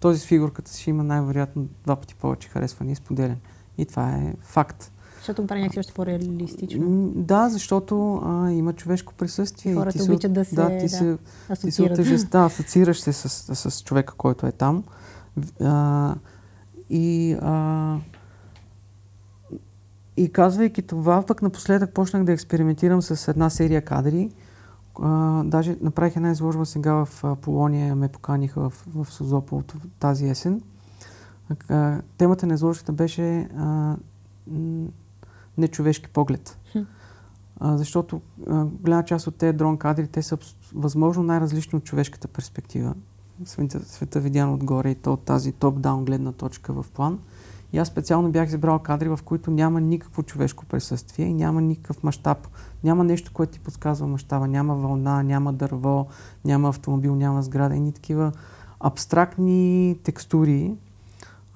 този 0.00 0.20
с 0.20 0.24
фигурката 0.24 0.70
си 0.70 0.90
има 0.90 1.04
най-вероятно 1.04 1.66
два 1.84 1.96
пъти 1.96 2.14
повече 2.14 2.48
харесване 2.48 2.92
и 2.92 2.94
споделяне. 2.94 3.38
И 3.78 3.86
това 3.86 4.10
е 4.10 4.34
факт. 4.40 4.92
Защото 5.18 5.42
го 5.42 5.48
прави 5.48 5.60
някакси 5.60 5.80
още 5.80 5.92
по-реалистично. 5.92 7.12
Да, 7.14 7.48
защото 7.48 8.22
а, 8.24 8.50
има 8.50 8.72
човешко 8.72 9.14
присъствие. 9.14 9.74
Хората 9.74 9.98
и 9.98 10.00
ти 10.00 10.10
обичат 10.10 10.32
да 10.32 10.44
се, 10.44 10.54
да, 10.54 10.78
ти 10.78 10.88
се, 10.88 11.18
ти 11.60 11.70
се 11.70 11.82
отъжест, 11.82 12.30
да, 12.30 12.38
асоциираш 12.44 13.00
се 13.00 13.12
с, 13.12 13.70
с 13.70 13.82
човека, 13.82 14.14
който 14.14 14.46
е 14.46 14.52
там. 14.52 14.84
А, 15.60 16.14
и, 16.90 17.36
а, 17.42 17.96
и 20.16 20.32
казвайки 20.32 20.82
това, 20.82 21.22
пък 21.26 21.42
напоследък 21.42 21.94
почнах 21.94 22.24
да 22.24 22.32
експериментирам 22.32 23.02
с 23.02 23.28
една 23.28 23.50
серия 23.50 23.84
кадри, 23.84 24.30
а, 25.02 25.42
даже 25.44 25.76
направих 25.80 26.16
една 26.16 26.30
изложба 26.30 26.66
сега 26.66 27.04
в 27.04 27.36
Полония, 27.40 27.96
ме 27.96 28.08
поканиха 28.08 28.70
в, 28.70 28.84
в 28.94 29.06
Созопол 29.10 29.62
тази 29.98 30.28
есен. 30.28 30.62
А, 31.68 32.00
темата 32.18 32.46
на 32.46 32.54
изложбата 32.54 32.92
беше 32.92 33.48
а, 33.56 33.96
нечовешки 35.58 36.08
поглед. 36.08 36.58
А, 37.60 37.76
защото 37.76 38.20
а, 38.46 38.64
голяма 38.64 39.04
част 39.04 39.26
от 39.26 39.36
тези 39.36 39.56
дрон 39.56 39.76
кадри, 39.76 40.08
те 40.08 40.22
са 40.22 40.38
възможно 40.74 41.22
най-различни 41.22 41.76
от 41.76 41.84
човешката 41.84 42.28
перспектива. 42.28 42.94
Света, 43.44 43.80
света 43.84 44.20
видян 44.20 44.52
отгоре 44.52 44.90
и 44.90 44.94
то 44.94 45.12
от 45.12 45.20
тази 45.20 45.52
топ-даун 45.52 46.04
гледна 46.04 46.32
точка 46.32 46.72
в 46.72 46.86
план. 46.94 47.18
И 47.74 47.78
аз 47.78 47.88
специално 47.88 48.30
бях 48.30 48.48
избрал 48.48 48.78
кадри, 48.78 49.08
в 49.08 49.18
които 49.24 49.50
няма 49.50 49.80
никакво 49.80 50.22
човешко 50.22 50.64
присъствие 50.64 51.26
и 51.26 51.34
няма 51.34 51.60
никакъв 51.60 52.02
мащаб. 52.02 52.48
Няма 52.84 53.04
нещо, 53.04 53.30
което 53.34 53.52
ти 53.52 53.60
подсказва 53.60 54.06
мащаба. 54.06 54.48
Няма 54.48 54.74
вълна, 54.74 55.22
няма 55.22 55.52
дърво, 55.52 56.06
няма 56.44 56.68
автомобил, 56.68 57.14
няма 57.14 57.42
сграда. 57.42 57.74
И 57.74 57.80
ни 57.80 57.92
такива 57.92 58.32
абстрактни 58.80 59.98
текстури, 60.02 60.74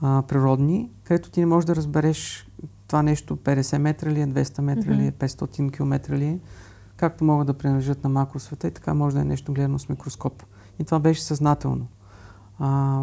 а, 0.01 0.23
природни, 0.23 0.91
където 1.05 1.31
ти 1.31 1.41
не 1.41 1.47
можеш 1.47 1.67
да 1.67 1.77
разбереш 1.77 2.49
това 2.87 3.03
нещо 3.03 3.37
50 3.37 3.79
метра 3.79 4.11
ли 4.11 4.21
е, 4.21 4.27
200 4.27 4.61
метра 4.61 4.91
mm-hmm. 4.91 4.97
ли 4.97 5.07
е, 5.07 5.13
500 5.13 5.73
км 5.73 6.17
ли 6.17 6.25
е. 6.25 6.39
Както 6.97 7.25
могат 7.25 7.47
да 7.47 7.55
принадлежат 7.55 8.05
на 8.05 8.11
макросвета 8.11 8.69
и 8.69 8.71
така 8.71 8.95
може 8.95 9.17
да 9.17 9.23
е 9.23 9.25
нещо 9.25 9.53
гледано 9.53 9.79
с 9.79 9.89
микроскоп. 9.89 10.43
И 10.79 10.85
това 10.85 10.99
беше 10.99 11.23
съзнателно. 11.23 11.87
А, 12.59 13.03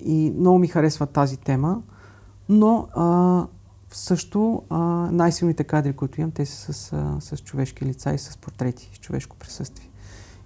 и 0.00 0.32
много 0.38 0.58
ми 0.58 0.68
харесва 0.68 1.06
тази 1.06 1.36
тема. 1.36 1.82
Но 2.48 2.88
а, 2.96 3.46
също 3.90 4.62
а, 4.70 4.78
най-силните 5.12 5.64
кадри, 5.64 5.92
които 5.92 6.20
имам, 6.20 6.30
те 6.30 6.46
са 6.46 6.72
с, 6.72 6.92
а, 6.92 7.16
с 7.20 7.36
човешки 7.36 7.84
лица 7.84 8.14
и 8.14 8.18
с 8.18 8.38
портрети, 8.38 8.90
с 8.94 8.98
човешко 8.98 9.36
присъствие. 9.36 9.88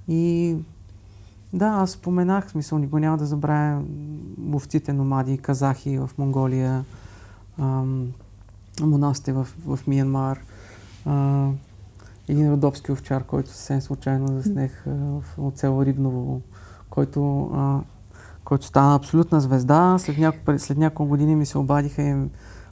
И 0.09 0.57
да, 1.53 1.67
аз 1.67 1.91
споменах, 1.91 2.51
смисъл, 2.51 2.79
никога 2.79 3.01
няма 3.01 3.19
да 3.19 3.27
забравя 3.27 3.83
ловците 4.53 4.93
номади, 4.93 5.39
казахи 5.39 5.99
в 5.99 6.11
Монголия, 6.19 6.85
монасите 8.81 9.33
в, 9.33 9.49
в 9.67 9.79
Миянмар, 9.87 10.41
а, 11.05 11.49
един 12.29 12.53
родопски 12.53 12.93
овчар, 12.93 13.25
който 13.25 13.51
съвсем 13.51 13.81
случайно 13.81 14.29
заснех 14.29 14.85
от 15.39 15.59
село 15.59 15.85
Рибново, 15.85 16.41
който 16.91 17.51
а, 17.55 17.81
който 18.45 18.67
стана 18.67 18.95
абсолютна 18.95 19.41
звезда. 19.41 19.97
След 19.99 20.19
няколко, 20.19 20.59
след 20.59 20.79
няколко 20.79 21.09
години 21.09 21.37
ми 21.37 21.47
се 21.47 21.59
обадиха 21.59 22.03
и 22.03 22.15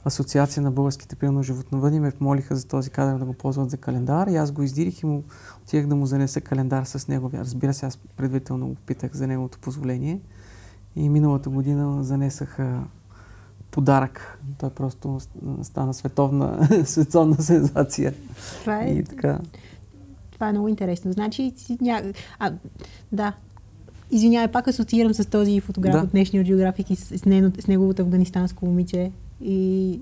Асоциация 0.05 0.63
на 0.63 0.71
българските 0.71 1.15
приемно 1.15 1.43
животновъди 1.43 1.99
ме 1.99 2.11
помолиха 2.11 2.55
за 2.55 2.67
този 2.67 2.89
кадър 2.89 3.19
да 3.19 3.25
го 3.25 3.33
ползват 3.33 3.69
за 3.69 3.77
календар 3.77 4.27
и 4.27 4.35
аз 4.35 4.51
го 4.51 4.63
издирих 4.63 5.01
и 5.01 5.05
му 5.05 5.23
отидах 5.63 5.87
да 5.87 5.95
му 5.95 6.05
занеса 6.05 6.41
календар 6.41 6.83
с 6.83 7.07
него. 7.07 7.31
Разбира 7.33 7.73
се, 7.73 7.85
аз 7.85 7.97
предварително 7.97 8.67
го 8.67 8.75
питах 8.75 9.13
за 9.13 9.27
неговото 9.27 9.59
позволение 9.59 10.19
и 10.95 11.09
миналата 11.09 11.49
година 11.49 12.03
занесах 12.03 12.59
подарък. 13.71 14.39
Той 14.57 14.69
просто 14.69 15.19
стана 15.61 15.93
световна, 15.93 16.67
световна 16.85 17.41
сензация. 17.41 18.13
Това 18.61 18.83
е, 18.83 18.89
и 18.89 19.03
така. 19.03 19.39
Това 20.31 20.49
е 20.49 20.51
много 20.51 20.67
интересно. 20.67 21.11
Значи, 21.11 21.53
ня... 21.81 22.13
а, 22.39 22.53
да, 23.11 23.33
Извинявай, 24.11 24.47
пак 24.47 24.67
асоциирам 24.67 25.13
с 25.13 25.29
този 25.29 25.59
фотограф 25.59 25.93
да. 25.93 26.01
от 26.01 26.09
днешния 26.09 26.43
географик 26.43 26.89
и 26.89 26.95
с, 26.95 27.17
с, 27.17 27.25
него, 27.25 27.51
с 27.59 27.67
неговото 27.67 28.01
афганистанско 28.01 28.65
момиче. 28.65 29.11
И 29.41 29.99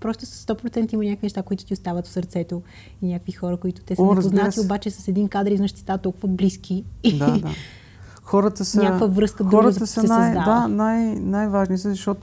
просто 0.00 0.26
с 0.26 0.46
100% 0.46 0.94
има 0.94 1.04
някакви 1.04 1.26
неща, 1.26 1.42
които 1.42 1.64
ти 1.64 1.72
остават 1.72 2.06
в 2.06 2.10
сърцето 2.10 2.62
и 3.02 3.06
някакви 3.06 3.32
хора, 3.32 3.56
които 3.56 3.82
те 3.82 3.96
са 3.96 4.02
О, 4.02 4.14
непознати, 4.14 4.60
обаче 4.60 4.90
с 4.90 5.08
един 5.08 5.28
кадър 5.28 5.50
изнъж 5.50 5.72
ти 5.72 5.80
стават 5.80 6.02
толкова 6.02 6.28
близки. 6.28 6.84
Да, 7.18 7.38
да. 7.38 7.48
Хората 8.22 8.64
са... 8.64 8.82
Някаква 8.82 9.06
връзка 9.06 9.44
хората 9.44 9.86
са 9.86 10.02
най, 10.02 10.34
да, 10.34 10.68
най, 10.68 11.04
най-важни 11.14 11.78
са, 11.78 11.90
защото 11.90 12.20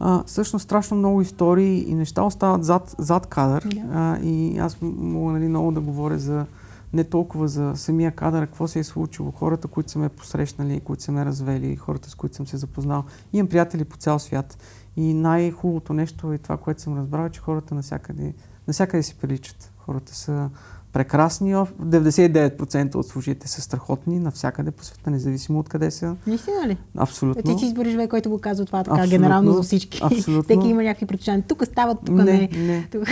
а, 0.00 0.22
всъщност 0.26 0.62
страшно 0.62 0.96
много 0.96 1.22
истории 1.22 1.84
и 1.88 1.94
неща 1.94 2.22
остават 2.22 2.64
зад, 2.64 2.94
зад 2.98 3.26
кадър. 3.26 3.68
Да. 3.74 3.80
А, 3.92 4.18
и 4.22 4.58
аз 4.58 4.76
мога 4.82 5.32
нали, 5.32 5.48
много 5.48 5.72
да 5.72 5.80
говоря 5.80 6.18
за 6.18 6.46
не 6.92 7.04
толкова 7.04 7.48
за 7.48 7.72
самия 7.76 8.12
кадър, 8.12 8.46
какво 8.46 8.68
се 8.68 8.78
е 8.78 8.84
случило, 8.84 9.30
хората, 9.30 9.68
които 9.68 9.90
са 9.90 9.98
ме 9.98 10.08
посрещнали, 10.08 10.80
които 10.80 11.02
са 11.02 11.12
ме 11.12 11.24
развели, 11.24 11.76
хората, 11.76 12.10
с 12.10 12.14
които 12.14 12.36
съм 12.36 12.46
се 12.46 12.56
запознал. 12.56 13.04
Имам 13.32 13.48
приятели 13.48 13.84
по 13.84 13.96
цял 13.96 14.18
свят. 14.18 14.58
И 14.96 15.14
най-хубавото 15.14 15.92
нещо 15.92 16.32
е 16.32 16.38
това, 16.38 16.56
което 16.56 16.82
съм 16.82 16.98
разбрал, 16.98 17.28
че 17.28 17.40
хората 17.40 17.74
насякъде, 17.74 18.34
насякъде 18.68 19.02
си 19.02 19.14
приличат. 19.14 19.72
Хората 19.78 20.14
са 20.14 20.50
прекрасни. 20.92 21.54
99% 21.54 22.94
от 22.94 23.06
служителите 23.06 23.48
са 23.48 23.62
страхотни 23.62 24.18
навсякъде 24.18 24.70
по 24.70 24.84
света, 24.84 25.10
независимо 25.10 25.58
от 25.58 25.68
къде 25.68 25.90
са. 25.90 26.16
Наистина 26.26 26.68
ли? 26.68 26.78
Абсолютно. 26.96 27.42
Ти 27.42 27.58
си 27.58 27.66
избориш 27.66 27.92
човек, 27.92 28.10
който 28.10 28.30
го 28.30 28.38
казва 28.38 28.66
това 28.66 28.84
така 28.84 28.94
абсолютно, 28.94 29.10
генерално 29.10 29.52
за 29.52 29.62
всички. 29.62 30.00
Абсолютно. 30.02 30.42
Всеки 30.42 30.68
има 30.68 30.82
някакви 30.82 31.06
предпочитания. 31.06 31.44
Тук 31.48 31.66
стават, 31.66 31.98
тук 32.06 32.14
не. 32.14 32.24
Не, 32.24 32.48
не. 32.66 32.88
Тук. 32.92 33.02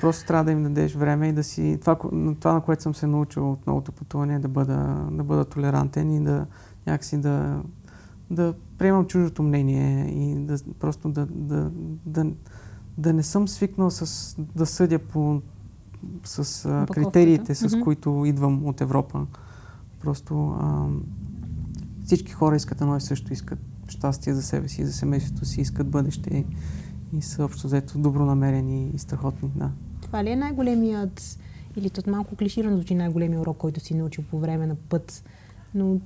Просто 0.00 0.26
трябва 0.26 0.44
да 0.44 0.52
им 0.52 0.62
дадеш 0.62 0.94
време 0.94 1.28
и 1.28 1.32
да 1.32 1.44
си... 1.44 1.78
Това, 1.80 1.98
това, 2.40 2.52
на 2.52 2.60
което 2.60 2.82
съм 2.82 2.94
се 2.94 3.06
научил 3.06 3.52
от 3.52 3.66
новото 3.66 3.92
пътуване 3.92 4.34
е 4.34 4.38
да 4.38 4.48
бъда, 4.48 5.06
да 5.10 5.24
бъда 5.24 5.44
толерантен 5.44 6.12
и 6.12 6.24
да 6.24 6.46
някакси 6.86 7.18
да, 7.18 7.62
да 8.30 8.54
приемам 8.78 9.06
чуждото 9.06 9.42
мнение 9.42 10.06
и 10.06 10.34
да 10.34 10.58
просто 10.78 11.08
да, 11.08 11.26
да, 11.30 11.70
да, 12.06 12.26
да 12.98 13.12
не 13.12 13.22
съм 13.22 13.48
свикнал 13.48 13.90
с, 13.90 14.34
да 14.54 14.66
съдя 14.66 14.98
по 14.98 15.40
с 16.24 16.64
а, 16.64 16.86
критериите, 16.92 17.54
с 17.54 17.68
mm-hmm. 17.68 17.84
които 17.84 18.24
идвам 18.26 18.66
от 18.66 18.80
Европа. 18.80 19.26
Просто 20.00 20.56
а, 20.60 20.86
всички 22.04 22.32
хора 22.32 22.56
искат 22.56 22.80
едно 22.80 22.96
и 22.96 23.00
също, 23.00 23.32
искат 23.32 23.58
щастие 23.88 24.34
за 24.34 24.42
себе 24.42 24.68
си 24.68 24.84
за 24.84 24.92
семейството 24.92 25.44
си, 25.44 25.60
искат 25.60 25.88
бъдеще 25.88 26.44
и 27.12 27.22
са 27.22 27.44
общо 27.44 27.66
взето 27.66 27.98
добронамерени 27.98 28.90
и 28.94 28.98
страхотни. 28.98 29.50
Да. 29.56 29.70
Това 30.02 30.24
ли 30.24 30.30
е 30.30 30.36
най-големият, 30.36 31.38
или 31.76 31.90
tot 31.90 32.06
малко 32.06 32.36
клиширано 32.36 32.76
звучи 32.76 32.94
най-големият 32.94 33.42
урок, 33.42 33.56
който 33.56 33.80
си 33.80 33.94
научил 33.94 34.24
по 34.30 34.38
време 34.38 34.66
на 34.66 34.74
път, 34.74 35.24
но 35.74 36.00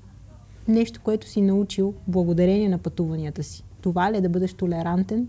нещо, 0.69 1.01
което 1.05 1.29
си 1.29 1.41
научил 1.41 1.95
благодарение 2.09 2.69
на 2.69 2.79
пътуванията 2.79 3.43
си. 3.43 3.65
Това 3.81 4.13
ли 4.13 4.17
е 4.17 4.21
да 4.21 4.29
бъдеш 4.29 4.55
толерантен, 4.55 5.29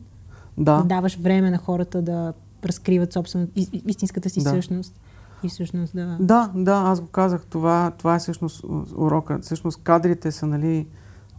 да. 0.58 0.78
да 0.78 0.84
даваш 0.84 1.16
време 1.16 1.50
на 1.52 1.58
хората 1.58 2.02
да 2.02 2.34
разкриват 2.66 3.14
собствено, 3.14 3.48
истинската 3.86 4.30
си 4.30 4.44
да. 4.44 4.50
същност. 4.50 5.00
И 5.44 5.50
всъщност 5.50 5.96
да... 5.96 6.18
Да, 6.20 6.52
да, 6.56 6.74
аз 6.74 7.02
го 7.02 7.08
казах. 7.08 7.46
Това, 7.46 7.92
това 7.98 8.16
е 8.16 8.20
всъщност 8.20 8.64
урока. 8.96 9.40
Всъщност 9.42 9.84
кадрите 9.84 10.32
са, 10.32 10.48
нали, 10.48 10.88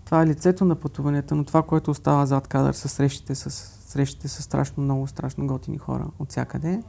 това 0.05 0.23
е 0.23 0.27
лицето 0.27 0.65
на 0.65 0.75
пътуванията, 0.75 1.35
но 1.35 1.45
това, 1.45 1.63
което 1.63 1.91
остава 1.91 2.27
зад 2.27 2.49
кадър 2.49 2.73
са 2.73 2.89
срещите 2.89 3.35
с, 3.35 3.51
срещите 3.89 4.29
с 4.29 4.43
страшно 4.43 4.83
много, 4.83 5.07
страшно 5.07 5.47
готини 5.47 5.79
хора 5.79 6.07
от 6.19 6.31
всякъде. 6.31 6.83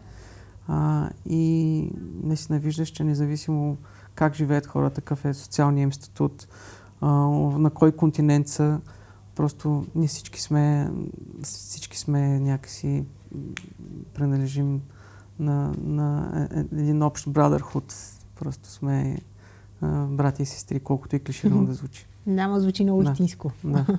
А, 0.68 1.10
и 1.26 1.90
наистина 2.24 2.60
виждаш, 2.60 2.90
че 2.90 3.04
независимо 3.04 3.78
как 4.16 4.36
живеят 4.36 4.66
хората, 4.66 5.02
какъв 5.02 5.26
е 5.26 5.34
социалният 5.34 5.84
им 5.84 5.94
статут, 5.94 6.48
а, 7.02 7.08
на 7.58 7.70
кой 7.70 7.92
континент 7.92 8.48
са, 8.48 8.80
просто 9.36 9.86
ние 9.96 10.08
всички 10.08 10.42
сме, 10.42 10.92
всички 11.44 11.98
сме 12.00 12.40
някакси 12.40 13.06
принадлежим 14.14 14.82
на, 15.40 15.74
на 15.84 16.30
е, 16.52 16.60
е, 16.60 16.82
един 16.82 17.04
общ 17.04 17.26
brotherhood. 17.26 17.94
Просто 18.36 18.70
сме 18.70 19.18
а, 19.82 20.06
брати 20.06 20.42
и 20.42 20.46
сестри, 20.46 20.80
колкото 20.80 21.16
и 21.16 21.20
клиширано 21.20 21.66
да 21.66 21.74
звучи. 21.74 22.08
Да, 22.28 22.48
но 22.48 22.60
звучи 22.60 22.84
много 22.84 23.04
да. 23.04 23.12
истинско. 23.12 23.52
Да. 23.64 23.86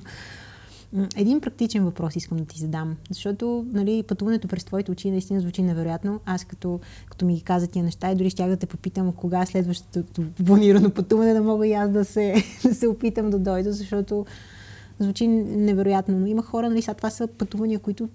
Един 1.17 1.41
практичен 1.41 1.85
въпрос 1.85 2.17
искам 2.17 2.39
да 2.39 2.45
ти 2.45 2.59
задам, 2.59 2.97
защото 3.09 3.67
нали, 3.73 4.03
пътуването 4.03 4.49
през 4.49 4.65
твоите 4.65 4.91
очи 4.91 5.11
наистина 5.11 5.41
звучи 5.41 5.63
невероятно. 5.63 6.21
Аз 6.27 6.45
като, 6.45 6.81
като 7.11 7.27
ми 7.27 7.35
ги 7.35 7.43
каза 7.43 7.67
тия 7.67 7.85
неща 7.85 8.11
и 8.11 8.15
дори 8.15 8.31
щях 8.31 8.49
да 8.49 8.57
те 8.57 8.67
попитам 8.67 9.13
кога 9.13 9.43
е 9.43 9.47
следващото 9.47 10.25
планирано 10.47 10.91
пътуване, 10.91 11.35
да 11.35 11.43
мога 11.43 11.67
и 11.67 11.73
аз 11.73 11.91
да 11.91 12.05
се, 12.05 12.35
да 12.65 12.75
се 12.75 12.89
опитам 12.89 13.31
да 13.31 13.39
дойда, 13.39 13.73
защото 13.73 14.27
звучи 14.99 15.27
невероятно. 15.29 16.19
Но 16.19 16.27
има 16.27 16.43
хора, 16.43 16.69
нали, 16.69 16.83
сега 16.83 16.95
това 16.95 17.11
са 17.11 17.27
пътувания, 17.27 17.79
които 17.79 18.09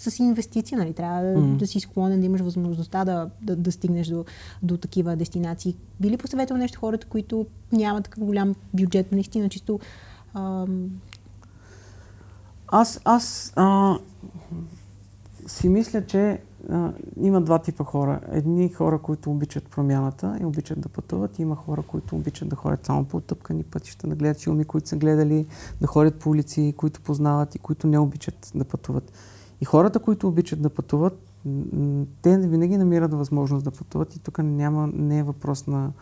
с 0.00 0.18
инвестиция, 0.18 0.78
нали? 0.78 0.92
Трябва 0.92 1.22
да, 1.22 1.38
mm. 1.38 1.56
да 1.56 1.66
си 1.66 1.80
склонен, 1.80 2.20
да 2.20 2.26
имаш 2.26 2.40
възможността 2.40 3.04
да, 3.04 3.30
да, 3.42 3.56
да 3.56 3.72
стигнеш 3.72 4.06
до, 4.06 4.24
до 4.62 4.76
такива 4.76 5.16
дестинации. 5.16 5.76
Би 6.00 6.10
ли 6.10 6.16
посъветвал 6.16 6.58
нещо 6.58 6.80
хората, 6.80 7.06
които 7.06 7.46
нямат 7.72 8.04
такъв 8.04 8.24
голям 8.24 8.54
бюджет, 8.74 9.12
наистина 9.12 9.48
чисто 9.48 9.80
ам, 10.34 10.90
аз, 12.68 13.00
аз 13.04 13.52
а, 13.56 13.98
си 15.46 15.68
мисля, 15.68 16.06
че 16.06 16.40
а, 16.70 16.92
има 17.20 17.40
два 17.40 17.58
типа 17.58 17.84
хора. 17.84 18.20
Едни 18.32 18.68
хора, 18.68 18.98
които 18.98 19.30
обичат 19.30 19.64
промяната 19.64 20.38
и 20.40 20.44
обичат 20.44 20.80
да 20.80 20.88
пътуват. 20.88 21.38
И 21.38 21.42
има 21.42 21.56
хора, 21.56 21.82
които 21.82 22.16
обичат 22.16 22.48
да 22.48 22.56
ходят 22.56 22.86
само 22.86 23.04
по 23.04 23.16
оттъпкани 23.16 23.62
пътища, 23.62 24.06
да 24.06 24.14
гледат 24.14 24.42
филми, 24.42 24.64
които 24.64 24.88
са 24.88 24.96
гледали, 24.96 25.46
да 25.80 25.86
ходят 25.86 26.14
по 26.14 26.30
улици, 26.30 26.74
които 26.76 27.00
познават 27.00 27.54
и 27.54 27.58
които 27.58 27.86
не 27.86 27.98
обичат 27.98 28.52
да 28.54 28.64
пътуват. 28.64 29.12
И 29.60 29.64
хората, 29.64 29.98
които 29.98 30.28
обичат 30.28 30.62
да 30.62 30.70
пътуват, 30.70 31.18
те 32.22 32.38
винаги 32.38 32.76
намират 32.76 33.14
възможност 33.14 33.64
да 33.64 33.70
пътуват 33.70 34.16
и 34.16 34.18
тук 34.18 34.38
няма, 34.38 34.90
не 34.94 35.18
е 35.18 35.22
въпрос 35.22 35.66
на, 35.66 35.92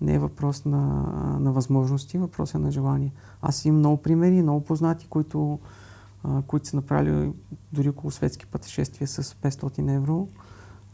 не 0.00 0.14
е 0.14 0.18
въпрос 0.18 0.64
на, 0.64 0.86
на 1.40 1.52
възможности, 1.52 2.18
въпрос 2.18 2.54
е 2.54 2.58
на 2.58 2.70
желание. 2.70 3.12
Аз 3.42 3.64
имам 3.64 3.78
много 3.78 3.96
примери, 3.96 4.42
много 4.42 4.60
познати, 4.60 5.06
които 5.10 5.58
а, 6.24 6.42
които 6.46 6.68
са 6.68 6.76
направили 6.76 7.32
дори 7.72 7.88
около 7.88 8.10
светски 8.10 8.46
пътешествия 8.46 9.08
с 9.08 9.22
500 9.22 9.96
евро. 9.96 10.28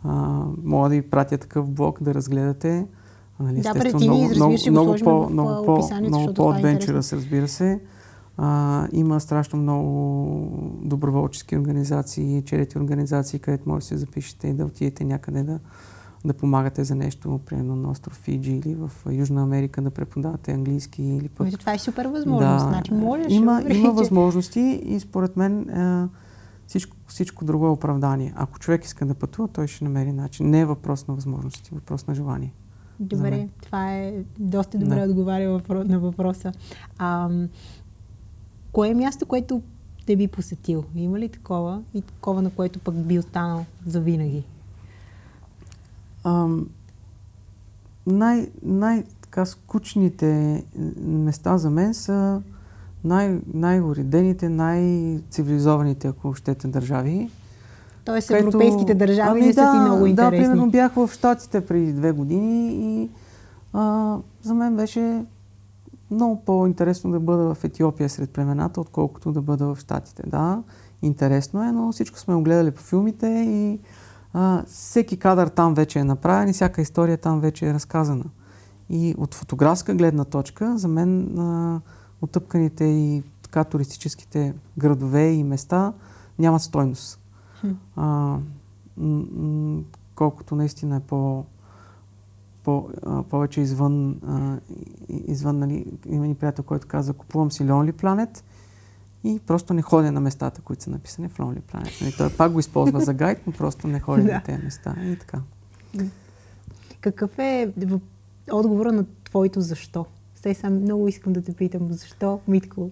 А, 0.05 0.45
мога 0.64 0.89
да 0.89 0.95
ви 0.95 1.03
пратя 1.03 1.39
такъв 1.39 1.71
блог 1.71 2.03
да 2.03 2.14
разгледате. 2.14 2.87
Нали, 3.41 3.61
да, 3.61 3.73
пред 3.73 3.97
ти 3.97 4.05
много, 4.05 4.29
много, 4.35 4.57
много, 4.71 4.97
по, 5.05 5.29
много, 5.31 5.66
по, 5.66 6.01
много 6.01 6.35
по-адвенчера 6.35 7.03
се, 7.03 7.16
разбира 7.16 7.49
се. 7.49 7.81
А, 8.41 8.89
има 8.93 9.20
страшно 9.20 9.59
много 9.59 10.80
доброволчески 10.84 11.57
организации, 11.57 12.43
черети 12.43 12.78
организации, 12.78 13.39
където 13.39 13.68
може 13.68 13.82
да 13.82 13.86
се 13.86 13.97
запишете 13.97 14.49
и 14.49 14.53
да 14.53 14.64
отидете 14.64 15.05
някъде 15.05 15.43
да, 15.43 15.59
да 16.24 16.34
помагате 16.34 16.84
за 16.84 16.95
нещо, 16.95 17.41
примерно 17.47 17.76
на 17.76 17.91
остров 17.91 18.14
Фиджи 18.14 18.53
или 18.53 18.74
в 18.74 18.91
Южна 19.11 19.43
Америка 19.43 19.82
да 19.82 19.91
преподавате 19.91 20.53
английски 20.53 21.03
или 21.03 21.28
пък... 21.28 21.59
Това 21.59 21.74
е 21.74 21.78
супер 21.78 22.07
възможност, 22.07 22.64
да, 22.64 22.70
значи 22.70 22.95
можеш. 22.95 23.32
Има, 23.32 23.62
има 23.70 23.93
възможности 23.93 24.61
и 24.84 25.01
според 25.01 25.36
мен 25.36 25.68
е, 25.70 26.09
всичко, 26.66 26.97
всичко 27.07 27.45
друго 27.45 27.66
е 27.66 27.70
оправдание. 27.70 28.32
Ако 28.36 28.59
човек 28.59 28.84
иска 28.84 29.07
да 29.07 29.14
пътува, 29.14 29.49
той 29.49 29.66
ще 29.66 29.84
намери 29.84 30.12
начин. 30.12 30.51
Не 30.51 30.61
е 30.61 30.64
въпрос 30.64 31.09
на 31.09 31.14
възможности, 31.14 31.74
въпрос 31.74 32.07
на 32.07 32.14
желание. 32.14 32.53
Добре, 33.01 33.49
това 33.62 33.95
е 33.95 34.14
доста 34.39 34.78
добре 34.78 34.97
да. 34.97 35.05
отговаря 35.05 35.61
на 35.70 35.99
въпроса. 35.99 36.53
А, 36.99 37.28
кое 38.73 38.89
е 38.89 38.95
място, 38.95 39.27
което 39.27 39.62
те 40.07 40.16
би 40.16 40.29
посетил? 40.29 40.85
Има 40.95 41.19
ли 41.19 41.29
такова 41.29 41.83
и 41.95 42.03
такова, 42.03 42.43
на 42.43 42.51
което 42.51 42.79
пък 42.79 42.95
би 42.95 43.19
останал 43.19 43.64
за 43.87 44.01
винаги? 44.01 44.45
най, 48.07 48.49
най 48.62 49.05
така 49.23 49.45
скучните 49.45 50.64
места 50.99 51.59
за 51.59 51.71
мен 51.71 51.95
са 51.95 52.43
най, 53.05 53.39
най-уредените, 53.55 54.49
най-цивилизованите, 54.49 56.09
ако 56.09 56.35
щете, 56.35 56.69
държави. 56.69 57.31
Тоест 58.05 58.29
където... 58.29 58.47
европейските 58.47 58.95
държави 58.95 59.31
ами, 59.31 59.41
не 59.41 59.53
са 59.53 59.61
да, 59.61 59.73
ти 59.73 59.79
много 59.79 60.07
интересни. 60.07 60.39
Да, 60.39 60.45
примерно 60.45 60.71
бях 60.71 60.95
в 60.95 61.11
Штатите 61.12 61.66
преди 61.66 61.93
две 61.93 62.12
години 62.12 62.73
и 62.73 63.11
а, 63.73 64.16
за 64.43 64.55
мен 64.55 64.77
беше 64.77 65.25
много 66.11 66.44
по-интересно 66.44 67.11
да 67.11 67.20
бъда 67.20 67.54
в 67.54 67.64
Етиопия 67.64 68.09
сред 68.09 68.30
племената, 68.30 68.80
отколкото 68.80 69.32
да 69.32 69.42
бъда 69.42 69.74
в 69.74 69.80
Штатите. 69.80 70.22
Да, 70.26 70.62
интересно 71.02 71.62
е, 71.62 71.72
но 71.72 71.92
всичко 71.92 72.18
сме 72.18 72.34
огледали 72.34 72.70
по 72.70 72.82
филмите 72.82 73.26
и 73.28 73.80
а, 74.32 74.64
всеки 74.66 75.16
кадър 75.16 75.48
там 75.48 75.74
вече 75.74 75.98
е 75.98 76.04
направен 76.04 76.48
и 76.48 76.52
всяка 76.52 76.82
история 76.82 77.18
там 77.18 77.40
вече 77.40 77.68
е 77.68 77.74
разказана. 77.74 78.24
И 78.90 79.14
от 79.18 79.34
фотографска 79.34 79.94
гледна 79.94 80.24
точка, 80.24 80.78
за 80.78 80.88
мен 80.88 81.38
а, 81.38 81.80
отъпканите 82.22 82.84
и 82.84 83.22
така 83.42 83.64
туристическите 83.64 84.54
градове 84.78 85.30
и 85.30 85.44
места 85.44 85.92
нямат 86.38 86.62
стойност. 86.62 87.20
А, 87.96 88.02
м- 88.96 89.24
м- 89.32 89.82
колкото 90.14 90.54
наистина 90.54 90.96
е 90.96 91.00
по, 91.00 91.44
по, 92.69 92.89
а, 93.03 93.23
повече 93.23 93.61
извън, 93.61 94.21
а, 94.27 94.59
извън 95.09 95.59
нали, 95.59 95.87
има 96.09 96.27
ни 96.27 96.35
приятел, 96.35 96.64
който 96.64 96.87
каза, 96.87 97.12
купувам 97.12 97.53
си 97.53 97.62
Lonely 97.62 97.93
Planet 97.93 98.43
и 99.25 99.41
просто 99.47 99.75
не 99.75 99.83
ходя 99.83 100.12
на 100.12 100.21
местата, 100.21 100.61
които 100.61 100.83
са 100.83 100.91
написани 100.91 101.29
в 101.29 101.39
Lonely 101.39 101.61
Planet. 101.61 102.01
Нали, 102.01 102.14
той 102.19 102.31
пак 102.31 102.53
го 102.53 102.61
използва 102.61 103.01
за 103.01 103.14
гайд, 103.14 103.39
но 103.47 103.53
просто 103.53 103.87
не 103.87 104.01
ходи 104.01 104.23
на 104.33 104.43
тези 104.43 104.62
места 104.62 104.97
и 105.03 105.16
така. 105.19 105.41
Какъв 107.01 107.39
е 107.39 107.73
отговора 108.53 108.93
на 108.93 109.05
твоето 109.25 109.61
защо? 109.61 110.07
Сега 110.35 110.55
сам 110.55 110.81
много 110.81 111.09
искам 111.09 111.33
да 111.33 111.43
те 111.43 111.53
питам, 111.53 111.93
защо, 111.93 112.41
Митко? 112.49 112.91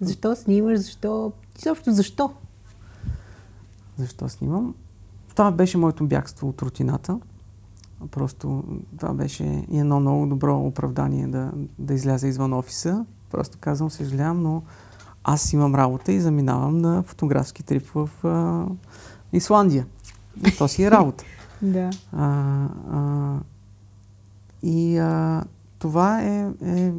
Защо 0.00 0.36
снимаш? 0.36 0.78
Защо? 0.78 1.32
Изобщо 1.58 1.92
защо? 1.92 2.32
Защо 3.96 4.28
снимам? 4.28 4.74
Това 5.28 5.50
беше 5.50 5.78
моето 5.78 6.06
бягство 6.06 6.48
от 6.48 6.62
рутината. 6.62 7.20
Просто 8.10 8.64
това 8.98 9.14
беше 9.14 9.64
и 9.70 9.78
едно 9.78 10.00
много 10.00 10.26
добро 10.26 10.58
оправдание 10.58 11.26
да, 11.26 11.52
да 11.78 11.94
изляза 11.94 12.28
извън 12.28 12.52
офиса. 12.52 13.06
Просто 13.30 13.58
казвам, 13.60 13.90
съжалявам, 13.90 14.42
но 14.42 14.62
аз 15.24 15.52
имам 15.52 15.74
работа 15.74 16.12
и 16.12 16.20
заминавам 16.20 16.78
на 16.78 17.02
фотографски 17.02 17.62
трип 17.62 17.86
в 17.94 18.10
а, 18.24 18.66
Исландия. 19.32 19.86
То 20.58 20.68
си 20.68 20.82
е 20.82 20.90
работа. 20.90 21.24
да. 21.62 21.90
А, 22.12 22.66
а, 22.90 23.38
и 24.62 24.98
а, 24.98 25.44
това 25.78 26.22
е, 26.22 26.52
е 26.62 26.92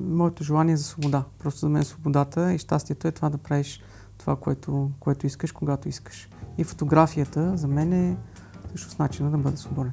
моето 0.00 0.44
желание 0.44 0.76
за 0.76 0.84
свобода. 0.84 1.24
Просто 1.38 1.60
за 1.60 1.68
мен 1.68 1.84
свободата 1.84 2.52
и 2.52 2.58
щастието 2.58 3.08
е 3.08 3.12
това 3.12 3.30
да 3.30 3.38
правиш 3.38 3.82
това, 4.18 4.36
което, 4.36 4.90
което 5.00 5.26
искаш, 5.26 5.52
когато 5.52 5.88
искаш. 5.88 6.28
И 6.58 6.64
фотографията 6.64 7.56
за 7.56 7.68
мен 7.68 7.92
е 7.92 8.16
също 8.72 8.90
с 8.90 8.98
начина 8.98 9.30
да 9.30 9.38
бъда 9.38 9.56
свободен. 9.56 9.92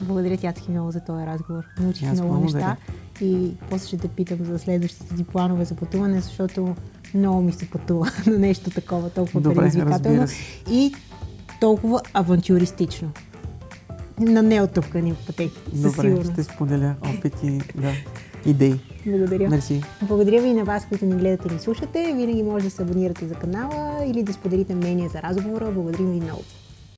Благодаря 0.00 0.36
ти, 0.36 0.46
Ацки, 0.46 0.70
много 0.70 0.90
за 0.90 1.00
този 1.00 1.26
разговор. 1.26 1.64
Научих 1.80 2.12
много 2.12 2.40
неща 2.40 2.76
и 3.20 3.50
после 3.70 3.86
ще 3.86 3.98
те 3.98 4.08
питам 4.08 4.38
за 4.44 4.58
следващите 4.58 5.14
ти 5.16 5.24
планове 5.24 5.64
за 5.64 5.74
пътуване, 5.74 6.20
защото 6.20 6.74
много 7.14 7.42
ми 7.42 7.52
се 7.52 7.70
пътува 7.70 8.10
на 8.26 8.38
нещо 8.38 8.70
такова, 8.70 9.10
толкова 9.10 9.40
Добре, 9.40 9.56
предизвикателно 9.56 10.26
и 10.70 10.94
толкова 11.60 12.00
авантюристично. 12.12 13.10
На 14.18 14.42
неотъпкани 14.42 15.14
пътеки, 15.26 15.60
Добре, 15.72 15.90
сигурност. 15.90 16.32
ще 16.32 16.44
споделя 16.44 16.94
опити, 17.02 17.60
да, 17.74 17.92
идеи. 18.46 18.80
Благодаря. 19.06 19.48
Мерси. 19.48 19.82
Благодаря 20.02 20.42
ви 20.42 20.48
и 20.48 20.54
на 20.54 20.64
вас, 20.64 20.86
които 20.88 21.04
ни 21.04 21.14
гледате 21.14 21.48
и 21.50 21.54
ни 21.54 21.60
слушате. 21.60 22.12
Винаги 22.16 22.42
може 22.42 22.64
да 22.64 22.70
се 22.70 22.82
абонирате 22.82 23.26
за 23.26 23.34
канала 23.34 24.04
или 24.06 24.22
да 24.22 24.32
споделите 24.32 24.74
мнение 24.74 25.08
за 25.08 25.22
разговора. 25.22 25.70
Благодарим 25.70 26.10
ви 26.12 26.20
много. 26.20 26.42